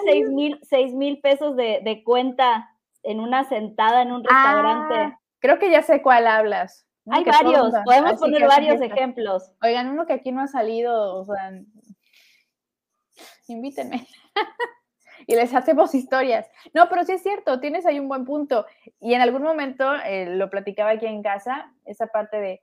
6 0.64 0.94
mil 0.96 1.20
pesos 1.20 1.56
de, 1.56 1.82
de 1.84 2.04
cuenta 2.04 2.74
en 3.04 3.20
una 3.20 3.44
sentada 3.44 4.02
en 4.02 4.12
un 4.12 4.24
restaurante. 4.24 4.96
Ah, 4.96 5.20
creo 5.40 5.60
que 5.60 5.72
ya 5.72 5.82
sé 5.82 6.02
cuál 6.02 6.28
hablas. 6.28 6.86
Hay 7.10 7.24
varios, 7.24 7.74
podemos 7.86 8.20
poner 8.20 8.48
varios 8.48 8.82
ejemplos. 8.82 9.52
Oigan, 9.62 9.90
uno 9.90 10.06
que 10.06 10.14
aquí 10.14 10.32
no 10.32 10.42
ha 10.42 10.48
salido, 10.48 11.16
o 11.16 11.26
sea, 11.26 11.52
invítenme. 13.48 14.06
y 15.28 15.36
les 15.36 15.54
hacemos 15.54 15.96
historias. 15.96 16.50
No, 16.74 16.90
pero 16.90 17.06
sí 17.06 17.14
es 17.14 17.24
cierto, 17.24 17.60
tienes 17.60 17.86
ahí 17.86 18.00
un 18.00 18.10
buen 18.10 18.26
punto. 18.26 18.66
Y 19.00 19.14
en 19.14 19.22
algún 19.22 19.42
momento 19.42 19.94
eh, 20.06 20.36
lo 20.36 20.50
platicaba 20.50 20.92
aquí 20.92 21.06
en 21.06 21.24
casa, 21.24 21.74
esa 21.86 22.08
parte 22.08 22.38
de, 22.38 22.62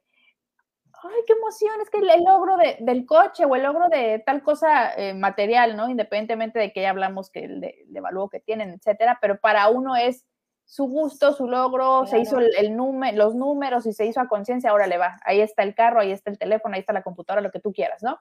ay, 1.05 1.23
qué 1.27 1.35
emoción, 1.35 1.81
es 1.81 1.91
que 1.91 1.99
el, 1.99 2.25
logro 2.25 2.57
del 2.81 3.07
coche 3.07 3.45
o 3.45 3.55
el 3.55 3.63
logro 3.63 3.89
de 3.89 4.23
tal 4.25 4.43
cosa 4.43 4.95
eh, 4.95 5.15
material, 5.15 5.77
¿no? 5.77 5.89
Independientemente 5.89 6.59
de 6.59 6.73
que 6.73 6.83
ya 6.83 6.91
hablamos 6.91 7.31
que 7.31 7.45
el, 7.45 7.61
de, 7.61 8.01
valor 8.01 8.31
que 8.31 8.41
tienen, 8.41 8.71
etcétera, 8.71 9.19
pero 9.21 9.39
para 9.39 9.69
uno 9.69 9.97
es 9.97 10.25
su 10.65 10.87
gusto, 10.87 11.33
su 11.33 11.47
logro, 11.47 12.07
se 12.07 12.19
hizo 12.19 12.39
el, 12.39 12.77
número, 12.77 13.17
los 13.17 13.35
números 13.35 13.87
y 13.87 13.93
se 13.93 14.07
hizo 14.07 14.21
a 14.21 14.29
conciencia, 14.29 14.71
ahora 14.71 14.87
le 14.87 14.97
va, 14.97 15.19
ahí 15.25 15.41
está 15.41 15.63
el 15.63 15.75
carro, 15.75 16.01
ahí 16.01 16.11
está 16.11 16.31
el 16.31 16.39
teléfono, 16.39 16.75
ahí 16.75 16.81
está 16.81 16.93
la 16.93 17.03
computadora, 17.03 17.43
lo 17.43 17.51
que 17.51 17.61
tú 17.61 17.73
quieras, 17.73 18.03
¿no? 18.03 18.19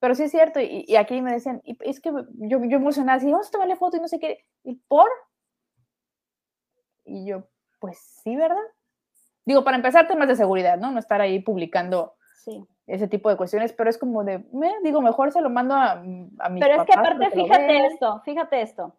Pero 0.00 0.14
sí 0.14 0.24
es 0.24 0.30
cierto, 0.30 0.60
y, 0.60 0.96
aquí 0.96 1.20
me 1.22 1.32
decían, 1.32 1.60
y 1.64 1.76
es 1.80 2.00
que 2.00 2.10
yo, 2.10 2.64
yo 2.64 2.76
emocionada, 2.76 3.18
así, 3.18 3.30
vamos 3.30 3.48
a 3.48 3.50
tomarle 3.50 3.76
foto 3.76 3.98
y 3.98 4.00
no 4.00 4.08
sé 4.08 4.18
qué, 4.18 4.44
¿y 4.64 4.76
por? 4.88 5.08
Y 7.04 7.26
yo, 7.26 7.44
pues 7.78 7.98
sí, 7.98 8.34
¿verdad? 8.34 8.56
Digo, 9.44 9.64
para 9.64 9.76
empezar, 9.76 10.06
temas 10.06 10.28
de 10.28 10.36
seguridad, 10.36 10.78
¿no? 10.78 10.90
No 10.90 10.98
estar 10.98 11.20
ahí 11.20 11.40
publicando 11.40 12.14
ese 12.86 13.06
tipo 13.06 13.28
de 13.28 13.36
cuestiones, 13.36 13.72
pero 13.72 13.88
es 13.88 13.98
como 13.98 14.24
de, 14.24 14.44
me, 14.52 14.72
digo, 14.82 15.00
mejor 15.00 15.30
se 15.32 15.40
lo 15.40 15.50
mando 15.50 15.74
a, 15.74 15.92
a 15.92 16.48
mis 16.48 16.60
Pero 16.60 16.80
es 16.80 16.84
que 16.84 16.92
aparte, 16.92 17.30
fíjate 17.30 17.86
esto, 17.86 18.20
fíjate 18.24 18.62
esto 18.62 18.94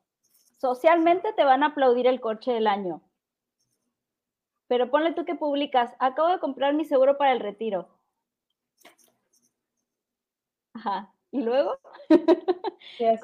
socialmente 0.62 1.34
te 1.34 1.44
van 1.44 1.64
a 1.64 1.68
aplaudir 1.68 2.06
el 2.06 2.22
coche 2.22 2.52
del 2.52 2.68
año. 2.68 3.02
Pero 4.68 4.92
ponle 4.92 5.14
tú 5.14 5.26
que 5.26 5.34
publicas, 5.34 5.92
acabo 5.98 6.30
de 6.30 6.40
comprar 6.40 6.76
mi 6.76 6.86
seguro 6.86 7.18
para 7.18 7.32
el 7.32 7.40
retiro. 7.40 7.90
Ajá. 10.74 11.12
¿Y 11.32 11.42
luego? 11.42 11.78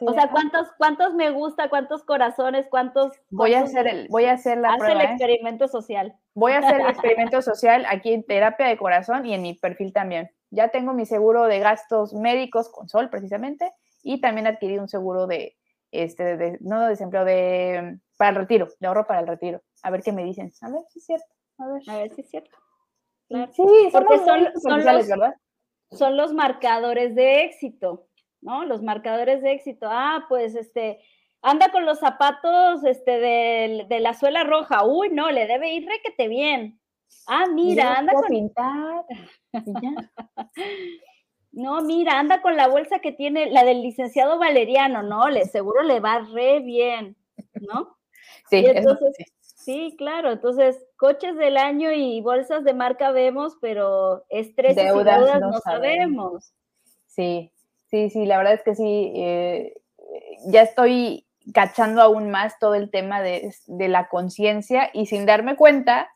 o 0.02 0.14
sea, 0.14 0.32
¿cuántos, 0.32 0.68
¿cuántos 0.78 1.14
me 1.14 1.30
gusta, 1.30 1.70
cuántos 1.70 2.04
corazones, 2.04 2.68
cuántos... 2.70 3.14
Voy 3.30 3.54
a 3.54 3.62
hacer 3.62 3.88
el, 3.88 4.08
voy 4.10 4.26
a 4.26 4.34
hacer 4.34 4.58
la 4.60 4.74
Haz 4.74 4.90
el 4.90 5.02
¿eh? 5.02 5.04
experimento 5.04 5.68
social. 5.68 6.16
Voy 6.34 6.54
a 6.54 6.60
hacer 6.60 6.80
el 6.80 6.88
experimento 6.90 7.42
social 7.42 7.86
aquí 7.90 8.14
en 8.14 8.24
terapia 8.24 8.68
de 8.68 8.78
corazón 8.78 9.26
y 9.26 9.34
en 9.34 9.42
mi 9.42 9.56
perfil 9.56 9.92
también. 9.92 10.32
Ya 10.52 10.70
tengo 10.70 10.94
mi 10.94 11.06
seguro 11.06 11.44
de 11.48 11.60
gastos 11.60 12.14
médicos 12.14 12.70
con 12.70 12.88
Sol 12.88 13.10
precisamente 13.10 13.74
y 14.02 14.22
también 14.22 14.48
adquirí 14.48 14.78
un 14.78 14.88
seguro 14.88 15.28
de, 15.28 15.58
este, 15.92 16.38
de, 16.38 16.58
no 16.62 16.82
de 16.82 16.90
desempleo, 16.90 17.26
de, 17.26 18.00
para 18.16 18.30
el 18.30 18.36
retiro, 18.38 18.70
de 18.80 18.88
ahorro 18.88 19.06
para 19.06 19.20
el 19.20 19.28
retiro. 19.28 19.62
A 19.84 19.90
ver 19.90 20.02
qué 20.02 20.14
me 20.14 20.24
dicen. 20.24 20.54
A 20.62 20.70
ver 20.70 20.82
si 20.90 21.00
es 21.00 21.06
cierto. 21.06 21.28
A 21.58 21.68
ver, 21.68 21.82
a 21.88 21.98
ver 21.98 22.14
si 22.14 22.22
es 22.22 22.30
cierto. 22.30 22.56
Sí, 23.30 23.90
porque 23.92 24.20
son, 24.20 24.62
son, 24.62 24.86
los, 24.86 25.08
son 25.92 26.18
los 26.18 26.34
marcadores 26.34 27.16
de 27.16 27.44
éxito. 27.44 28.08
¿no? 28.42 28.66
Los 28.66 28.82
marcadores 28.82 29.42
de 29.42 29.52
éxito. 29.52 29.88
Ah, 29.90 30.26
pues 30.30 30.56
este, 30.56 31.00
anda 31.42 31.72
con 31.72 31.86
los 31.86 32.00
zapatos 32.00 32.84
este, 32.84 33.20
de, 33.20 34.00
la 34.00 34.14
suela 34.14 34.44
roja. 34.44 34.86
Uy, 34.86 35.10
no, 35.10 35.32
le 35.32 35.48
debe 35.48 35.74
ir 35.74 35.88
requete 35.88 36.28
bien. 36.28 36.80
Ah, 37.28 37.46
mira, 37.52 37.96
anda 37.96 38.14
con. 38.14 38.28
pintar. 38.28 39.06
no, 41.52 41.82
mira, 41.82 42.20
anda 42.20 42.42
con 42.42 42.56
la 42.56 42.68
bolsa 42.68 43.00
que 43.00 43.12
tiene 43.12 43.50
la 43.50 43.64
del 43.64 43.82
licenciado 43.82 44.38
Valeriano, 44.38 45.04
¿no? 45.04 45.30
Le 45.30 45.46
seguro 45.46 45.84
le 45.84 46.00
va 46.00 46.20
re 46.20 46.60
bien, 46.60 47.16
¿no? 47.62 47.98
Sí, 48.50 48.64
entonces, 48.66 49.16
sí. 49.18 49.24
Claro. 49.98 50.32
Entonces, 50.32 50.78
coches 50.98 51.36
del 51.36 51.58
año 51.58 51.92
y 51.92 52.22
bolsas 52.22 52.64
de 52.64 52.74
marca 52.74 53.12
vemos, 53.12 53.58
pero 53.62 54.26
estrés 54.30 54.74
y 54.74 54.82
deudas 54.82 55.40
no, 55.40 55.60
sabemos. 55.60 56.54
Sí, 57.08 57.52
sí, 57.90 58.10
sí, 58.10 58.26
la 58.26 58.38
verdad 58.38 58.54
es 58.54 58.64
que 58.64 58.76
sí. 58.76 59.12
Eh, 59.16 59.74
ya 60.48 60.62
estoy 60.62 61.26
cachando 61.54 62.02
aún 62.02 62.30
más 62.30 62.60
todo 62.60 62.76
el 62.76 62.90
tema 62.90 63.22
de, 63.22 63.54
la 63.68 64.10
conciencia 64.10 64.90
y 64.94 65.06
sin 65.06 65.26
darme 65.26 65.56
cuenta, 65.56 66.10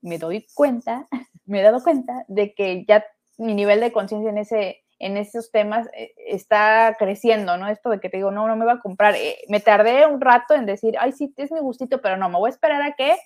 me 0.00 0.18
doy 0.18 0.46
cuenta, 0.54 1.06
me 1.46 1.60
he 1.60 1.62
dado 1.62 1.82
cuenta 1.82 2.24
de 2.28 2.54
que 2.54 2.84
ya 2.86 3.04
mi 3.38 3.54
nivel 3.54 3.80
de 3.80 3.92
conciencia 3.92 4.30
en 4.30 4.38
ese 4.38 4.82
en 5.00 5.16
esos 5.16 5.50
temas 5.50 5.88
eh, 5.94 6.12
está 6.16 6.94
creciendo, 6.98 7.56
¿no? 7.56 7.68
Esto 7.68 7.88
de 7.88 8.00
que 8.00 8.10
te 8.10 8.18
digo, 8.18 8.30
no, 8.30 8.46
no 8.46 8.54
me 8.54 8.66
va 8.66 8.74
a 8.74 8.80
comprar. 8.80 9.14
Eh, 9.16 9.38
me 9.48 9.58
tardé 9.58 10.06
un 10.06 10.20
rato 10.20 10.54
en 10.54 10.66
decir, 10.66 10.94
ay, 11.00 11.12
sí, 11.12 11.32
es 11.36 11.50
mi 11.50 11.58
gustito, 11.60 12.00
pero 12.02 12.18
no, 12.18 12.28
me 12.28 12.38
voy 12.38 12.48
a 12.48 12.52
esperar 12.52 12.82
a 12.82 12.92
que, 12.92 13.16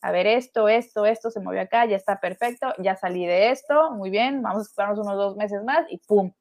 a 0.00 0.10
ver, 0.10 0.26
esto, 0.26 0.68
esto, 0.68 1.04
esto 1.04 1.30
se 1.30 1.40
movió 1.40 1.60
acá, 1.60 1.84
ya 1.84 1.96
está 1.96 2.18
perfecto, 2.18 2.72
ya 2.78 2.96
salí 2.96 3.26
de 3.26 3.50
esto, 3.50 3.92
muy 3.92 4.08
bien, 4.08 4.42
vamos 4.42 4.60
a 4.60 4.68
esperarnos 4.68 4.98
unos 5.00 5.16
dos 5.16 5.36
meses 5.36 5.62
más 5.62 5.84
y 5.90 5.98
¡pum! 5.98 6.32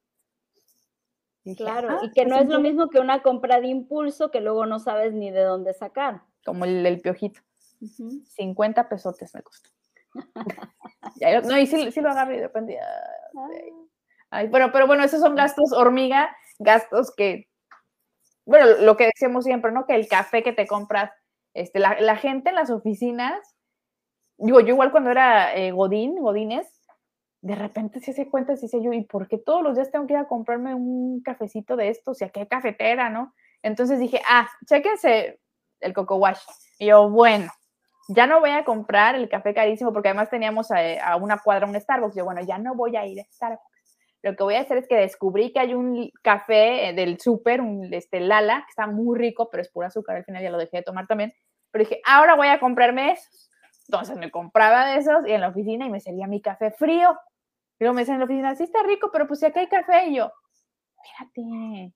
claro, 1.56 1.90
ah, 1.92 2.00
y 2.04 2.12
que 2.12 2.26
no 2.26 2.38
es 2.38 2.48
lo 2.48 2.60
mismo 2.60 2.90
que 2.90 3.00
una 3.00 3.22
compra 3.22 3.62
de 3.62 3.68
impulso 3.68 4.32
que 4.32 4.42
luego 4.42 4.66
no 4.66 4.80
sabes 4.80 5.14
ni 5.14 5.32
de 5.32 5.44
dónde 5.44 5.74
sacar. 5.74 6.22
Como 6.46 6.66
el, 6.66 6.86
el 6.86 7.00
piojito. 7.00 7.40
50 7.80 8.90
pesotes 8.90 9.34
me 9.34 9.42
costó. 9.42 9.70
no, 11.46 11.58
y 11.58 11.68
sí, 11.68 12.02
lo 12.02 12.10
agarré 12.10 12.36
y 12.36 12.38
de 12.38 12.44
repente. 12.48 12.80
Ay, 14.30 14.48
bueno, 14.48 14.72
pero 14.72 14.88
bueno, 14.88 15.04
esos 15.04 15.22
son 15.22 15.36
gastos 15.36 15.72
hormiga, 15.74 16.36
gastos 16.60 17.14
que, 17.16 17.48
bueno, 18.46 18.66
lo 18.82 18.98
que 18.98 19.06
decíamos 19.06 19.46
siempre, 19.46 19.72
¿no? 19.72 19.86
Que 19.86 19.96
el 19.96 20.08
café 20.08 20.44
que 20.44 20.54
te 20.54 20.68
compras, 20.68 21.12
este, 21.54 21.80
la, 21.80 22.16
gente 22.18 22.50
en 22.50 22.56
las 22.56 22.70
oficinas, 22.70 23.56
digo, 24.38 24.60
yo 24.60 24.70
igual 24.70 24.92
cuando 24.92 25.12
era 25.12 25.56
eh, 25.56 25.72
Godín, 25.72 26.16
Godines, 26.16 26.68
de 27.42 27.56
repente 27.56 28.00
se 28.02 28.12
hace 28.12 28.30
cuenta, 28.30 28.56
se 28.56 28.64
dice 28.64 28.82
yo, 28.82 28.94
¿y 28.94 29.04
por 29.04 29.28
qué 29.28 29.38
todos 29.38 29.64
los 29.64 29.76
días 29.76 29.92
tengo 29.92 30.08
que 30.08 30.14
ir 30.14 30.20
a 30.20 30.28
comprarme 30.28 30.76
un 30.76 31.22
cafecito 31.22 31.76
de 31.76 31.90
estos? 31.90 32.22
Y 32.22 32.26
aquí 32.26 32.42
hay 32.42 32.48
cafetera, 32.48 33.10
¿no? 33.10 33.34
Entonces 33.62 34.00
dije, 34.00 34.22
ah, 34.30 34.50
chéquense 34.66 35.40
el 35.80 35.94
Coco 35.94 36.18
Wash. 36.18 36.40
Y 36.80 36.88
yo, 36.88 37.10
bueno, 37.10 37.52
ya 38.10 38.28
no 38.28 38.40
voy 38.40 38.52
a 38.52 38.64
comprar 38.64 39.16
el 39.16 39.30
café 39.30 39.54
carísimo 39.54 39.94
porque 39.94 40.10
además 40.10 40.30
teníamos 40.30 40.70
a, 40.72 41.16
una 41.18 41.38
cuadra 41.40 41.68
un 41.68 41.80
Starbucks. 41.80 42.16
Yo, 42.16 42.26
bueno, 42.26 42.42
ya 42.42 42.58
no 42.58 42.76
voy 42.76 42.96
a 42.96 43.06
ir 43.06 43.20
a 43.22 43.26
Starbucks. 43.32 43.77
Lo 44.28 44.36
que 44.36 44.44
voy 44.44 44.56
a 44.56 44.62
hacer 44.62 44.78
es 44.78 44.90
que 44.90 44.98
descubrí 44.98 45.54
que 45.54 45.62
hay 45.62 45.74
un 45.74 46.12
café 46.22 46.90
eh, 46.90 46.94
del 46.94 47.18
súper, 47.18 47.62
un 47.62 47.94
este, 47.94 48.20
Lala, 48.20 48.66
que 48.66 48.72
está 48.72 48.86
muy 48.86 49.18
rico, 49.18 49.50
pero 49.50 49.62
es 49.62 49.70
pura 49.70 49.88
azúcar. 49.88 50.18
Al 50.18 50.26
final 50.26 50.44
ya 50.44 50.50
lo 50.50 50.58
dejé 50.58 50.78
de 50.78 50.84
tomar 50.84 51.08
también. 51.08 51.34
Pero 51.72 51.86
dije, 51.86 52.02
ahora 52.06 52.36
voy 52.36 52.48
a 52.48 52.60
comprarme 52.60 53.14
esos. 53.14 53.50
Entonces 53.88 54.18
me 54.18 54.30
compraba 54.30 54.86
de 54.88 54.98
esos 54.98 55.26
y 55.26 55.32
en 55.32 55.40
la 55.40 55.48
oficina 55.48 55.86
y 55.86 55.90
me 55.90 56.02
servía 56.02 56.28
mi 56.28 56.42
café 56.42 56.72
frío. 56.72 57.18
Y 57.80 57.86
luego 57.86 57.94
me 57.94 58.02
decían 58.02 58.16
en 58.16 58.20
la 58.20 58.26
oficina, 58.26 58.56
sí 58.56 58.64
está 58.64 58.84
rico, 58.84 59.12
pero 59.14 59.28
pues 59.28 59.40
si 59.40 59.46
acá 59.46 59.62
hay 59.62 59.68
café. 59.68 60.08
Y 60.08 60.18
yo, 60.18 60.30
espérate, 61.06 61.94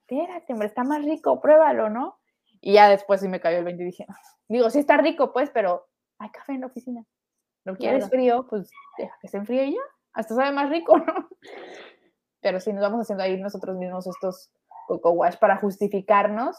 espérate, 0.00 0.52
hombre, 0.52 0.66
está 0.66 0.82
más 0.82 1.04
rico, 1.04 1.40
pruébalo, 1.40 1.88
¿no? 1.88 2.18
Y 2.60 2.72
ya 2.72 2.88
después 2.88 3.20
sí 3.20 3.28
me 3.28 3.38
cayó 3.38 3.58
el 3.58 3.64
20 3.64 3.80
y 3.80 3.86
dije, 3.86 4.06
digo, 4.48 4.70
sí 4.70 4.80
está 4.80 4.96
rico, 4.96 5.32
pues, 5.32 5.50
pero 5.50 5.86
hay 6.18 6.30
café 6.30 6.54
en 6.54 6.62
la 6.62 6.66
oficina. 6.66 7.04
¿Lo 7.64 7.76
quieres 7.76 8.08
frío? 8.08 8.44
Pues 8.50 8.72
deja 8.96 9.14
que 9.20 9.28
se 9.28 9.36
enfríe 9.36 9.66
y 9.66 9.74
ya. 9.74 9.80
Hasta 10.18 10.34
sabe 10.34 10.50
más 10.50 10.68
rico, 10.68 10.98
¿no? 10.98 11.28
Pero 12.40 12.58
si 12.58 12.72
nos 12.72 12.82
vamos 12.82 13.02
haciendo 13.02 13.22
ahí 13.22 13.40
nosotros 13.40 13.76
mismos 13.76 14.06
estos 14.08 14.50
coco 14.88 15.10
wash 15.12 15.36
para 15.36 15.58
justificarnos, 15.58 16.56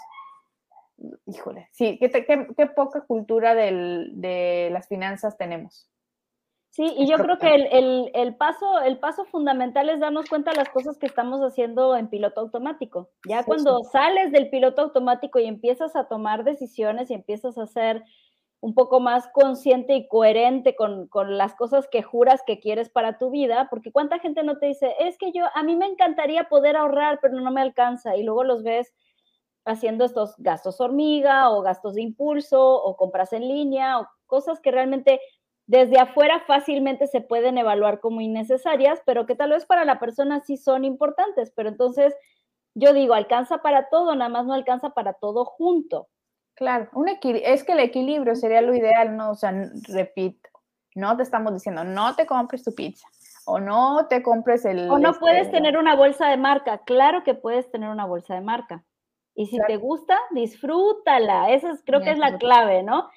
híjole, 1.26 1.68
sí, 1.74 1.98
qué, 2.00 2.10
qué, 2.56 2.66
poca 2.68 3.02
cultura 3.02 3.56
de 3.56 4.70
las 4.72 4.88
finanzas 4.88 5.38
tenemos. 5.38 5.90
Sí, 6.70 6.94
y 6.98 7.10
yo 7.10 7.18
creo 7.18 7.38
que 7.40 7.54
el, 8.14 8.36
paso, 8.38 8.80
el 8.80 9.00
paso 9.00 9.26
fundamental 9.26 9.90
es 9.90 10.00
darnos 10.00 10.30
cuenta 10.30 10.52
de 10.52 10.58
las 10.58 10.70
cosas 10.70 10.98
que 10.98 11.08
estamos 11.08 11.42
haciendo 11.42 11.98
en 11.98 12.08
piloto 12.08 12.40
automático. 12.42 13.10
Ya 13.28 13.44
cuando 13.44 13.84
sales 13.84 14.32
del 14.32 14.50
piloto 14.50 14.84
automático 14.84 15.40
y 15.40 15.46
empiezas 15.46 15.96
a 15.96 16.08
tomar 16.08 16.44
decisiones 16.44 17.10
y 17.10 17.16
empiezas 17.16 17.58
a 17.58 17.66
ser 17.66 18.04
un 18.62 18.74
poco 18.74 19.00
más 19.00 19.28
consciente 19.34 19.96
y 19.96 20.08
coherente 20.08 20.76
con, 20.76 21.08
con, 21.08 21.38
las 21.38 21.56
cosas 21.56 21.88
que 21.88 22.04
juras 22.04 22.42
que 22.46 22.60
quieres 22.60 22.90
para 22.90 23.18
tu 23.18 23.30
vida, 23.30 23.68
porque 23.70 23.92
cuánta 23.92 24.20
gente 24.20 24.44
no 24.44 24.58
te 24.58 24.68
dice, 24.68 24.96
es 25.00 25.18
que 25.18 25.32
yo, 25.32 25.46
a 25.56 25.64
mí 25.64 25.76
me 25.76 25.86
encantaría 25.86 26.50
poder 26.50 26.76
ahorrar, 26.76 27.20
pero 27.22 27.40
no 27.40 27.52
me 27.52 27.62
alcanza, 27.62 28.18
y 28.18 28.24
luego 28.24 28.44
los 28.44 28.64
ves 28.64 28.94
haciendo 29.66 30.06
estos 30.06 30.36
gastos 30.38 30.82
hormiga 30.82 31.50
o 31.52 31.62
gastos 31.62 31.94
de 31.94 32.02
impulso 32.02 32.62
o 32.62 32.96
compras 32.98 33.34
en 33.34 33.48
línea 33.48 34.00
o 34.00 34.08
cosas 34.26 34.60
que 34.60 34.72
realmente 34.72 35.20
desde 35.68 36.00
afuera 36.00 36.44
fácilmente 36.48 37.08
se 37.08 37.22
pueden 37.22 37.58
evaluar 37.58 38.00
como 38.00 38.22
innecesarias, 38.22 39.02
pero 39.06 39.26
que 39.26 39.36
tal 39.36 39.52
vez 39.52 39.66
para 39.66 39.86
la 39.86 40.00
persona 40.00 40.42
sí 40.42 40.58
son 40.58 40.84
importantes. 40.84 41.52
Pero 41.56 41.70
entonces 41.70 42.16
yo 42.74 42.94
digo, 42.94 43.14
alcanza 43.14 43.60
para 43.60 43.90
todo, 43.90 44.16
nada 44.16 44.30
más 44.30 44.48
no 44.48 44.54
alcanza 44.54 44.92
para 44.92 45.14
todo 45.14 45.46
junto. 45.46 46.08
Claro, 46.60 46.90
un 46.92 47.08
es 47.08 47.64
que 47.64 47.72
el 47.72 47.80
equilibrio 47.80 48.36
sería 48.36 48.62
lo 48.62 48.76
ideal, 48.76 49.16
¿no? 49.16 49.32
O 49.32 49.36
sea, 49.36 49.54
repito, 49.88 50.50
no 50.94 51.16
te 51.16 51.24
estamos 51.24 51.54
diciendo, 51.54 51.86
no 51.86 52.18
te 52.18 52.26
compres 52.26 52.66
tu 52.66 52.76
pizza 52.76 53.08
o 53.46 53.62
no 53.62 54.08
te 54.10 54.22
compres 54.22 54.66
el... 54.66 54.92
O 54.92 55.00
no 55.00 55.14
puedes 55.14 55.44
este, 55.44 55.54
tener 55.54 55.78
una 55.78 55.96
bolsa 55.96 56.28
de 56.28 56.36
marca, 56.36 56.80
claro 56.80 57.24
que 57.24 57.34
puedes 57.34 57.72
tener 57.72 57.90
una 57.90 58.06
bolsa 58.06 58.36
de 58.36 58.42
marca. 58.42 58.84
Y 59.36 59.46
si 59.46 59.58
te 59.68 59.78
gusta, 59.78 60.20
disfrútala, 60.32 61.50
esa 61.50 61.80
creo 61.86 62.02
que 62.02 62.12
es 62.12 62.18
la 62.18 62.38
clave, 62.38 62.84
¿no? 62.84 63.10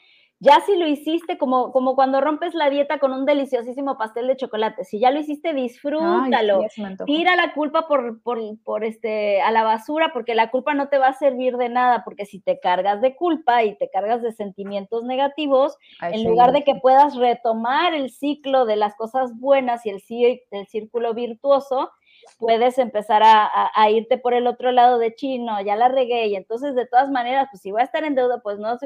Ya 0.44 0.60
si 0.66 0.74
lo 0.74 0.88
hiciste, 0.88 1.38
como, 1.38 1.70
como 1.70 1.94
cuando 1.94 2.20
rompes 2.20 2.52
la 2.52 2.68
dieta 2.68 2.98
con 2.98 3.12
un 3.12 3.26
deliciosísimo 3.26 3.96
pastel 3.96 4.26
de 4.26 4.36
chocolate, 4.36 4.82
si 4.82 4.98
ya 4.98 5.12
lo 5.12 5.20
hiciste, 5.20 5.54
disfrútalo. 5.54 6.62
Tira 7.06 7.36
la 7.36 7.52
culpa 7.52 7.86
por, 7.86 8.20
por, 8.22 8.82
este, 8.84 9.40
a 9.40 9.52
la 9.52 9.62
basura, 9.62 10.10
porque 10.12 10.34
la 10.34 10.50
culpa 10.50 10.74
no 10.74 10.88
te 10.88 10.98
va 10.98 11.06
a 11.06 11.12
servir 11.12 11.56
de 11.58 11.68
nada, 11.68 12.02
porque 12.04 12.26
si 12.26 12.40
te 12.40 12.58
cargas 12.58 13.00
de 13.00 13.14
culpa 13.14 13.62
y 13.62 13.78
te 13.78 13.88
cargas 13.88 14.20
de 14.20 14.32
sentimientos 14.32 15.04
negativos, 15.04 15.76
en 16.00 16.24
lugar 16.24 16.50
de 16.50 16.64
que 16.64 16.74
puedas 16.74 17.14
retomar 17.14 17.94
el 17.94 18.10
ciclo 18.10 18.66
de 18.66 18.74
las 18.74 18.96
cosas 18.96 19.38
buenas 19.38 19.86
y 19.86 19.90
el, 19.90 20.02
el 20.50 20.66
círculo 20.66 21.14
virtuoso, 21.14 21.92
puedes 22.38 22.78
empezar 22.78 23.22
a, 23.24 23.90
irte 23.90 24.18
por 24.18 24.34
el 24.34 24.46
otro 24.46 24.72
lado 24.72 24.98
de 24.98 25.14
chino, 25.14 25.60
ya 25.62 25.76
la 25.76 25.88
regué, 25.88 26.26
y 26.26 26.36
entonces 26.36 26.74
de 26.74 26.86
todas 26.86 27.10
maneras, 27.10 27.48
pues 27.50 27.62
si 27.62 27.70
voy 27.70 27.80
a 27.80 27.84
estar 27.84 28.04
en 28.04 28.14
deuda, 28.14 28.40
pues 28.42 28.58
no, 28.58 28.78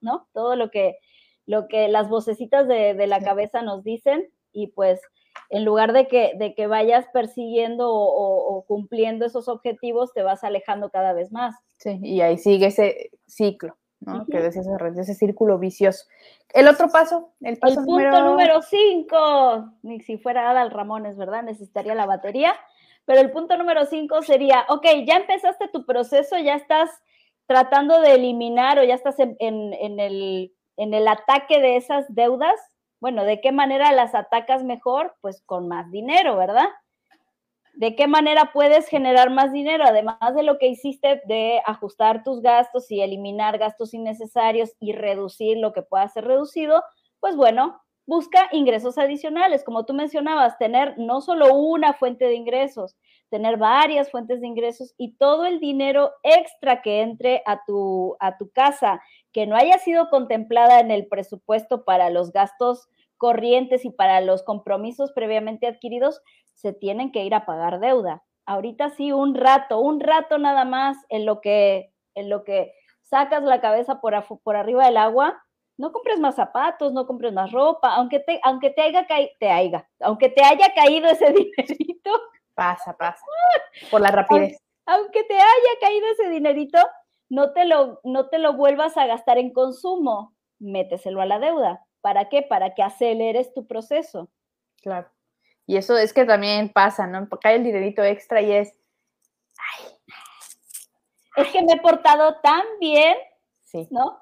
¿no? 0.00 0.28
Todo 0.32 0.56
lo 0.56 0.70
que, 0.70 0.98
lo 1.46 1.68
que 1.68 1.88
las 1.88 2.08
vocecitas 2.08 2.68
de, 2.68 3.06
la 3.06 3.20
cabeza 3.20 3.62
nos 3.62 3.84
dicen, 3.84 4.28
y 4.52 4.68
pues 4.68 5.00
en 5.50 5.64
lugar 5.64 5.92
de 5.92 6.08
que, 6.08 6.32
de 6.36 6.54
que 6.54 6.66
vayas 6.66 7.06
persiguiendo 7.12 7.90
o, 7.90 8.64
cumpliendo 8.66 9.24
esos 9.26 9.48
objetivos, 9.48 10.12
te 10.12 10.22
vas 10.22 10.44
alejando 10.44 10.90
cada 10.90 11.12
vez 11.12 11.32
más. 11.32 11.54
Sí, 11.78 11.98
y 12.02 12.20
ahí 12.20 12.38
sigue 12.38 12.66
ese 12.66 13.10
ciclo. 13.26 13.76
¿No? 14.00 14.26
Que 14.26 14.40
decía 14.40 14.62
ese, 14.96 15.14
círculo 15.14 15.58
vicioso. 15.58 16.06
El 16.52 16.68
otro 16.68 16.88
paso, 16.88 17.32
el 17.40 17.58
paso 17.58 17.84
punto 17.84 18.22
número 18.22 18.62
5, 18.62 19.72
ni 19.82 20.00
si 20.00 20.18
fuera 20.18 20.50
Adal 20.50 20.70
Ramones, 20.70 21.16
¿verdad? 21.16 21.42
Necesitaría 21.42 21.94
la 21.94 22.06
batería. 22.06 22.54
Pero 23.04 23.20
el 23.20 23.30
punto 23.30 23.56
número 23.56 23.86
5 23.86 24.22
sería, 24.22 24.66
ok, 24.68 24.86
ya 25.06 25.16
empezaste 25.16 25.68
tu 25.68 25.86
proceso, 25.86 26.36
ya 26.38 26.54
estás 26.54 26.90
tratando 27.46 28.00
de 28.02 28.14
eliminar 28.14 28.78
o 28.78 28.84
ya 28.84 28.94
estás 28.94 29.18
en, 29.18 29.36
el, 29.40 30.52
en 30.76 30.94
el 30.94 31.08
ataque 31.08 31.60
de 31.60 31.76
esas 31.76 32.04
deudas. 32.14 32.60
Bueno, 33.00 33.24
¿de 33.24 33.40
qué 33.40 33.50
manera 33.50 33.92
las 33.92 34.14
atacas 34.14 34.62
mejor? 34.62 35.16
Pues 35.22 35.42
con 35.46 35.68
más 35.68 35.90
dinero, 35.90 36.36
¿verdad? 36.36 36.68
¿De 37.78 37.94
qué 37.94 38.08
manera 38.08 38.50
puedes 38.52 38.88
generar 38.88 39.30
más 39.30 39.52
dinero? 39.52 39.84
Además 39.86 40.34
de 40.34 40.42
lo 40.42 40.58
que 40.58 40.66
hiciste 40.66 41.22
de 41.26 41.62
ajustar 41.64 42.24
tus 42.24 42.42
gastos 42.42 42.90
y 42.90 43.02
eliminar 43.02 43.56
gastos 43.56 43.94
innecesarios 43.94 44.74
y 44.80 44.94
reducir 44.94 45.58
lo 45.58 45.72
que 45.72 45.82
pueda 45.82 46.08
ser 46.08 46.24
reducido, 46.24 46.82
pues 47.20 47.36
bueno, 47.36 47.80
busca 48.04 48.48
ingresos 48.50 48.98
adicionales. 48.98 49.62
Como 49.62 49.86
tú 49.86 49.94
mencionabas, 49.94 50.58
tener 50.58 50.98
no 50.98 51.20
solo 51.20 51.54
una 51.54 51.92
fuente 51.92 52.24
de 52.24 52.34
ingresos, 52.34 52.96
tener 53.30 53.58
varias 53.58 54.10
fuentes 54.10 54.40
de 54.40 54.48
ingresos 54.48 54.92
y 54.98 55.12
todo 55.12 55.46
el 55.46 55.60
dinero 55.60 56.10
extra 56.24 56.82
que 56.82 57.02
entre 57.02 57.42
a 57.46 57.62
tu, 57.64 58.16
a 58.18 58.38
tu 58.38 58.50
casa, 58.50 59.00
que 59.30 59.46
no 59.46 59.54
haya 59.54 59.78
sido 59.78 60.10
contemplada 60.10 60.80
en 60.80 60.90
el 60.90 61.06
presupuesto 61.06 61.84
para 61.84 62.10
los 62.10 62.32
gastos 62.32 62.88
corrientes 63.18 63.84
y 63.84 63.90
para 63.90 64.20
los 64.20 64.42
compromisos 64.42 65.12
previamente 65.12 65.66
adquiridos, 65.66 66.22
se 66.54 66.72
tienen 66.72 67.12
que 67.12 67.24
ir 67.24 67.34
a 67.34 67.44
pagar 67.44 67.80
deuda. 67.80 68.22
ahorita 68.46 68.90
sí, 68.90 69.12
un 69.12 69.34
rato, 69.34 69.78
un 69.78 70.00
rato 70.00 70.38
nada 70.38 70.64
más 70.64 70.96
en 71.10 71.26
lo 71.26 71.42
que, 71.42 71.92
en 72.14 72.30
lo 72.30 72.44
que 72.44 72.72
sacas 73.02 73.42
la 73.42 73.60
cabeza 73.60 74.00
por, 74.00 74.14
por 74.42 74.56
arriba 74.56 74.86
del 74.86 74.96
agua, 74.96 75.42
no 75.78 75.92
compres 75.92 76.18
más 76.18 76.34
zapatos, 76.34 76.92
no 76.92 77.06
compres 77.06 77.32
más 77.32 77.52
ropa, 77.52 77.94
aunque 77.94 78.20
te, 78.20 78.40
aunque 78.42 78.70
te 78.70 78.82
haya 78.82 79.06
caído, 79.06 79.30
te 79.38 79.50
haya, 79.50 79.88
aunque 80.00 80.28
te 80.28 80.44
haya 80.44 80.74
caído 80.74 81.08
ese 81.08 81.32
dinerito. 81.32 82.10
Pasa, 82.54 82.96
pasa. 82.96 83.24
Por 83.90 84.00
la 84.00 84.10
rapidez. 84.10 84.58
Aunque, 84.86 85.22
te 85.24 85.34
haya 85.34 85.80
caído 85.80 86.06
ese 86.12 86.30
dinerito, 86.30 86.78
no 87.28 87.52
te, 87.52 87.66
lo, 87.66 88.00
no 88.04 88.28
te 88.28 88.38
lo 88.38 88.54
vuelvas 88.54 88.96
a 88.96 89.06
gastar 89.06 89.38
en 89.38 89.52
consumo, 89.52 90.34
méteselo 90.58 91.20
a 91.20 91.26
la 91.26 91.38
deuda. 91.38 91.84
¿Para 92.00 92.28
qué? 92.28 92.42
Para 92.42 92.74
que 92.74 92.82
aceleres 92.82 93.52
tu 93.52 93.66
proceso. 93.66 94.30
Claro. 94.82 95.08
Y 95.66 95.76
eso 95.76 95.96
es 95.98 96.12
que 96.12 96.24
también 96.24 96.70
pasa, 96.70 97.06
¿no? 97.06 97.28
Cae 97.28 97.56
el 97.56 97.64
dinerito 97.64 98.02
extra 98.02 98.40
y 98.40 98.52
es, 98.52 98.74
ay, 99.58 99.98
es 101.36 101.52
que 101.52 101.62
me 101.62 101.74
he 101.74 101.80
portado 101.80 102.36
tan 102.40 102.62
bien, 102.80 103.16
sí. 103.62 103.86
¿no? 103.90 104.18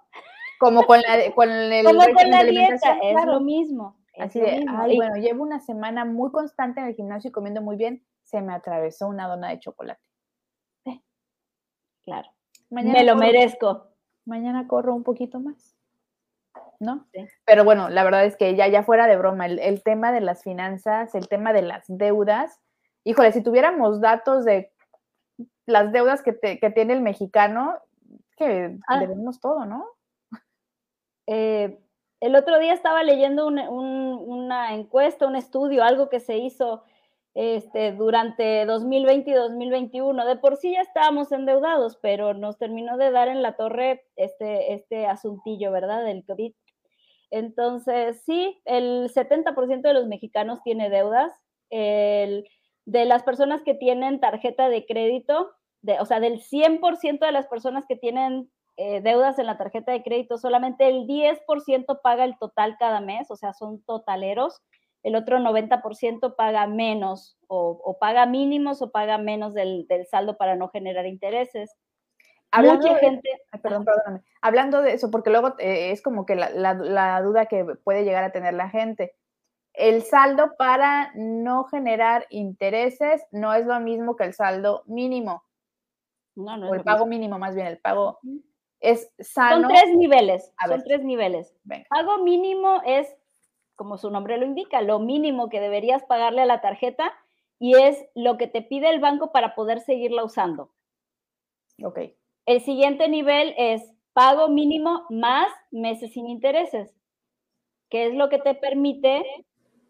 Como 0.59 0.85
con 0.85 1.01
la, 1.01 1.31
con 1.35 1.51
el 1.51 1.85
Como 1.85 2.01
con 2.01 2.31
la 2.31 2.43
dieta, 2.45 2.99
es 3.03 3.24
lo 3.24 3.41
mismo. 3.41 3.97
Así 4.18 4.41
de, 4.41 4.64
ay, 4.68 4.97
bueno, 4.97 5.16
llevo 5.16 5.43
una 5.43 5.61
semana 5.61 6.05
muy 6.05 6.33
constante 6.33 6.81
en 6.81 6.87
el 6.87 6.95
gimnasio 6.95 7.29
y 7.29 7.33
comiendo 7.33 7.61
muy 7.61 7.77
bien, 7.77 8.05
se 8.22 8.41
me 8.41 8.55
atravesó 8.55 9.07
una 9.07 9.29
dona 9.29 9.51
de 9.51 9.61
chocolate. 9.61 10.01
Claro. 12.03 12.31
me 12.70 13.05
lo 13.05 13.16
merezco. 13.16 13.89
Mañana 14.24 14.68
corro 14.68 14.95
un 14.95 15.03
poquito 15.03 15.41
más. 15.41 15.76
¿No? 16.81 17.07
Pero 17.45 17.64
bueno, 17.64 17.89
la 17.89 18.05
verdad 18.05 18.24
es 18.24 18.37
que 18.37 18.55
ya, 18.57 18.68
ya 18.68 18.83
fuera 18.83 19.07
de 19.07 19.16
broma, 19.16 19.47
el, 19.47 19.83
tema 19.83 20.12
de 20.12 20.20
las 20.20 20.43
finanzas, 20.43 21.14
el 21.14 21.29
tema 21.29 21.53
de 21.53 21.62
las 21.62 21.85
deudas, 21.89 22.61
híjole, 23.05 23.33
si 23.33 23.43
tuviéramos 23.43 24.01
datos 24.01 24.45
de 24.45 24.72
las 25.66 25.93
deudas 25.93 26.22
que, 26.22 26.33
tiene 26.33 26.93
el 26.93 27.01
mexicano, 27.01 27.74
que 28.37 28.77
ah. 28.89 28.99
debemos 28.99 29.41
todo, 29.41 29.64
¿no? 29.64 29.87
Eh, 31.27 31.79
el 32.20 32.37
otro 32.37 32.59
día 32.59 32.72
estaba 32.72 33.03
leyendo 33.03 33.47
una 33.47 34.74
encuesta, 34.74 35.27
un 35.27 35.37
estudio, 35.37 35.85
algo 35.85 36.09
que 36.09 36.20
se 36.20 36.39
hizo 36.39 36.85
este, 37.37 37.93
durante 37.93 38.64
2020 38.64 39.31
y 39.31 39.35
2021. 39.35 40.24
De 40.24 40.37
por 40.37 40.57
sí 40.57 40.72
ya 40.72 40.81
estábamos 40.81 41.31
endeudados, 41.33 41.99
pero 42.01 42.33
nos 42.33 42.57
terminó 42.57 42.97
de 42.97 43.11
dar 43.11 43.29
en 43.29 43.43
la 43.43 43.57
torre 43.57 44.07
este, 44.16 44.72
este 44.72 45.07
asuntillo, 45.07 45.70
¿verdad? 45.70 46.03
Del 46.03 46.24
COVID. 46.24 46.55
Entonces, 47.31 48.22
sí, 48.24 48.61
el 48.64 49.11
70% 49.12 49.83
de 49.83 49.95
los 49.95 50.07
mexicanos 50.07 50.62
tiene 50.62 50.91
deudas. 50.91 51.33
El, 51.70 52.47
de 52.85 53.05
las 53.05 53.24
personas 53.24 53.62
que 53.62 53.74
tienen 53.74 54.20
tarjeta 54.20 54.68
de 54.68 54.87
crédito, 54.87 55.53
o 56.01 56.07
sea, 56.07 56.20
del 56.20 56.41
100% 56.41 57.27
de 57.27 57.33
las 57.33 57.47
personas 57.49 57.85
que 57.87 57.97
tienen 57.97 58.51
eh, 58.77 59.01
deudas 59.01 59.39
en 59.39 59.47
la 59.47 59.59
tarjeta 59.59 59.93
de 59.93 60.03
crédito, 60.03 60.39
solamente 60.39 60.89
el 60.89 61.07
10% 61.07 62.01
paga 62.03 62.24
el 62.24 62.39
total 62.39 62.77
cada 62.79 63.01
mes, 63.01 63.31
o 63.31 63.37
sea, 63.37 63.53
son 63.53 63.83
totaleros. 63.83 64.62
El 65.03 65.14
otro 65.14 65.39
90% 65.39 66.35
paga 66.37 66.66
menos 66.66 67.39
o, 67.49 67.97
paga 68.01 68.27
mínimos 68.27 68.83
o 68.83 68.91
paga 68.91 69.18
menos 69.18 69.55
del 69.55 69.87
saldo 70.11 70.37
para 70.37 70.57
no 70.57 70.68
generar 70.68 71.07
intereses. 71.07 71.72
Hablando 72.57 72.88
Mucha 72.88 72.98
gente. 73.00 73.28
perdón, 73.62 73.84
perdóname. 73.84 74.22
Hablando 74.40 74.82
de 74.82 74.94
eso, 74.94 75.11
porque 75.11 75.30
luego 75.30 75.54
eh, 75.59 75.90
es 75.90 76.00
como 76.00 76.24
que 76.24 76.34
la, 76.36 77.20
duda 77.22 77.46
que 77.46 77.64
puede 77.84 78.04
llegar 78.04 78.24
a 78.24 78.32
tener 78.32 78.54
la 78.54 78.70
gente. 78.70 79.14
El 79.74 80.02
saldo 80.02 80.57
para 80.57 81.12
no 81.14 81.64
generar 81.64 82.26
intereses 82.30 83.26
no 83.30 83.52
es 83.52 83.66
lo 83.66 83.78
mismo 83.80 84.16
que 84.16 84.24
el 84.24 84.32
saldo 84.32 84.84
mínimo. 84.86 85.44
No, 86.34 86.57
no. 86.57 86.70
O 86.70 86.74
el 86.74 86.82
pago 86.82 87.04
mínimo, 87.04 87.38
más 87.38 87.54
bien, 87.54 87.66
el 87.66 87.78
pago 87.78 88.20
es 88.80 89.12
sano. 89.18 89.68
Son 89.68 89.68
tres 89.68 89.94
niveles. 89.94 90.52
son 90.66 90.82
tres 90.82 91.04
niveles. 91.04 91.54
Pago 91.90 92.18
mínimo 92.24 92.80
es, 92.86 93.14
como 93.74 93.98
su 93.98 94.11
nombre 94.11 94.38
lo 94.38 94.46
indica, 94.46 94.80
lo 94.80 94.98
mínimo 94.98 95.50
que 95.50 95.61
deberías 95.61 96.04
pagarle 96.04 96.40
a 96.40 96.46
la 96.46 96.62
tarjeta 96.62 97.12
y 97.59 97.76
es 97.76 98.07
lo 98.14 98.38
que 98.38 98.46
te 98.46 98.62
pide 98.62 98.88
el 98.88 99.00
banco 99.00 99.30
para 99.30 99.54
poder 99.54 99.80
seguirla 99.80 100.24
usando. 100.24 100.72
Ok. 101.82 101.98
El 102.47 102.61
siguiente 102.62 103.09
nivel 103.09 103.55
es 103.59 103.82
pago 104.12 104.49
mínimo 104.49 105.05
más 105.11 105.49
meses 105.70 106.12
sin 106.12 106.28
intereses, 106.28 106.94
que 107.90 108.07
es 108.07 108.14
lo 108.14 108.28
que 108.28 108.38
te 108.38 108.55
permite 108.55 109.24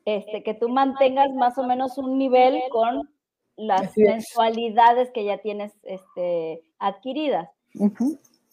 este, 0.07 0.43
que 0.43 0.55
tú 0.55 0.69
mantengas 0.69 1.33
más 1.35 1.59
o 1.59 1.65
menos 1.65 1.99
un 1.99 2.17
nivel 2.17 2.61
con 2.71 3.11
las 3.57 3.97
mensualidades 3.97 5.11
que 5.13 5.25
ya 5.25 5.39
tienes 5.39 5.73
este, 5.83 6.63
adquiridas. 6.79 7.51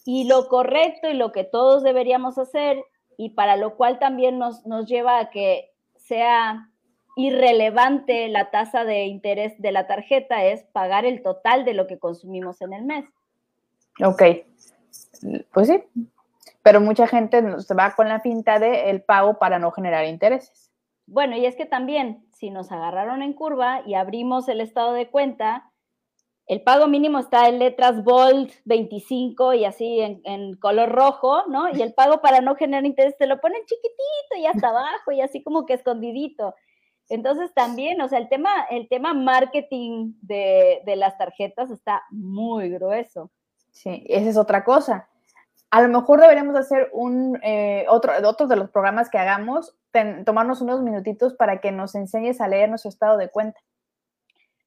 Y 0.04 0.28
lo 0.28 0.48
correcto 0.48 1.08
y 1.08 1.14
lo 1.14 1.32
que 1.32 1.44
todos 1.44 1.82
deberíamos 1.82 2.38
hacer, 2.38 2.84
y 3.16 3.30
para 3.30 3.56
lo 3.56 3.76
cual 3.76 3.98
también 3.98 4.38
nos, 4.38 4.66
nos 4.66 4.86
lleva 4.86 5.18
a 5.18 5.30
que 5.30 5.70
sea 5.96 6.70
irrelevante 7.16 8.28
la 8.28 8.50
tasa 8.50 8.84
de 8.84 9.06
interés 9.06 9.54
de 9.60 9.72
la 9.72 9.86
tarjeta, 9.86 10.44
es 10.44 10.64
pagar 10.72 11.06
el 11.06 11.22
total 11.22 11.64
de 11.64 11.74
lo 11.74 11.86
que 11.86 11.98
consumimos 11.98 12.60
en 12.60 12.72
el 12.72 12.84
mes. 12.84 13.04
Ok, 14.02 14.22
pues 15.52 15.68
sí, 15.68 15.82
pero 16.62 16.80
mucha 16.80 17.06
gente 17.06 17.42
se 17.60 17.74
va 17.74 17.94
con 17.94 18.08
la 18.08 18.20
finta 18.20 18.58
de 18.58 18.90
el 18.90 19.02
pago 19.02 19.38
para 19.38 19.58
no 19.58 19.70
generar 19.70 20.06
intereses. 20.06 20.72
Bueno, 21.06 21.36
y 21.36 21.44
es 21.44 21.56
que 21.56 21.66
también, 21.66 22.26
si 22.32 22.50
nos 22.50 22.72
agarraron 22.72 23.22
en 23.22 23.34
curva 23.34 23.82
y 23.86 23.94
abrimos 23.94 24.48
el 24.48 24.60
estado 24.60 24.94
de 24.94 25.10
cuenta, 25.10 25.70
el 26.46 26.62
pago 26.62 26.86
mínimo 26.86 27.18
está 27.18 27.48
en 27.48 27.58
letras 27.58 28.02
bold 28.04 28.50
25 28.64 29.54
y 29.54 29.64
así 29.64 30.00
en, 30.00 30.54
color 30.56 30.90
rojo, 30.90 31.44
¿no? 31.48 31.68
Y 31.70 31.82
el 31.82 31.94
pago 31.94 32.20
para 32.20 32.40
no 32.40 32.54
generar 32.54 32.84
interés 32.84 33.16
te 33.18 33.26
lo 33.26 33.40
ponen 33.40 33.62
chiquitito 33.66 34.36
y 34.38 34.46
hasta 34.46 34.68
abajo 34.68 35.12
y 35.12 35.20
así 35.20 35.42
como 35.42 35.66
que 35.66 35.74
escondidito. 35.74 36.54
Entonces 37.08 37.52
también, 37.54 38.00
o 38.00 38.08
sea, 38.08 38.18
el 38.18 38.28
tema, 38.28 38.50
el 38.70 38.88
tema 38.88 39.14
marketing 39.14 40.14
de, 40.22 40.80
de 40.84 40.96
las 40.96 41.16
tarjetas 41.18 41.70
está 41.70 42.02
muy 42.10 42.70
grueso. 42.70 43.30
Sí, 43.74 44.04
esa 44.08 44.30
es 44.30 44.36
otra 44.38 44.64
cosa. 44.64 45.08
A 45.70 45.82
lo 45.82 45.88
mejor 45.88 46.20
deberíamos 46.20 46.56
hacer 46.56 46.88
un, 46.92 47.38
eh, 47.42 47.84
otro, 47.88 48.12
otro 48.24 48.46
de 48.46 48.56
los 48.56 48.70
programas 48.70 49.10
que 49.10 49.18
hagamos, 49.18 49.76
tomarnos 50.24 50.62
unos 50.62 50.80
minutitos 50.82 51.34
para 51.34 51.60
que 51.60 51.72
nos 51.72 51.94
enseñes 51.96 52.40
a 52.40 52.48
leer 52.48 52.68
nuestro 52.68 52.88
estado 52.88 53.18
de 53.18 53.28
cuenta. 53.28 53.60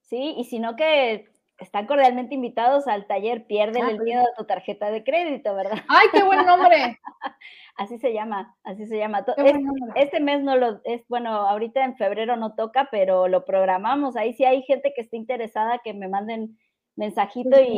Sí, 0.02 0.36
y 0.38 0.44
si 0.44 0.60
no 0.60 0.76
que 0.76 1.30
están 1.60 1.88
cordialmente 1.88 2.36
invitados 2.36 2.88
al 2.88 3.08
taller 3.08 3.46
Pierde 3.48 3.82
ah, 3.82 3.90
el 3.90 4.00
miedo 4.02 4.22
a 4.22 4.38
tu 4.38 4.46
tarjeta 4.46 4.92
de 4.92 5.04
crédito, 5.04 5.56
¿verdad? 5.56 5.80
¡Ay, 5.88 6.08
qué 6.12 6.24
buen 6.24 6.46
nombre! 6.46 7.00
así 7.78 7.98
se 7.98 8.14
llama, 8.14 8.56
así 8.64 8.86
se 8.86 8.98
llama. 8.98 9.26
Este, 9.96 10.20
mes 10.20 10.44
no 10.44 10.56
lo, 10.56 10.82
es 10.84 11.08
bueno, 11.08 11.30
ahorita 11.30 11.84
en 11.84 11.96
febrero 11.96 12.36
no 12.36 12.54
toca, 12.56 12.90
pero 12.92 13.28
lo 13.28 13.46
programamos. 13.46 14.16
Ahí 14.18 14.34
sí 14.34 14.44
hay 14.46 14.62
gente 14.64 14.94
que 14.94 15.02
esté 15.02 15.18
interesada 15.18 15.80
que 15.84 15.94
me 15.94 16.10
manden 16.10 16.58
mensajito 16.96 17.60
y, 17.62 17.78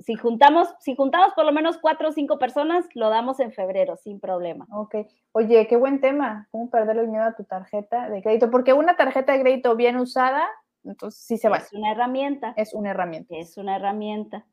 si 0.00 0.14
juntamos, 0.14 0.68
si 0.80 0.96
juntamos 0.96 1.34
por 1.34 1.44
lo 1.44 1.52
menos 1.52 1.78
cuatro 1.78 2.08
o 2.08 2.12
cinco 2.12 2.38
personas, 2.38 2.86
lo 2.94 3.10
damos 3.10 3.40
en 3.40 3.52
febrero, 3.52 3.96
sin 3.96 4.20
problema. 4.20 4.66
Ok. 4.72 4.96
Oye, 5.32 5.66
qué 5.66 5.76
buen 5.76 6.00
tema. 6.00 6.48
¿Cómo 6.50 6.70
perder 6.70 6.98
el 6.98 7.08
miedo 7.08 7.24
a 7.24 7.34
tu 7.34 7.44
tarjeta 7.44 8.08
de 8.08 8.22
crédito? 8.22 8.50
Porque 8.50 8.72
una 8.72 8.96
tarjeta 8.96 9.32
de 9.32 9.40
crédito 9.40 9.76
bien 9.76 9.96
usada, 9.96 10.48
entonces 10.84 11.20
sí 11.26 11.36
se 11.36 11.48
va. 11.48 11.58
Es 11.58 11.72
una 11.72 11.92
herramienta. 11.92 12.54
Es 12.56 12.74
una 12.74 12.90
herramienta. 12.90 13.36
Es 13.36 13.56
una 13.58 13.76
herramienta. 13.76 14.46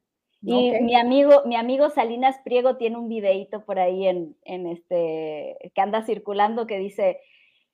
Y 0.46 0.72
mi 0.82 0.96
amigo, 0.96 1.44
mi 1.46 1.56
amigo 1.56 1.90
Salinas 1.90 2.38
Priego 2.44 2.76
tiene 2.76 2.98
un 2.98 3.08
videito 3.08 3.64
por 3.64 3.80
ahí 3.80 4.08
en, 4.08 4.36
en 4.44 4.68
este 4.68 5.58
que 5.74 5.82
anda 5.82 6.04
circulando 6.04 6.68
que 6.68 6.80
dice 6.80 7.22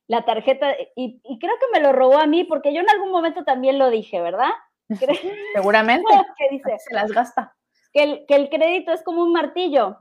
la 0.05 0.23
tarjeta, 0.23 0.73
y, 0.95 1.21
y 1.23 1.39
creo 1.39 1.53
que 1.59 1.67
me 1.71 1.83
lo 1.83 1.93
robó 1.93 2.19
a 2.19 2.25
mí, 2.25 2.43
porque 2.43 2.73
yo 2.73 2.81
en 2.81 2.89
algún 2.89 3.11
momento 3.11 3.43
también 3.43 3.77
lo 3.77 3.91
dije, 3.91 4.19
¿verdad? 4.21 4.49
Seguramente. 5.55 6.11
¿Qué 6.37 6.47
dice? 6.51 6.77
Se 6.79 6.93
las 6.93 7.11
gasta. 7.11 7.55
Que 7.93 8.03
el, 8.03 8.25
que 8.27 8.35
el 8.35 8.49
crédito 8.49 8.91
es 8.91 9.03
como 9.03 9.23
un 9.23 9.31
martillo. 9.31 9.97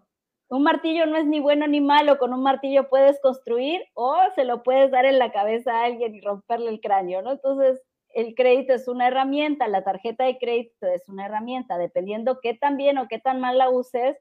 Un 0.51 0.63
martillo 0.63 1.05
no 1.07 1.17
es 1.17 1.27
ni 1.27 1.41
bueno 1.41 1.67
ni 1.67 1.81
malo, 1.81 2.19
con 2.19 2.33
un 2.33 2.43
martillo 2.43 2.89
puedes 2.89 3.21
construir 3.21 3.83
o 3.93 4.17
se 4.35 4.45
lo 4.45 4.63
puedes 4.63 4.91
dar 4.91 5.05
en 5.05 5.19
la 5.19 5.31
cabeza 5.31 5.73
a 5.73 5.85
alguien 5.85 6.15
y 6.15 6.23
romperle 6.23 6.71
el 6.71 6.81
cráneo, 6.81 7.21
¿no? 7.21 7.33
Entonces, 7.33 7.83
el 8.15 8.35
crédito 8.35 8.73
es 8.73 8.89
una 8.89 9.09
herramienta, 9.09 9.69
la 9.69 9.85
tarjeta 9.85 10.25
de 10.25 10.39
crédito 10.39 10.87
es 10.87 11.07
una 11.09 11.27
herramienta, 11.27 11.77
dependiendo 11.77 12.41
qué 12.41 12.55
tan 12.55 12.79
bien 12.79 12.97
o 12.97 13.09
qué 13.09 13.19
tan 13.19 13.41
mal 13.41 13.59
la 13.59 13.69
uses, 13.69 14.17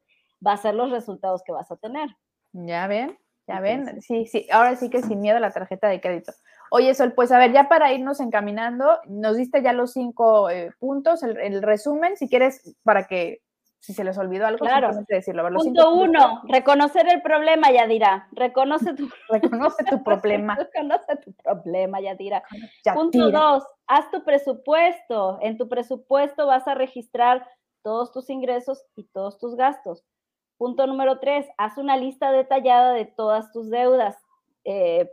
va 0.46 0.54
a 0.54 0.58
ser 0.58 0.76
los 0.76 0.92
resultados 0.92 1.44
que 1.46 1.54
vas 1.54 1.72
a 1.72 1.78
tener. 1.78 2.10
Ya 2.52 2.88
ven, 2.88 3.18
ya 3.48 3.62
ven, 3.62 4.02
sí, 4.02 4.26
sí, 4.26 4.48
ahora 4.52 4.76
sí 4.76 4.90
que 4.90 5.02
sin 5.02 5.22
miedo 5.22 5.38
a 5.38 5.42
la 5.42 5.52
tarjeta 5.52 5.88
de 5.88 6.02
crédito. 6.02 6.34
Oye, 6.72 6.94
Sol, 6.94 7.14
pues 7.14 7.32
a 7.32 7.38
ver, 7.38 7.52
ya 7.54 7.70
para 7.70 7.94
irnos 7.94 8.20
encaminando, 8.20 9.00
nos 9.08 9.38
diste 9.38 9.62
ya 9.62 9.74
los 9.74 9.94
cinco 9.94 10.50
eh, 10.50 10.72
puntos, 10.80 11.24
el, 11.24 11.62
resumen, 11.62 12.18
si 12.18 12.28
quieres, 12.28 12.76
para 12.84 13.08
que 13.08 13.42
si 13.80 13.94
se 13.94 14.04
les 14.04 14.18
olvidó 14.18 14.48
algo, 14.48 14.66
claro. 14.66 14.90
decirlo. 15.08 15.42
A 15.42 15.44
ver, 15.46 15.54
lo 15.54 15.60
Punto 15.60 15.94
uno, 15.94 16.42
reconocer 16.48 17.08
el 17.08 17.22
problema, 17.22 17.72
Yadira. 17.72 18.28
Reconoce 18.32 18.94
tu, 18.96 19.08
Reconoce 19.30 19.84
tu 19.86 20.04
problema. 20.04 20.56
reconoce 20.74 21.16
tu 21.18 21.32
problema, 21.34 22.02
Yadira. 22.02 22.44
Ya 22.84 22.94
Punto 22.94 23.32
dos, 23.32 23.64
haz 23.88 24.10
tu 24.12 24.24
presupuesto. 24.24 25.38
En 25.42 25.58
tu 25.58 25.70
presupuesto 25.70 26.48
vas 26.48 26.68
a 26.68 26.76
registrar 26.76 27.48
todos 27.84 28.12
tus 28.12 28.30
ingresos 28.30 28.84
y 28.96 29.06
todos 29.06 29.38
tus 29.38 29.56
gastos. 29.56 30.04
Punto 30.58 30.88
número 30.88 31.20
tres, 31.20 31.46
haz 31.58 31.78
una 31.78 31.98
lista 31.98 32.32
detallada 32.32 32.92
de 32.94 33.06
todas 33.06 33.52
tus 33.52 33.70
deudas, 33.70 34.18
eh, 34.66 35.10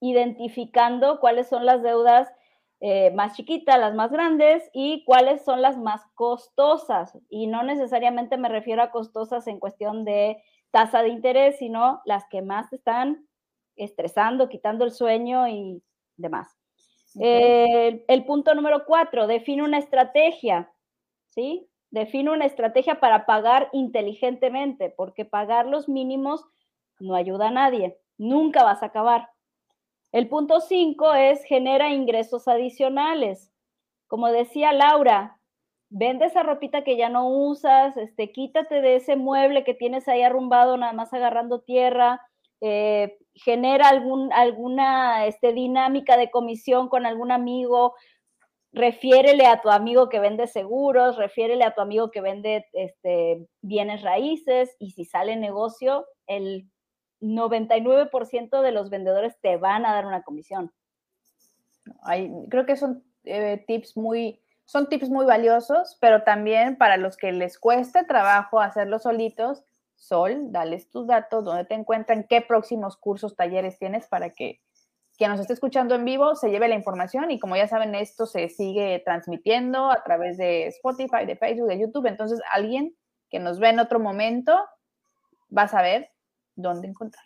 identificando 0.00 1.20
cuáles 1.20 1.48
son 1.48 1.66
las 1.66 1.82
deudas 1.82 2.30
eh, 2.80 3.10
más 3.10 3.34
chiquitas, 3.34 3.78
las 3.78 3.94
más 3.94 4.12
grandes 4.12 4.70
y 4.72 5.04
cuáles 5.04 5.44
son 5.44 5.62
las 5.62 5.76
más 5.76 6.02
costosas. 6.14 7.18
Y 7.28 7.48
no 7.48 7.62
necesariamente 7.64 8.36
me 8.36 8.48
refiero 8.48 8.82
a 8.82 8.90
costosas 8.90 9.46
en 9.48 9.58
cuestión 9.58 10.04
de 10.04 10.42
tasa 10.70 11.02
de 11.02 11.08
interés, 11.08 11.58
sino 11.58 12.00
las 12.04 12.26
que 12.28 12.42
más 12.42 12.70
te 12.70 12.76
están 12.76 13.26
estresando, 13.74 14.48
quitando 14.48 14.84
el 14.84 14.92
sueño 14.92 15.48
y 15.48 15.82
demás. 16.16 16.56
Eh, 17.20 18.04
el 18.06 18.24
punto 18.24 18.54
número 18.54 18.84
cuatro, 18.84 19.26
define 19.26 19.62
una 19.62 19.78
estrategia, 19.78 20.70
¿sí? 21.30 21.68
Define 21.90 22.30
una 22.30 22.44
estrategia 22.44 23.00
para 23.00 23.24
pagar 23.26 23.70
inteligentemente, 23.72 24.90
porque 24.90 25.24
pagar 25.24 25.66
los 25.66 25.88
mínimos 25.88 26.44
no 27.00 27.14
ayuda 27.14 27.48
a 27.48 27.52
nadie, 27.52 27.98
nunca 28.18 28.62
vas 28.62 28.82
a 28.82 28.86
acabar. 28.86 29.30
El 30.12 30.28
punto 30.28 30.60
cinco 30.60 31.12
es 31.14 31.44
genera 31.44 31.90
ingresos 31.90 32.48
adicionales. 32.48 33.52
Como 34.06 34.28
decía 34.28 34.72
Laura, 34.72 35.38
vende 35.90 36.26
esa 36.26 36.42
ropita 36.42 36.82
que 36.82 36.96
ya 36.96 37.08
no 37.08 37.28
usas, 37.28 37.96
este, 37.96 38.32
quítate 38.32 38.80
de 38.80 38.96
ese 38.96 39.16
mueble 39.16 39.64
que 39.64 39.74
tienes 39.74 40.08
ahí 40.08 40.22
arrumbado, 40.22 40.76
nada 40.76 40.92
más 40.92 41.12
agarrando 41.12 41.60
tierra, 41.60 42.20
eh, 42.60 43.18
genera 43.34 43.88
alguna 43.88 45.26
este, 45.26 45.52
dinámica 45.52 46.16
de 46.16 46.30
comisión 46.30 46.88
con 46.88 47.06
algún 47.06 47.30
amigo, 47.30 47.94
refiérele 48.72 49.46
a 49.46 49.60
tu 49.60 49.70
amigo 49.70 50.08
que 50.08 50.20
vende 50.20 50.46
seguros, 50.46 51.16
refiérele 51.16 51.64
a 51.64 51.74
tu 51.74 51.80
amigo 51.80 52.10
que 52.10 52.20
vende 52.20 52.66
este, 52.72 53.46
bienes 53.62 54.02
raíces 54.02 54.74
y 54.78 54.90
si 54.90 55.04
sale 55.04 55.36
negocio, 55.36 56.06
el 56.26 56.68
99% 57.20 58.62
de 58.62 58.72
los 58.72 58.90
vendedores 58.90 59.38
te 59.40 59.56
van 59.56 59.86
a 59.86 59.92
dar 59.92 60.06
una 60.06 60.22
comisión. 60.22 60.72
Creo 62.48 62.66
que 62.66 62.76
son 62.76 63.02
eh, 63.24 63.64
tips 63.66 63.96
muy, 63.96 64.40
son 64.64 64.88
tips 64.88 65.08
muy 65.08 65.26
valiosos, 65.26 65.96
pero 66.00 66.22
también 66.22 66.76
para 66.76 66.96
los 66.96 67.16
que 67.16 67.32
les 67.32 67.58
cueste 67.58 68.04
trabajo 68.04 68.60
hacerlo 68.60 68.98
solitos, 68.98 69.64
Sol, 69.98 70.52
dales 70.52 70.90
tus 70.90 71.08
datos, 71.08 71.44
dónde 71.44 71.64
te 71.64 71.74
encuentran, 71.74 72.24
qué 72.28 72.40
próximos 72.40 72.96
cursos, 72.96 73.34
talleres 73.34 73.80
tienes 73.80 74.06
para 74.06 74.30
que 74.30 74.60
quien 75.16 75.32
nos 75.32 75.40
esté 75.40 75.52
escuchando 75.52 75.96
en 75.96 76.04
vivo 76.04 76.36
se 76.36 76.50
lleve 76.50 76.68
la 76.68 76.76
información 76.76 77.32
y 77.32 77.40
como 77.40 77.56
ya 77.56 77.66
saben, 77.66 77.96
esto 77.96 78.24
se 78.24 78.48
sigue 78.48 79.02
transmitiendo 79.04 79.90
a 79.90 80.04
través 80.04 80.38
de 80.38 80.68
Spotify, 80.68 81.26
de 81.26 81.34
Facebook, 81.34 81.66
de 81.66 81.80
YouTube, 81.80 82.06
entonces 82.06 82.40
alguien 82.52 82.94
que 83.28 83.40
nos 83.40 83.58
ve 83.58 83.70
en 83.70 83.80
otro 83.80 83.98
momento 83.98 84.56
va 85.56 85.62
a 85.62 85.68
saber 85.68 86.10
dónde 86.58 86.88
encontrar. 86.88 87.24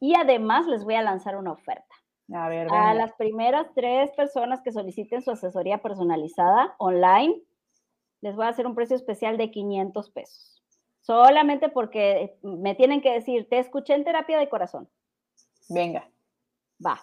y 0.00 0.14
además 0.14 0.66
les 0.66 0.84
voy 0.84 0.96
a 0.96 1.02
lanzar 1.02 1.36
una 1.36 1.52
oferta. 1.52 1.94
A 2.32 2.48
ver, 2.48 2.68
A 2.70 2.94
las 2.94 3.12
primeras 3.14 3.66
tres 3.74 4.10
personas 4.12 4.62
que 4.62 4.72
soliciten 4.72 5.20
su 5.22 5.30
asesoría 5.30 5.78
personalizada 5.78 6.74
online, 6.78 7.40
les 8.20 8.36
voy 8.36 8.46
a 8.46 8.50
hacer 8.50 8.66
un 8.66 8.74
precio 8.74 8.96
especial 8.96 9.36
de 9.36 9.50
500 9.50 10.10
pesos. 10.10 10.59
Solamente 11.00 11.68
porque 11.68 12.36
me 12.42 12.74
tienen 12.74 13.00
que 13.00 13.12
decir, 13.12 13.48
te 13.48 13.58
escuché 13.58 13.94
en 13.94 14.04
terapia 14.04 14.38
de 14.38 14.48
corazón. 14.48 14.88
venga. 15.68 16.08
Va. 16.84 17.00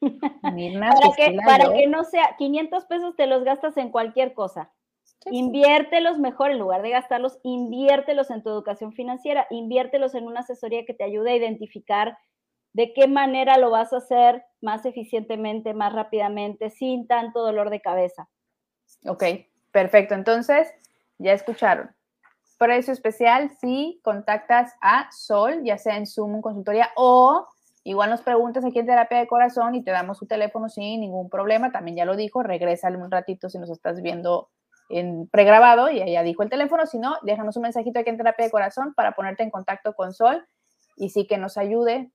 Mirna, 0.52 0.90
Para 0.90 1.08
que, 1.16 1.24
Priscila, 1.24 1.42
para 1.44 1.72
que 1.72 1.86
no 1.86 2.04
sea, 2.04 2.36
500 2.36 2.84
pesos 2.84 3.16
te 3.16 3.26
los 3.26 3.44
gastas 3.44 3.76
en 3.76 3.90
cualquier 3.90 4.34
cosa. 4.34 4.72
Sí. 5.02 5.30
Inviértelos 5.32 6.18
mejor, 6.18 6.52
en 6.52 6.58
lugar 6.58 6.82
de 6.82 6.90
gastarlos, 6.90 7.40
inviértelos 7.42 8.30
en 8.30 8.42
tu 8.42 8.50
educación 8.50 8.92
financiera, 8.92 9.46
inviértelos 9.50 10.14
en 10.14 10.26
una 10.26 10.40
asesoría 10.40 10.84
que 10.84 10.94
te 10.94 11.04
ayude 11.04 11.32
a 11.32 11.36
identificar 11.36 12.16
de 12.72 12.92
qué 12.92 13.08
manera 13.08 13.58
lo 13.58 13.70
vas 13.70 13.92
a 13.92 13.96
hacer 13.96 14.44
más 14.60 14.84
eficientemente, 14.84 15.74
más 15.74 15.92
rápidamente, 15.92 16.70
sin 16.70 17.06
tanto 17.06 17.40
dolor 17.40 17.70
de 17.70 17.80
cabeza. 17.80 18.28
Ok, 19.06 19.24
perfecto. 19.72 20.14
Entonces, 20.14 20.72
ya 21.18 21.32
escucharon. 21.32 21.90
Precio 22.58 22.92
especial 22.92 23.50
si 23.60 24.00
contactas 24.02 24.74
a 24.80 25.08
Sol, 25.12 25.62
ya 25.64 25.78
sea 25.78 25.96
en 25.96 26.06
Zoom, 26.06 26.40
consultoría, 26.40 26.90
o 26.96 27.46
igual 27.84 28.10
nos 28.10 28.22
preguntas 28.22 28.64
aquí 28.64 28.80
en 28.80 28.86
Terapia 28.86 29.18
de 29.18 29.28
Corazón 29.28 29.74
y 29.76 29.84
te 29.84 29.92
damos 29.92 30.18
su 30.18 30.26
teléfono 30.26 30.68
sin 30.68 31.00
ningún 31.00 31.30
problema. 31.30 31.70
También 31.70 31.96
ya 31.96 32.04
lo 32.04 32.16
dijo, 32.16 32.42
regrésale 32.42 32.96
un 32.96 33.10
ratito 33.10 33.48
si 33.48 33.58
nos 33.58 33.70
estás 33.70 34.02
viendo 34.02 34.50
en 34.90 35.28
pregrabado 35.28 35.88
y 35.90 35.98
ya 36.10 36.22
dijo 36.22 36.42
el 36.42 36.50
teléfono. 36.50 36.84
Si 36.86 36.98
no, 36.98 37.16
déjanos 37.22 37.56
un 37.56 37.62
mensajito 37.62 38.00
aquí 38.00 38.10
en 38.10 38.16
Terapia 38.16 38.46
de 38.46 38.50
Corazón 38.50 38.92
para 38.94 39.12
ponerte 39.12 39.44
en 39.44 39.50
contacto 39.50 39.94
con 39.94 40.12
Sol 40.12 40.44
y 40.96 41.10
sí 41.10 41.26
que 41.28 41.38
nos 41.38 41.56
ayude 41.58 42.10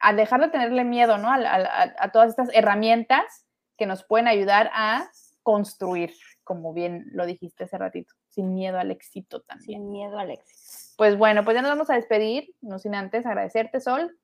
a 0.00 0.12
dejar 0.12 0.40
de 0.40 0.48
tenerle 0.48 0.84
miedo, 0.84 1.18
¿no? 1.18 1.30
A, 1.30 1.36
a- 1.36 1.94
a 1.98 2.10
todas 2.12 2.30
estas 2.30 2.48
herramientas 2.52 3.46
que 3.76 3.86
nos 3.86 4.02
pueden 4.04 4.26
ayudar 4.26 4.70
a 4.74 5.08
construir, 5.44 6.12
como 6.42 6.72
bien 6.72 7.04
lo 7.12 7.26
dijiste 7.26 7.64
hace 7.64 7.78
ratito, 7.78 8.12
sin 8.38 8.54
miedo 8.54 8.78
al 8.78 8.92
éxito 8.92 9.40
también. 9.40 9.80
Sin 9.80 9.90
miedo 9.90 10.16
al 10.16 10.30
éxito. 10.30 10.94
Pues 10.96 11.18
bueno, 11.18 11.44
pues 11.44 11.56
ya 11.56 11.62
nos 11.62 11.72
vamos 11.72 11.90
a 11.90 11.94
despedir, 11.94 12.54
no 12.60 12.78
sin 12.78 12.94
antes 12.94 13.26
agradecerte, 13.26 13.80
Sol. 13.80 14.16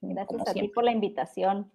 Gracias 0.00 0.26
como 0.26 0.48
a 0.48 0.54
ti 0.54 0.68
por 0.68 0.84
la 0.84 0.90
invitación. 0.90 1.70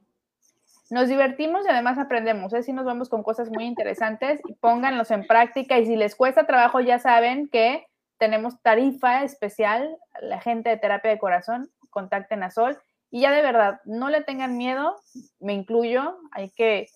Nos 0.90 1.08
divertimos 1.08 1.68
y 1.68 1.70
además 1.70 2.00
aprendemos, 2.00 2.52
¿eh? 2.54 2.64
Sí 2.64 2.74
nos 2.74 2.86
vamos 2.86 3.10
con 3.10 3.22
cosas 3.22 3.52
muy 3.52 3.66
interesantes 3.66 4.42
y 4.48 4.54
pónganlos 4.54 5.12
en 5.12 5.28
práctica 5.28 5.78
y 5.78 5.86
si 5.86 5.96
les 5.96 6.16
cuesta 6.16 6.48
trabajo 6.48 6.80
ya 6.80 6.98
saben 6.98 7.48
que 7.48 7.86
tenemos 8.18 8.60
tarifa 8.64 9.24
especial, 9.24 10.00
la 10.20 10.42
gente 10.42 10.72
de 10.72 10.78
terapia 10.78 11.12
de 11.12 11.20
corazón, 11.20 11.70
contacten 11.92 12.42
a 12.42 12.50
Sol 12.50 12.80
y 13.12 13.22
ya 13.22 13.32
de 13.32 13.44
verdad, 13.44 13.82
no 13.86 14.10
le 14.10 14.24
tengan 14.24 14.58
miedo, 14.58 14.96
me 15.40 15.54
incluyo, 15.54 16.18
hay 16.32 16.50
que 16.50 16.88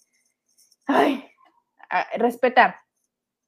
ay, 0.88 1.24
respetar. 2.18 2.78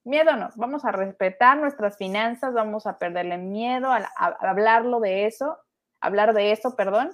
Miedo 0.05 0.35
no, 0.35 0.49
vamos 0.55 0.83
a 0.85 0.91
respetar 0.91 1.57
nuestras 1.57 1.97
finanzas, 1.97 2.53
vamos 2.53 2.85
a 2.87 2.97
perderle 2.97 3.37
miedo 3.37 3.91
a, 3.91 3.97
a- 3.97 4.37
a 4.39 4.49
hablarlo 4.49 4.99
de 4.99 5.25
eso, 5.25 5.57
hablar 6.01 6.33
de 6.33 6.51
eso, 6.51 6.75
perdón, 6.75 7.11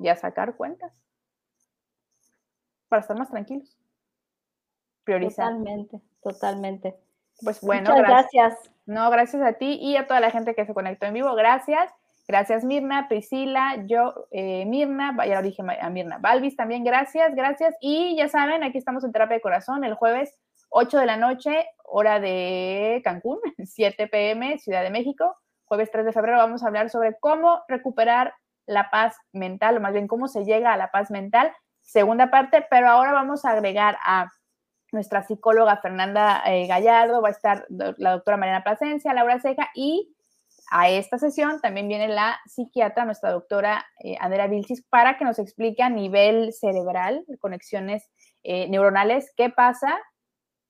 y 0.00 0.08
a 0.08 0.16
sacar 0.16 0.56
cuentas 0.56 0.92
para 2.88 3.00
estar 3.02 3.16
más 3.16 3.30
tranquilos. 3.30 3.76
Priorizar. 5.04 5.46
Totalmente, 5.48 6.00
totalmente. 6.22 6.96
Pues 7.42 7.60
bueno, 7.60 7.90
Muchas 7.90 8.08
gracias. 8.08 8.32
gracias. 8.54 8.70
No, 8.86 9.10
gracias 9.10 9.42
a 9.42 9.52
ti 9.54 9.78
y 9.80 9.96
a 9.96 10.06
toda 10.06 10.20
la 10.20 10.30
gente 10.30 10.54
que 10.54 10.66
se 10.66 10.74
conectó 10.74 11.06
en 11.06 11.14
vivo. 11.14 11.34
Gracias. 11.34 11.92
Gracias, 12.26 12.64
Mirna, 12.64 13.06
Priscila, 13.06 13.84
yo, 13.84 14.26
eh, 14.30 14.64
Mirna, 14.64 15.14
ya 15.26 15.36
lo 15.36 15.42
dije 15.42 15.62
a 15.78 15.90
Mirna, 15.90 16.16
Balvis 16.18 16.56
también, 16.56 16.82
gracias, 16.82 17.34
gracias. 17.34 17.74
Y 17.82 18.16
ya 18.16 18.28
saben, 18.28 18.62
aquí 18.64 18.78
estamos 18.78 19.04
en 19.04 19.12
Terapia 19.12 19.34
de 19.36 19.42
Corazón 19.42 19.84
el 19.84 19.92
jueves 19.92 20.34
8 20.76 20.98
de 20.98 21.06
la 21.06 21.16
noche, 21.16 21.66
hora 21.84 22.18
de 22.18 23.00
Cancún, 23.04 23.38
7 23.64 24.08
pm, 24.08 24.58
Ciudad 24.58 24.82
de 24.82 24.90
México. 24.90 25.36
Jueves 25.66 25.90
3 25.92 26.04
de 26.04 26.12
febrero 26.12 26.36
vamos 26.38 26.62
a 26.62 26.66
hablar 26.66 26.90
sobre 26.90 27.16
cómo 27.20 27.62
recuperar 27.68 28.34
la 28.66 28.90
paz 28.90 29.16
mental, 29.32 29.76
o 29.76 29.80
más 29.80 29.92
bien 29.92 30.08
cómo 30.08 30.26
se 30.26 30.44
llega 30.44 30.72
a 30.72 30.76
la 30.76 30.90
paz 30.90 31.12
mental. 31.12 31.52
Segunda 31.80 32.28
parte, 32.28 32.66
pero 32.68 32.88
ahora 32.88 33.12
vamos 33.12 33.44
a 33.44 33.50
agregar 33.50 33.98
a 34.04 34.32
nuestra 34.90 35.22
psicóloga 35.22 35.76
Fernanda 35.76 36.42
eh, 36.46 36.66
Gallardo, 36.66 37.22
va 37.22 37.28
a 37.28 37.32
estar 37.32 37.66
la 37.68 38.12
doctora 38.12 38.36
Mariana 38.36 38.64
Plasencia, 38.64 39.14
Laura 39.14 39.38
Ceja 39.40 39.70
y 39.74 40.12
a 40.72 40.88
esta 40.88 41.18
sesión 41.18 41.60
también 41.60 41.86
viene 41.86 42.08
la 42.08 42.40
psiquiatra, 42.46 43.04
nuestra 43.04 43.30
doctora 43.30 43.86
eh, 44.02 44.16
Andrea 44.18 44.48
Vilchis, 44.48 44.82
para 44.88 45.18
que 45.18 45.24
nos 45.24 45.38
explique 45.38 45.84
a 45.84 45.90
nivel 45.90 46.52
cerebral, 46.52 47.24
conexiones 47.38 48.10
eh, 48.42 48.68
neuronales, 48.68 49.32
qué 49.36 49.50
pasa, 49.50 50.00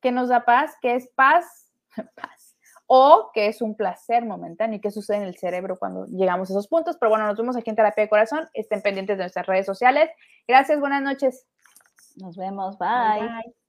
qué 0.05 0.13
nos 0.13 0.29
da 0.29 0.45
paz, 0.45 0.77
qué 0.83 0.97
es 0.97 1.09
paz, 1.17 1.73
paz, 2.15 2.57
o 2.87 3.31
qué 3.33 3.47
es 3.47 3.63
un 3.63 3.75
placer 3.75 4.23
momentáneo 4.23 4.77
y 4.77 4.81
qué 4.81 4.91
sucede 4.91 5.17
en 5.17 5.23
el 5.23 5.39
cerebro 5.39 5.79
cuando 5.79 6.05
llegamos 6.05 6.51
a 6.51 6.53
esos 6.53 6.69
puntos. 6.69 6.99
Pero 7.01 7.09
bueno, 7.09 7.27
nos 7.27 7.39
vemos 7.39 7.57
aquí 7.57 7.71
en 7.71 7.77
Terapia 7.77 8.05
de 8.05 8.11
Corazón. 8.11 8.47
Estén 8.53 8.83
pendientes 8.83 9.17
de 9.17 9.25
nuestras 9.25 9.47
redes 9.47 9.65
sociales. 9.65 10.11
Gracias, 10.47 10.79
buenas 10.79 11.03
noches. 11.03 11.47
Nos 12.17 12.37
vemos. 12.37 12.79
Bye. 12.79 13.21
Bye. 13.21 13.64